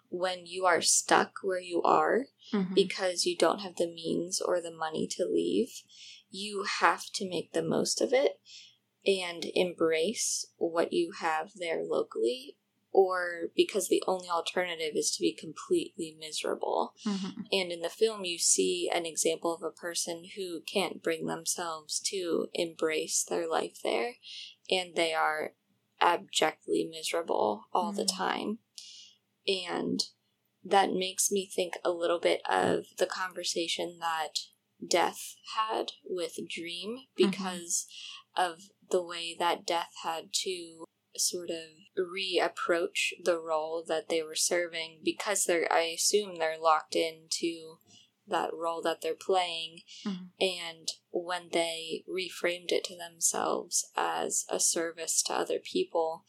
when 0.09 0.47
you 0.47 0.65
are 0.65 0.81
stuck 0.81 1.39
where 1.43 1.61
you 1.61 1.83
are 1.83 2.29
Mhm. 2.53 2.75
because 2.75 3.27
you 3.27 3.37
don't 3.37 3.61
have 3.61 3.77
the 3.77 3.87
means 3.87 4.41
or 4.41 4.61
the 4.61 4.71
money 4.71 5.07
to 5.09 5.27
leave, 5.27 5.83
you 6.31 6.65
have 6.65 7.05
to 7.13 7.29
make 7.29 7.53
the 7.53 7.63
most 7.63 8.01
of 8.01 8.13
it 8.13 8.41
and 9.07 9.47
embrace 9.55 10.47
what 10.57 10.93
you 10.93 11.13
have 11.21 11.53
there 11.57 11.85
locally. 11.85 12.57
Or 12.91 13.51
because 13.55 13.89
the 13.89 14.03
only 14.07 14.29
alternative 14.29 14.97
is 14.97 15.15
to 15.15 15.21
be 15.21 15.33
completely 15.33 16.17
miserable. 16.19 16.95
Mhm. 17.05 17.47
And 17.53 17.71
in 17.71 17.81
the 17.81 17.91
film, 17.91 18.25
you 18.25 18.39
see 18.39 18.91
an 18.93 19.05
example 19.05 19.55
of 19.55 19.63
a 19.63 19.71
person 19.71 20.25
who 20.37 20.63
can't 20.63 21.03
bring 21.03 21.27
themselves 21.27 22.01
to 22.07 22.49
embrace 22.55 23.23
their 23.23 23.47
life 23.47 23.81
there, 23.83 24.17
and 24.71 24.95
they 24.97 25.13
are 25.13 25.55
abjectly 26.01 26.85
miserable 26.85 27.65
all 27.73 27.93
the 27.93 28.05
Mm. 28.05 28.17
time. 28.17 28.59
And 29.47 30.09
that 30.65 30.93
makes 30.93 31.31
me 31.31 31.47
think 31.47 31.75
a 31.85 31.91
little 31.93 32.19
bit 32.19 32.41
of 32.49 32.87
the 32.97 33.07
conversation 33.07 33.99
that 33.99 34.41
Death 34.87 35.37
had 35.55 35.93
with 36.05 36.39
Dream 36.49 37.07
because 37.15 37.87
of 38.37 38.71
the 38.91 39.03
way 39.03 39.35
that 39.39 39.67
Death 39.67 39.93
had 40.03 40.33
to 40.45 40.85
sort 41.17 41.51
of 41.51 41.57
reapproach 41.99 43.13
the 43.25 43.39
role 43.41 43.85
that 43.87 44.09
they 44.09 44.23
were 44.23 44.35
serving 44.35 45.01
because 45.05 45.45
they're 45.45 45.71
I 45.73 45.81
assume 45.97 46.37
they're 46.37 46.59
locked 46.59 46.95
into 46.95 47.79
that 48.27 48.51
role 48.53 48.83
that 48.83 49.01
they're 49.01 49.15
playing 49.15 49.81
Mhm. 50.05 50.31
and 50.39 50.89
when 51.11 51.49
they 51.49 52.05
reframed 52.07 52.71
it 52.71 52.85
to 52.85 52.97
themselves 52.97 53.91
as 53.97 54.45
a 54.49 54.61
service 54.61 55.23
to 55.23 55.33
other 55.33 55.59
people 55.59 56.25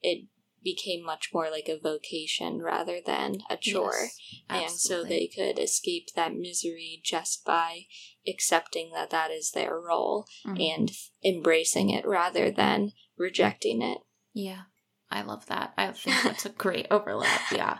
it 0.00 0.26
became 0.62 1.04
much 1.04 1.30
more 1.32 1.50
like 1.50 1.68
a 1.68 1.78
vocation 1.78 2.60
rather 2.62 3.00
than 3.04 3.38
a 3.48 3.56
chore 3.56 4.08
Yes, 4.48 4.70
and 4.70 4.70
so 4.70 5.04
they 5.04 5.26
could 5.26 5.58
escape 5.58 6.08
that 6.14 6.34
misery 6.34 7.00
just 7.04 7.44
by 7.44 7.86
accepting 8.26 8.90
that 8.92 9.10
that 9.10 9.30
is 9.30 9.50
their 9.52 9.78
role 9.80 10.26
Mhm. 10.46 10.72
and 10.72 10.90
embracing 11.24 11.90
it 11.90 12.06
rather 12.06 12.50
than 12.50 12.92
rejecting 13.16 13.82
it 13.82 13.98
Yeah, 14.32 14.62
I 15.10 15.22
love 15.22 15.46
that. 15.46 15.72
I 15.76 15.92
think 15.92 16.16
that's 16.24 16.46
a 16.46 16.50
great 16.50 16.86
overlap. 16.90 17.40
Yeah. 17.52 17.78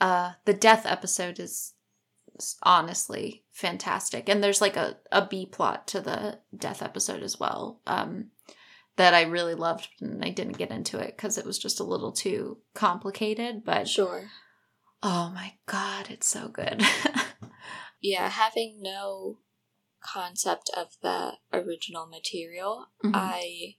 Uh, 0.00 0.32
the 0.44 0.54
death 0.54 0.84
episode 0.86 1.38
is 1.40 1.74
honestly 2.62 3.44
fantastic, 3.52 4.28
and 4.28 4.42
there's 4.42 4.60
like 4.60 4.76
a 4.76 4.98
a 5.10 5.26
B 5.26 5.46
plot 5.46 5.86
to 5.88 6.00
the 6.00 6.40
death 6.56 6.82
episode 6.82 7.22
as 7.22 7.40
well. 7.40 7.80
Um, 7.86 8.30
that 8.98 9.14
I 9.14 9.22
really 9.22 9.54
loved, 9.54 9.88
and 10.00 10.22
I 10.24 10.28
didn't 10.30 10.58
get 10.58 10.70
into 10.70 10.98
it 10.98 11.16
because 11.16 11.38
it 11.38 11.46
was 11.46 11.58
just 11.58 11.80
a 11.80 11.84
little 11.84 12.12
too 12.12 12.58
complicated. 12.74 13.64
But 13.64 13.88
sure 13.88 14.28
oh 15.02 15.30
my 15.34 15.54
god, 15.66 16.10
it's 16.10 16.26
so 16.28 16.48
good. 16.48 16.82
yeah 18.00 18.28
having 18.28 18.78
no 18.80 19.38
concept 20.00 20.70
of 20.76 20.88
the 21.02 21.32
original 21.52 22.06
material 22.06 22.86
Mhm. 23.02 23.10
i 23.14 23.74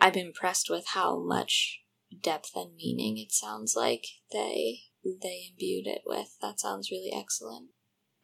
i'm 0.00 0.14
impressed 0.14 0.70
with 0.70 0.86
how 0.94 1.18
much 1.18 1.82
depth 2.22 2.52
and 2.56 2.74
meaning 2.76 3.18
it 3.18 3.30
sounds 3.32 3.76
like 3.76 4.06
they 4.32 4.80
they 5.04 5.48
imbued 5.50 5.86
it 5.86 6.02
with 6.06 6.38
that 6.40 6.58
sounds 6.58 6.90
really 6.90 7.12
excellent 7.14 7.68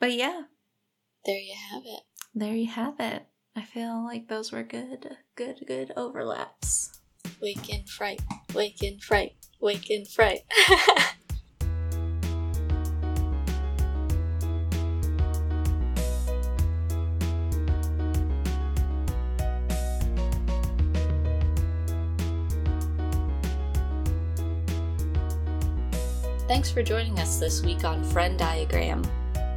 but 0.00 0.12
yeah, 0.12 0.44
there 1.26 1.38
you 1.38 1.54
have 1.70 1.82
it 1.84 2.02
there 2.34 2.54
you 2.54 2.66
have 2.68 2.98
it. 2.98 3.26
I 3.56 3.62
feel 3.62 4.02
like 4.02 4.26
those 4.28 4.50
were 4.50 4.62
good, 4.64 5.16
good, 5.36 5.64
good 5.66 5.92
overlaps. 5.96 7.00
wake 7.40 7.68
in 7.68 7.84
fright 7.84 8.20
wake 8.54 8.82
in 8.82 8.98
fright 8.98 9.34
wake 9.60 9.90
in 9.90 10.04
fright 10.04 10.40
Thanks 26.46 26.70
for 26.70 26.82
joining 26.82 27.18
us 27.18 27.38
this 27.40 27.62
week 27.62 27.84
on 27.84 28.04
Frenn 28.04 28.36
Diagram. 28.36 29.02